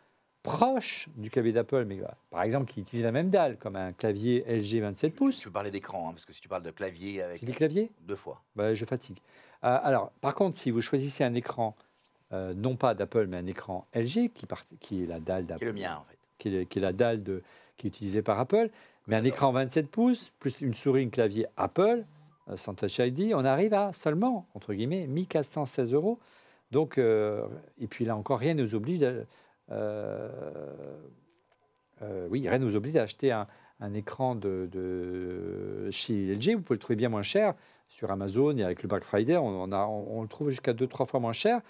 [0.45, 3.93] proche du clavier d'Apple, mais euh, par exemple qui utilise la même dalle, comme un
[3.93, 7.21] clavier LG 27 pouces, Tu parlais d'écran, hein, parce que si tu parles de clavier
[7.21, 8.41] avec j'ai dit clavier deux fois.
[8.55, 9.19] bah, je fatigue.
[9.65, 11.75] Euh, alors, par contre, si vous choisissez un écran,
[12.33, 15.51] euh, non pas d'Apple, mais un écran LG, qui, part- qui est la dalle Qui
[15.51, 16.18] est d'Apple, le mien, en fait.
[16.39, 17.43] Qui est, qui est la dalle de,
[17.77, 18.71] qui est utilisée par Apple,
[19.07, 22.05] mais un écran 27 pouces, plus une souris, un clavier Apple,
[22.51, 26.19] euh, sans Touch ID, on arrive à seulement, entre guillemets, 1416 euros.
[26.71, 27.47] Donc, euh,
[27.81, 29.13] et puis là encore, rien ne nous oblige, à-
[29.71, 30.29] euh,
[32.03, 33.47] euh, oui, rien ne nous oblige à acheter un,
[33.81, 36.55] un écran de, de chez LG.
[36.57, 37.55] Vous pouvez le trouver bien moins cher
[37.89, 40.75] sur Amazon et avec le Black Friday, on, on a- on- on le trouve jusqu'à
[40.75, 41.61] 2-3 fois moins cher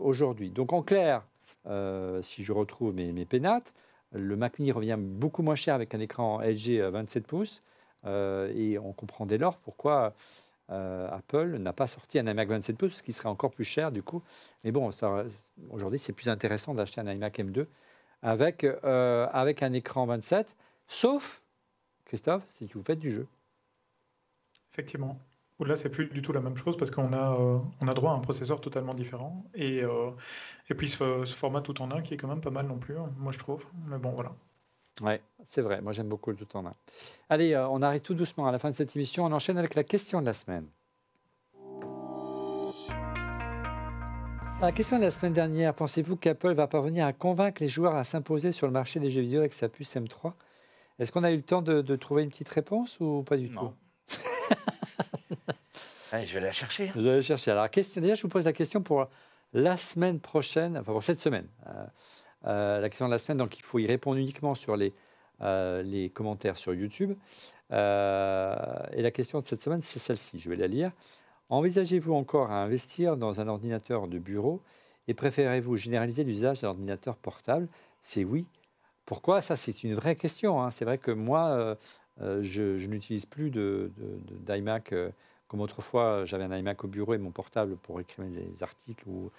[0.00, 0.50] aujourd'hui.
[0.50, 1.22] Donc en clair,
[1.68, 3.74] euh, si je retrouve mes, pénates,
[4.12, 7.62] le Mac Mini revient beaucoup moins cher avec un écran LG à 27 pouces.
[8.06, 10.14] euh, et on comprend dès lors pourquoi
[10.70, 13.90] euh, Apple n'a pas sorti un iMac 27 pouces, ce qui serait encore plus cher
[13.90, 14.22] du coup.
[14.64, 14.90] Mais bon,
[15.70, 17.66] aujourd'hui, c'est plus intéressant d'acheter un iMac M2
[18.22, 20.56] avec, euh, avec un écran 27,
[20.86, 21.42] sauf,
[22.04, 23.26] Christophe, si vous faites du jeu.
[24.72, 25.18] Effectivement.
[25.60, 28.12] Là, c'est plus du tout la même chose parce qu'on a, euh, on a droit
[28.12, 29.44] à un processeur totalement différent.
[29.54, 30.10] Et, euh,
[30.70, 32.78] et puis ce, ce format tout en un qui est quand même pas mal non
[32.78, 33.66] plus, hein, moi je trouve.
[33.88, 34.32] Mais bon, voilà.
[35.02, 35.80] Ouais, c'est vrai.
[35.80, 36.74] Moi, j'aime beaucoup le tout en un.
[37.28, 39.24] Allez, euh, on arrive tout doucement à la fin de cette émission.
[39.24, 40.66] On enchaîne avec la question de la semaine.
[44.60, 48.02] La question de la semaine dernière, pensez-vous qu'Apple va parvenir à convaincre les joueurs à
[48.02, 50.32] s'imposer sur le marché des jeux vidéo avec sa puce M3
[50.98, 53.48] Est-ce qu'on a eu le temps de, de trouver une petite réponse ou pas du
[53.50, 53.72] Non.
[54.08, 54.16] tout?
[56.12, 56.88] Je vais la chercher.
[56.88, 56.92] hein.
[56.94, 57.50] Vous allez chercher.
[57.50, 59.08] Alors, déjà, je vous pose la question pour
[59.52, 61.46] la semaine prochaine, enfin pour cette semaine.
[61.66, 61.86] Euh,
[62.46, 64.92] euh, la question de la semaine, donc il faut y répondre uniquement sur les,
[65.42, 67.12] euh, commentaires sur YouTube.
[67.70, 70.38] Et la question de cette semaine, c'est celle-ci.
[70.38, 70.92] Je vais la lire.
[71.50, 74.62] Envisagez-vous encore à investir dans un ordinateur de bureau
[75.08, 77.68] et préférez-vous généraliser l'usage d'un ordinateur portable?
[78.00, 78.46] C'est oui.
[79.04, 79.40] Pourquoi?
[79.40, 80.62] Ça, c'est une vraie question.
[80.62, 80.70] hein.
[80.70, 81.76] C'est vrai que moi,
[82.20, 84.92] je, je n'utilise plus de- de- de- d'iMac.
[84.92, 85.10] euh,
[85.48, 89.30] comme autrefois, j'avais un iMac au bureau et mon portable pour écrire mes articles ou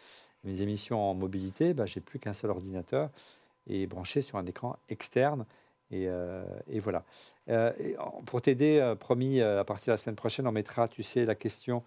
[0.43, 1.73] mes émissions en mobilité.
[1.75, 3.09] Bah, j'ai plus qu'un seul ordinateur
[3.67, 5.45] et branché sur un écran externe.
[5.91, 7.03] Et, euh, et voilà.
[7.49, 10.87] Euh, et pour t'aider, euh, promis, euh, à partir de la semaine prochaine, on mettra,
[10.87, 11.83] tu sais, la question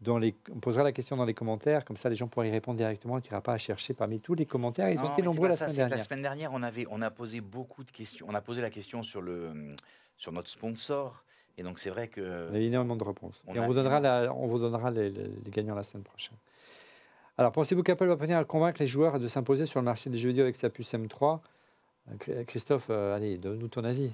[0.00, 2.50] dans les, on posera la question dans les commentaires, comme ça les gens pourront y
[2.50, 3.20] répondre directement.
[3.20, 4.90] Tu n'iras pas à chercher parmi tous les commentaires.
[4.90, 5.96] Ils Non, ont été nombreux la ça, semaine dernière.
[5.98, 8.26] La semaine dernière, on, avait, on a posé beaucoup de questions.
[8.28, 9.52] On a posé la question sur, le,
[10.16, 11.24] sur notre sponsor.
[11.56, 12.48] Et donc, c'est vrai que.
[12.52, 13.42] Il y a énormément de réponses.
[13.46, 15.82] On et on a vous donnera, la- on vous donnera les, les- les gagnants la
[15.84, 16.36] semaine prochaine.
[17.38, 20.18] Alors, pensez-vous qu'Apple va parvenir à convaincre les joueurs de s'imposer sur le marché des
[20.18, 21.40] jeux vidéo avec sa puce M3
[22.10, 24.12] Euh, Chr- Christophe, euh, allez, donne-nous ton avis.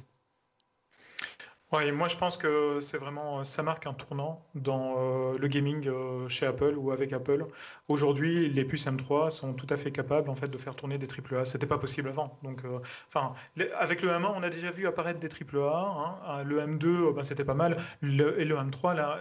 [1.72, 5.46] Ouais, et moi je pense que c'est vraiment, ça marque un tournant dans euh, le
[5.46, 7.46] gaming euh, chez Apple ou avec Apple.
[7.86, 11.06] Aujourd'hui, les puces M3 sont tout à fait capables en fait de faire tourner des
[11.06, 11.44] AAA.
[11.44, 12.36] C'était pas possible avant.
[12.42, 13.34] Donc, euh, enfin,
[13.78, 15.78] avec le M1, on a déjà vu apparaître des AAA.
[15.78, 16.18] hein.
[16.26, 17.76] Ah, Le M2, euh, ben, c'était pas mal.
[18.00, 19.20] Le- et le M3, là,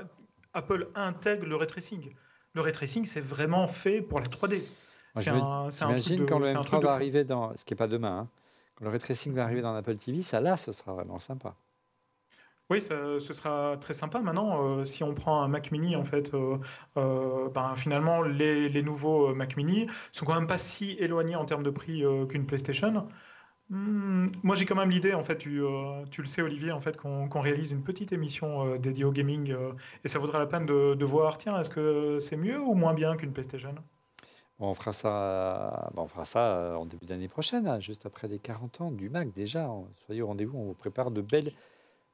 [0.55, 2.15] Apple intègre le ray tracing.
[2.55, 4.55] Le ray tracing, c'est vraiment fait pour la 3D.
[4.57, 6.81] Moi, C'est je me- un, c'est un truc J'imagine quand le c'est un M3 truc
[6.81, 8.27] de va arriver dans, ce qui n'est pas demain, hein,
[8.75, 11.53] quand le ray tracing va arriver dans Apple TV, ça là, ce sera vraiment sympa.
[12.69, 14.19] Oui, ce sera très sympa.
[14.19, 16.57] Maintenant, euh, si on prend un Mac Mini, en fait, euh,
[16.97, 21.63] euh, ben, finalement, les, nouveaux Mac Mini sont quand même pas si éloignés en termes
[21.63, 23.07] de prix qu'une PlayStation.
[23.69, 27.41] Hmm, moi, j'ai quand même l'idée, en fait, tu, le sais, Olivier, en fait, qu'on
[27.41, 29.55] réalise une petite émission dédiée au gaming,
[30.03, 32.93] et ça vaudra la peine de, de voir, tiens, est-ce que c'est mieux ou moins
[32.93, 33.73] bien qu'une PlayStation?
[34.59, 38.39] On fera ça, bon, on fera ça en début d'année prochaine, hein, juste après les
[38.39, 39.69] 40 ans du Mac déjà.
[40.05, 41.53] Soyez au rendez-vous, on vous prépare de belles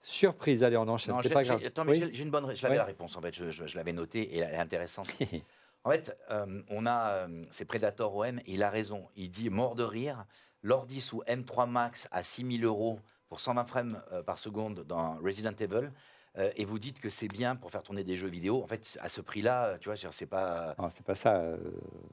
[0.05, 0.63] surprises.
[0.63, 1.61] Allez, on enchaîne, c'est pas grave.
[1.65, 2.09] attends, mais Oui.
[2.13, 2.45] j'ai une bonne.
[2.45, 2.79] ré- Je l'avais Ouais.
[2.79, 3.33] la réponse en fait.
[3.35, 5.07] Je, je- je l'avais notée et elle est intéressante.
[5.87, 9.07] En fait, euh, on a euh, c'est Predator OM et il a raison.
[9.15, 10.25] Il dit mort de rire.
[10.63, 12.99] L'ordi sous M3 Max à 6000 euros
[13.29, 15.91] pour 120 frames euh, par seconde dans Resident Evil.
[16.39, 18.63] euh, et vous dites que c'est bien pour faire tourner des jeux vidéo.
[18.63, 20.73] En fait, à ce prix-là, tu vois, c'est pas.
[20.79, 21.35] Non, c'est pas ça.
[21.35, 21.57] euh,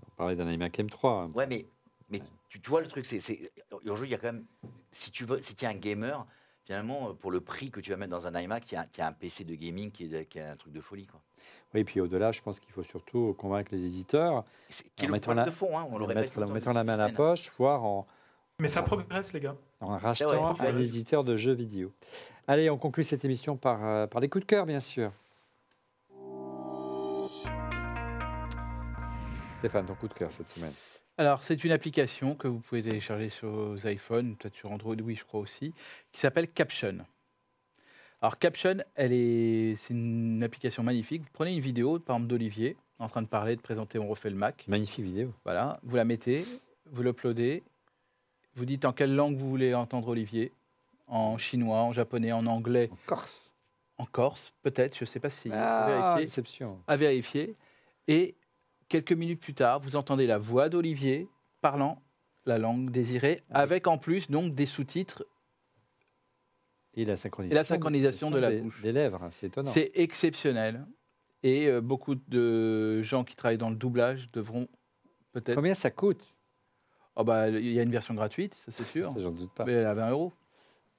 [0.06, 1.08] on parlait d'un iMac M3.
[1.08, 1.30] hein.
[1.34, 1.64] Ouais, mais,
[2.10, 2.20] mais
[2.50, 3.50] tu, tu vois le truc, c'est, c'est
[3.86, 4.44] aujourd'hui il y a quand même,
[4.90, 6.26] si tu veux, si tu es un gamer,
[6.72, 8.86] finalement euh, pour le prix que tu vas mettre dans un iMac, il y a,
[8.94, 11.06] il y a un PC de gaming qui est, qui est un truc de folie,
[11.06, 11.20] quoi.
[11.74, 15.34] Oui, puis au-delà, je pense qu'il faut surtout convaincre les éditeurs, C'est, En le mettant
[15.34, 16.36] la- de fond, hein, on le répète.
[16.38, 17.16] en mettant la main à la semaines.
[17.16, 18.06] poche, voire en,
[18.58, 19.56] Mais ça progresse, les gars.
[19.80, 21.92] en rachetant ouais, un éditeur de jeux vidéo.
[22.48, 25.12] Allez, on conclut cette émission par, euh, par les coups de cœur, bien sûr.
[29.58, 30.72] Stéphane, ton coup de cœur cette semaine.
[31.18, 35.14] Alors, c'est une application que vous pouvez télécharger sur vos iPhones, peut-être sur Android, oui,
[35.14, 35.74] je crois aussi,
[36.10, 36.98] qui s'appelle Caption.
[38.22, 41.22] Alors, Caption, elle est, c'est une application magnifique.
[41.22, 44.30] Vous prenez une vidéo, par exemple, d'Olivier, en train de parler, de présenter On refait
[44.30, 44.64] le Mac.
[44.68, 45.34] Magnifique vidéo.
[45.44, 46.42] Voilà, vous la mettez,
[46.90, 47.62] vous l'uploadez,
[48.54, 50.52] vous dites en quelle langue vous voulez entendre Olivier,
[51.08, 53.54] en chinois, en japonais, en anglais, En Corse.
[53.98, 55.50] en corse, peut-être, je ne sais pas si.
[55.52, 56.80] Ah, vérifier déception.
[56.86, 57.54] à vérifier.
[58.08, 58.34] Et
[58.92, 61.26] quelques minutes plus tard, vous entendez la voix d'Olivier
[61.62, 62.02] parlant
[62.44, 65.24] la langue désirée, Ah avec en plus donc des sous-titres.
[66.94, 68.82] Et la synchronisation, Et la synchronisation de la des, bouche.
[68.82, 69.70] des lèvres, c'est étonnant.
[69.70, 70.84] C'est exceptionnel.
[71.42, 74.68] Et euh, beaucoup de gens qui travaillent dans le doublage devront
[75.32, 75.56] peut-être.
[75.56, 76.36] Combien ça coûte?
[77.16, 79.10] Oh bah, il y a une version gratuite, ça c'est sûr.
[79.12, 79.64] Ça, j'en doute pas.
[79.64, 80.32] Mais elle a 20 euros.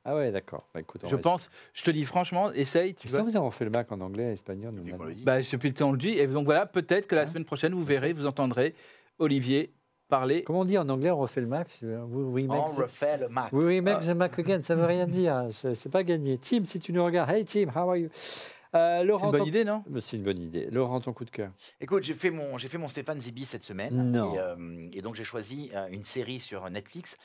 [0.06, 0.68] Ah ouais, d'accord.
[0.74, 2.94] Bah, écoute, on Je pense, je te dis franchement, essaye.
[2.94, 3.22] Tu vois.
[3.22, 5.24] vous avez fait le Mac en anglais, espagnol le dit.
[5.24, 6.10] Bah, depuis le temps, on le dit.
[6.18, 8.76] Et donc voilà, peut-être que la Hein semaine prochaine, vous verrez, vous entendrez
[9.20, 9.72] Olivier
[10.10, 10.44] parler.
[10.44, 11.68] Comment on dit en anglais On refait le Mac?
[11.82, 13.54] We, we make, On the, refait le Mac.
[13.54, 14.06] we make Ah.
[14.14, 14.62] the Mac again.
[14.62, 15.48] Ça veut rien dire.
[15.52, 16.38] C'est c'est pas gagné.
[16.38, 17.30] Tim, si tu nous regardes.
[17.30, 18.10] Hey Tim, how are you?
[18.76, 19.84] Euh, C'est Laurent, une bonne ton- idée, non?
[20.02, 20.68] C'est une bonne idée.
[20.72, 21.50] Laurent, ton coup de cœur.
[21.80, 24.12] Écoute, j'ai fait mon, j'ai fait mon Stéphane Zibi cette semaine.
[24.12, 24.34] Non.
[24.34, 27.18] Et, euh, et donc j'ai choisi euh, une série sur Netflix.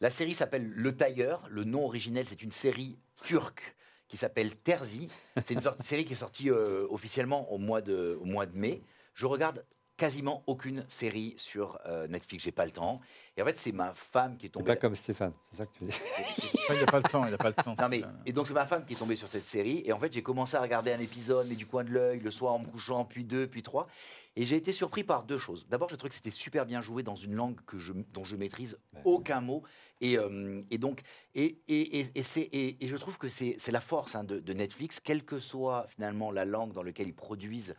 [0.00, 1.42] La série s'appelle Le Tailleur.
[1.50, 3.74] Le nom originel, c'est une série turque
[4.08, 5.08] qui s'appelle Terzi.
[5.42, 8.56] C'est une sorte- série qui est sortie euh, officiellement au mois, de, au mois de
[8.56, 8.82] mai.
[9.14, 9.64] Je regarde
[10.02, 12.42] quasiment aucune série sur euh, Netflix.
[12.42, 13.00] J'ai pas le temps.
[13.36, 14.64] Et en fait, c'est ma femme qui est C'est tombée.
[14.74, 15.32] pas comme Stéphane.
[15.52, 15.96] C'est ça que tu dis.
[16.70, 17.74] Il n'a pas le temps, il n'a pas le temps.
[17.78, 19.98] Non mais et donc c'est ma femme qui est tombée sur cette série et en
[19.98, 22.60] fait j'ai commencé à regarder un épisode mais du coin de l'œil le soir en
[22.60, 23.88] me couchant puis deux puis trois
[24.36, 25.66] et j'ai été surpris par deux choses.
[25.68, 28.36] D'abord j'ai trouvé que c'était super bien joué dans une langue que je dont je
[28.36, 29.64] maîtrise aucun mot
[30.00, 31.02] et, euh, et donc
[31.34, 34.24] et et, et, et c'est et, et je trouve que c'est c'est la force hein,
[34.24, 37.74] de, de Netflix quelle que soit finalement la langue dans laquelle ils produisent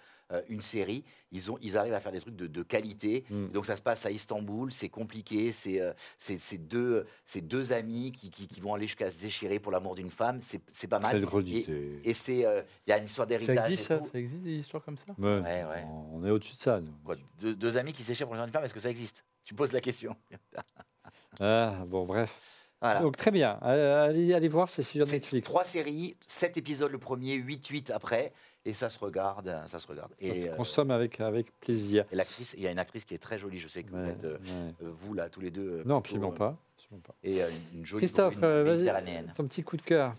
[0.50, 3.48] une série ils ont ils arrivent à faire des trucs de, de qualité Mm.
[3.52, 5.94] donc ça se passe à Istanbul c'est compliqué c'est euh,
[6.60, 10.10] deux c'est deux amis qui, qui, qui vont aller jusqu'à se déchirer pour l'amour d'une
[10.12, 13.72] femme c'est pas mal et, et c'est euh, il y a une histoire Ça d'héritage
[13.72, 14.10] existe, et ça, tout.
[14.12, 15.86] ça existe des histoires comme ça Ouais, Ouais, ouais.
[16.12, 16.80] On est au-dessus de ça.
[16.82, 16.92] nous.
[17.04, 19.24] Quoi, deux, deux amis qui s'échappent pour une femme est-ce que ça existe?
[19.44, 20.16] Tu poses la question
[21.40, 22.70] Ah, bon, bref.
[22.82, 23.60] voilà Donc, très bien.
[23.64, 25.46] Euh, Allez, allez voir, c'est sur c'est Netflix.
[25.46, 28.34] trois séries sept épisodes le premier 8 8 après
[28.66, 32.06] et ça se regarde ça se regarde Ça et, se euh, consomme avec, avec plaisir.
[32.12, 34.06] et l'actrice il y a une actrice qui est très jolie je sais que vous
[34.06, 34.74] êtes euh, ouais.
[34.84, 36.58] euh, vous là tous les deux Non, absolument euh, pas.
[36.78, 37.16] absolument pas.
[37.24, 39.26] et euh, une, une jolie Christophe, vas-y.
[39.36, 40.14] Ton petit coup de cœur.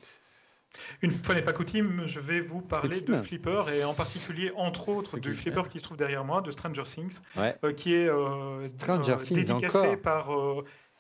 [1.03, 3.15] Une fois n'est pas coutume, je vais vous parler Coutume.
[3.15, 6.51] de Flipper et en particulier, entre autres, du Flipper qui se trouve derrière moi, de
[6.51, 7.57] Stranger Things, Ouais.
[7.65, 10.01] euh, qui est euh, Stranger euh, Things dédicacé encore.
[10.03, 10.31] par.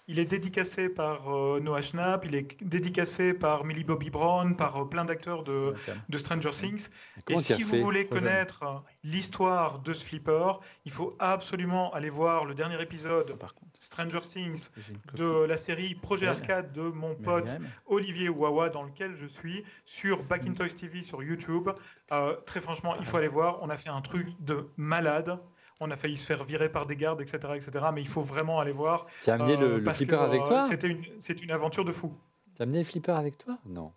[0.06, 4.82] Il est dédicacé par euh, Noah Schnapp, il est dédicacé par Millie Bobby Brown, par
[4.82, 5.74] euh, plein d'acteurs de,
[6.08, 6.88] de Stranger Things.
[7.28, 12.54] Et si vous voulez connaître l'histoire de ce flipper, il faut absolument aller voir le
[12.54, 14.68] dernier épisode Par contre, Stranger Things
[15.14, 16.26] de la série Projet.
[16.26, 17.54] Arcade de mon pote
[17.86, 21.68] Olivier Wawa dans lequel je suis sur Backintosh TV sur YouTube.
[22.12, 23.58] Euh, très franchement, il faut aller voir.
[23.62, 25.38] On a fait un truc de malade.
[25.80, 27.86] On a failli se faire virer par des gardes, etc., etc.
[27.92, 29.06] Mais il faut vraiment aller voir.
[29.24, 31.50] Tu as amené le, euh, le flipper que, avec euh, toi C'était une, c'est une
[31.50, 32.12] aventure de fou.
[32.54, 33.92] Tu as amené le flipper avec toi Non.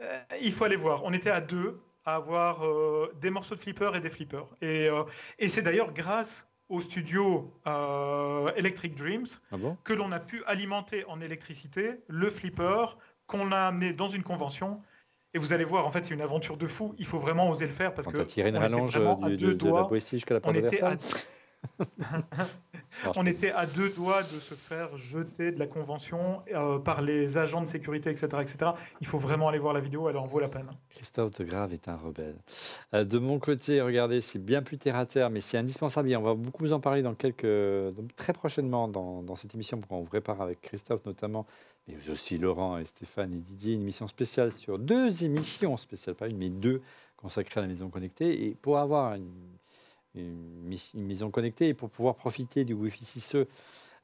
[0.00, 1.04] Euh, il faut aller voir.
[1.04, 4.46] On était à deux à avoir euh, des morceaux de flipper et des flippers.
[4.60, 5.04] Et, euh,
[5.38, 9.76] et c'est d'ailleurs grâce au studio euh, Electric Dreams Ah bon?
[9.84, 12.96] que l'on a pu alimenter en électricité le flipper
[13.26, 14.82] qu'on a amené dans une convention
[15.34, 16.94] Et vous allez voir, en fait, c'est une aventure de fou.
[16.98, 19.28] Il faut vraiment oser le faire parce Quand que tiré une on était rallonge à
[19.30, 19.84] du- deux de, de la.
[19.84, 20.96] Boétie jusqu'à la on porte de était, à...
[23.16, 27.38] On était à deux doigts de se faire jeter de la convention euh, par les
[27.38, 28.72] agents de sécurité, etc., etc.
[29.00, 30.68] Il faut vraiment aller voir la vidéo, elle en vaut la peine.
[30.90, 32.36] Christophe de Grave est un rebelle.
[32.94, 36.10] Euh, de mon côté, regardez, c'est bien plus terre à terre, mais c'est indispensable.
[36.10, 37.46] Et on va beaucoup vous en parler dans quelques,
[37.94, 41.46] donc très prochainement dans, dans cette émission qu'on vous prépare avec Christophe notamment,
[41.88, 46.28] mais aussi Laurent et Stéphane et Didier, une émission spéciale sur deux émissions spéciales, pas
[46.28, 46.80] une, mais deux
[47.16, 48.46] consacrées à la maison connectée.
[48.46, 49.30] Et pour avoir une,
[50.94, 53.46] maison connectée et pour pouvoir profiter du Wi-Fi 6E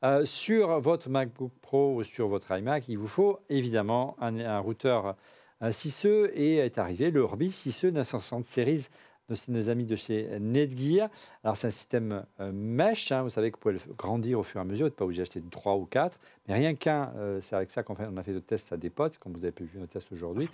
[0.04, 5.16] euh, sur votre MacBook Pro ou sur votre iMac, il vous faut évidemment un, routeur
[5.60, 8.86] un 6E et est arrivé le Orbi 6E 960 Series
[9.28, 11.10] de nos amis de chez Netgear.
[11.44, 14.42] Alors c'est un système euh, mesh, hein, vous savez que vous pouvez le grandir au
[14.42, 17.12] fur et à mesure, vous n'êtes pas obligé d'acheter 3 ou 4, mais rien qu'un,
[17.16, 19.32] euh, c'est avec ça qu'on fait, on a fait de tests à des potes, comme
[19.32, 20.48] vous avez pu vu nos tests aujourd'hui.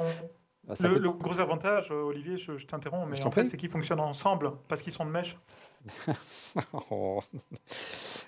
[0.68, 3.56] Ah, ça Le, gros avantage, euh, Olivier, je, je t'interromps, mais Je en fait, c'est
[3.56, 5.36] qu'ils fonctionnent ensemble parce qu'ils sont de mèche.
[6.90, 7.20] Oh.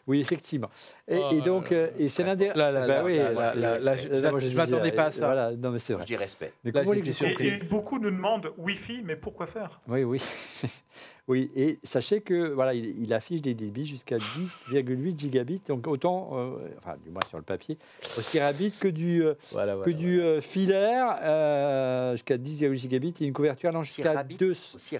[0.06, 0.68] Oui, effectivement.
[1.08, 2.48] Et, Oh, et donc, euh, et c'est l'un des...
[2.48, 4.92] Là, là, Bah là, oui, là, là, là, là, là, là, moi, je disais, m'attendais
[4.92, 5.26] pas à ça.
[5.26, 6.06] Voilà, non mais c'est Je vrai.
[6.06, 6.52] dis respect.
[6.64, 7.46] Mais Là, comment j'étais les- surpris.
[7.48, 9.80] Et, et beaucoup nous demandent Wi-Fi, mais pourquoi faire?
[9.88, 10.20] Oui, oui.
[11.28, 16.30] oui, et sachez que voilà, il, il affiche des débits jusqu'à 10,8 gigabits, donc autant,
[16.34, 19.92] euh, enfin du moins sur le papier, aussi rapide que du, euh, Voilà, que voilà,
[19.92, 24.50] du euh, filaire, euh, jusqu'à 10,8 gigabits, et une couverture allant Aussi jusqu'à rapide 2
[24.50, 24.96] Aussi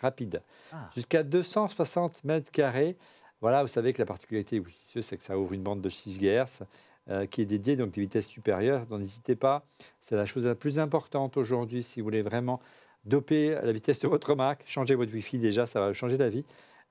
[0.00, 0.42] rapide,
[0.72, 0.90] Ah.
[0.94, 2.96] jusqu'à 260 mètres carrés.
[3.40, 6.18] Voilà, vous savez que la particularité, oui, c'est que ça ouvre une bande de 6
[6.18, 6.64] GHz
[7.10, 8.86] euh, qui est dédiée, donc des vitesses supérieures.
[8.86, 9.66] Donc n'hésitez pas,
[10.00, 12.60] c'est la chose la plus importante aujourd'hui si vous voulez vraiment
[13.04, 16.44] doper la vitesse de votre Mac, changer votre Wi-Fi déjà, ça va changer la vie.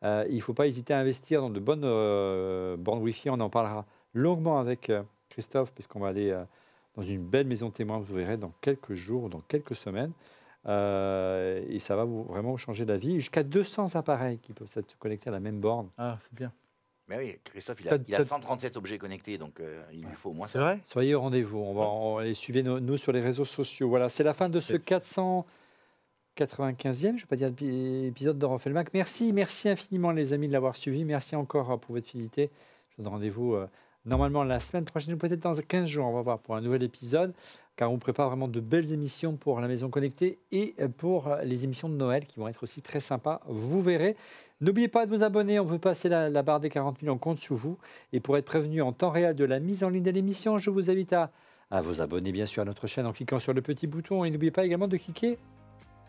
[0.03, 3.29] Euh, il ne faut pas hésiter à investir dans de bonnes euh, bandes Wi-Fi.
[3.29, 6.43] On en parlera longuement avec euh, Christophe, puisqu'on va aller euh,
[6.95, 10.11] dans une belle maison témoin, vous verrez, dans quelques jours, dans quelques semaines.
[10.67, 13.15] Euh, et ça va vous, vraiment vous changer la vie.
[13.15, 15.89] Jusqu'à 200 appareils qui peuvent se connecter à la même borne.
[15.97, 16.51] Ah, c'est bien.
[17.09, 20.15] Mais oui, Christophe, il a, il a t'as- 137 objets connectés, donc euh, il lui
[20.15, 20.63] faut au moins C'est ça.
[20.63, 20.79] vrai?
[20.85, 21.59] Soyez au rendez-vous.
[21.59, 23.89] On va on- et suivez nos- nous sur les réseaux sociaux.
[23.89, 24.77] Voilà, c'est la fin de ce
[26.37, 28.93] 495e, je ne vais pas dire épi- épisode de Refait le Mac.
[28.93, 31.05] Merci, merci infiniment les amis de l'avoir suivi.
[31.05, 32.49] Merci encore euh, pour votre fidélité.
[32.89, 33.67] Je vous donne rendez-vous euh,
[34.05, 36.07] normalement la semaine prochaine ou peut-être dans 15 jours.
[36.07, 37.33] On va voir pour un nouvel épisode
[37.75, 41.63] car on prépare vraiment de belles émissions pour la maison connectée et euh, pour les
[41.65, 43.41] émissions de Noël qui vont être aussi très sympas.
[43.47, 44.15] Vous verrez.
[44.59, 47.39] N'oubliez pas de vous abonner, on veut passer la, barre des 40 000, on compte
[47.39, 47.77] sur vous.
[48.11, 50.69] Et pour être prévenu en temps réel de la mise en ligne de l'émission, je
[50.69, 51.31] vous invite à
[51.81, 54.23] vous abonner bien sûr à notre chaîne en cliquant sur le petit bouton.
[54.23, 55.37] Et n'oubliez pas également de cliquer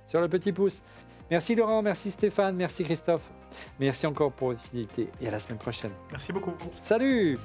[0.07, 0.83] sur le petit pouce.
[1.31, 3.31] Merci Laurent, merci Stéphane, merci Christophe.
[3.81, 5.93] Merci encore pour votre fidélité et à la semaine prochaine.
[6.11, 6.53] Merci beaucoup.
[6.77, 7.39] Salut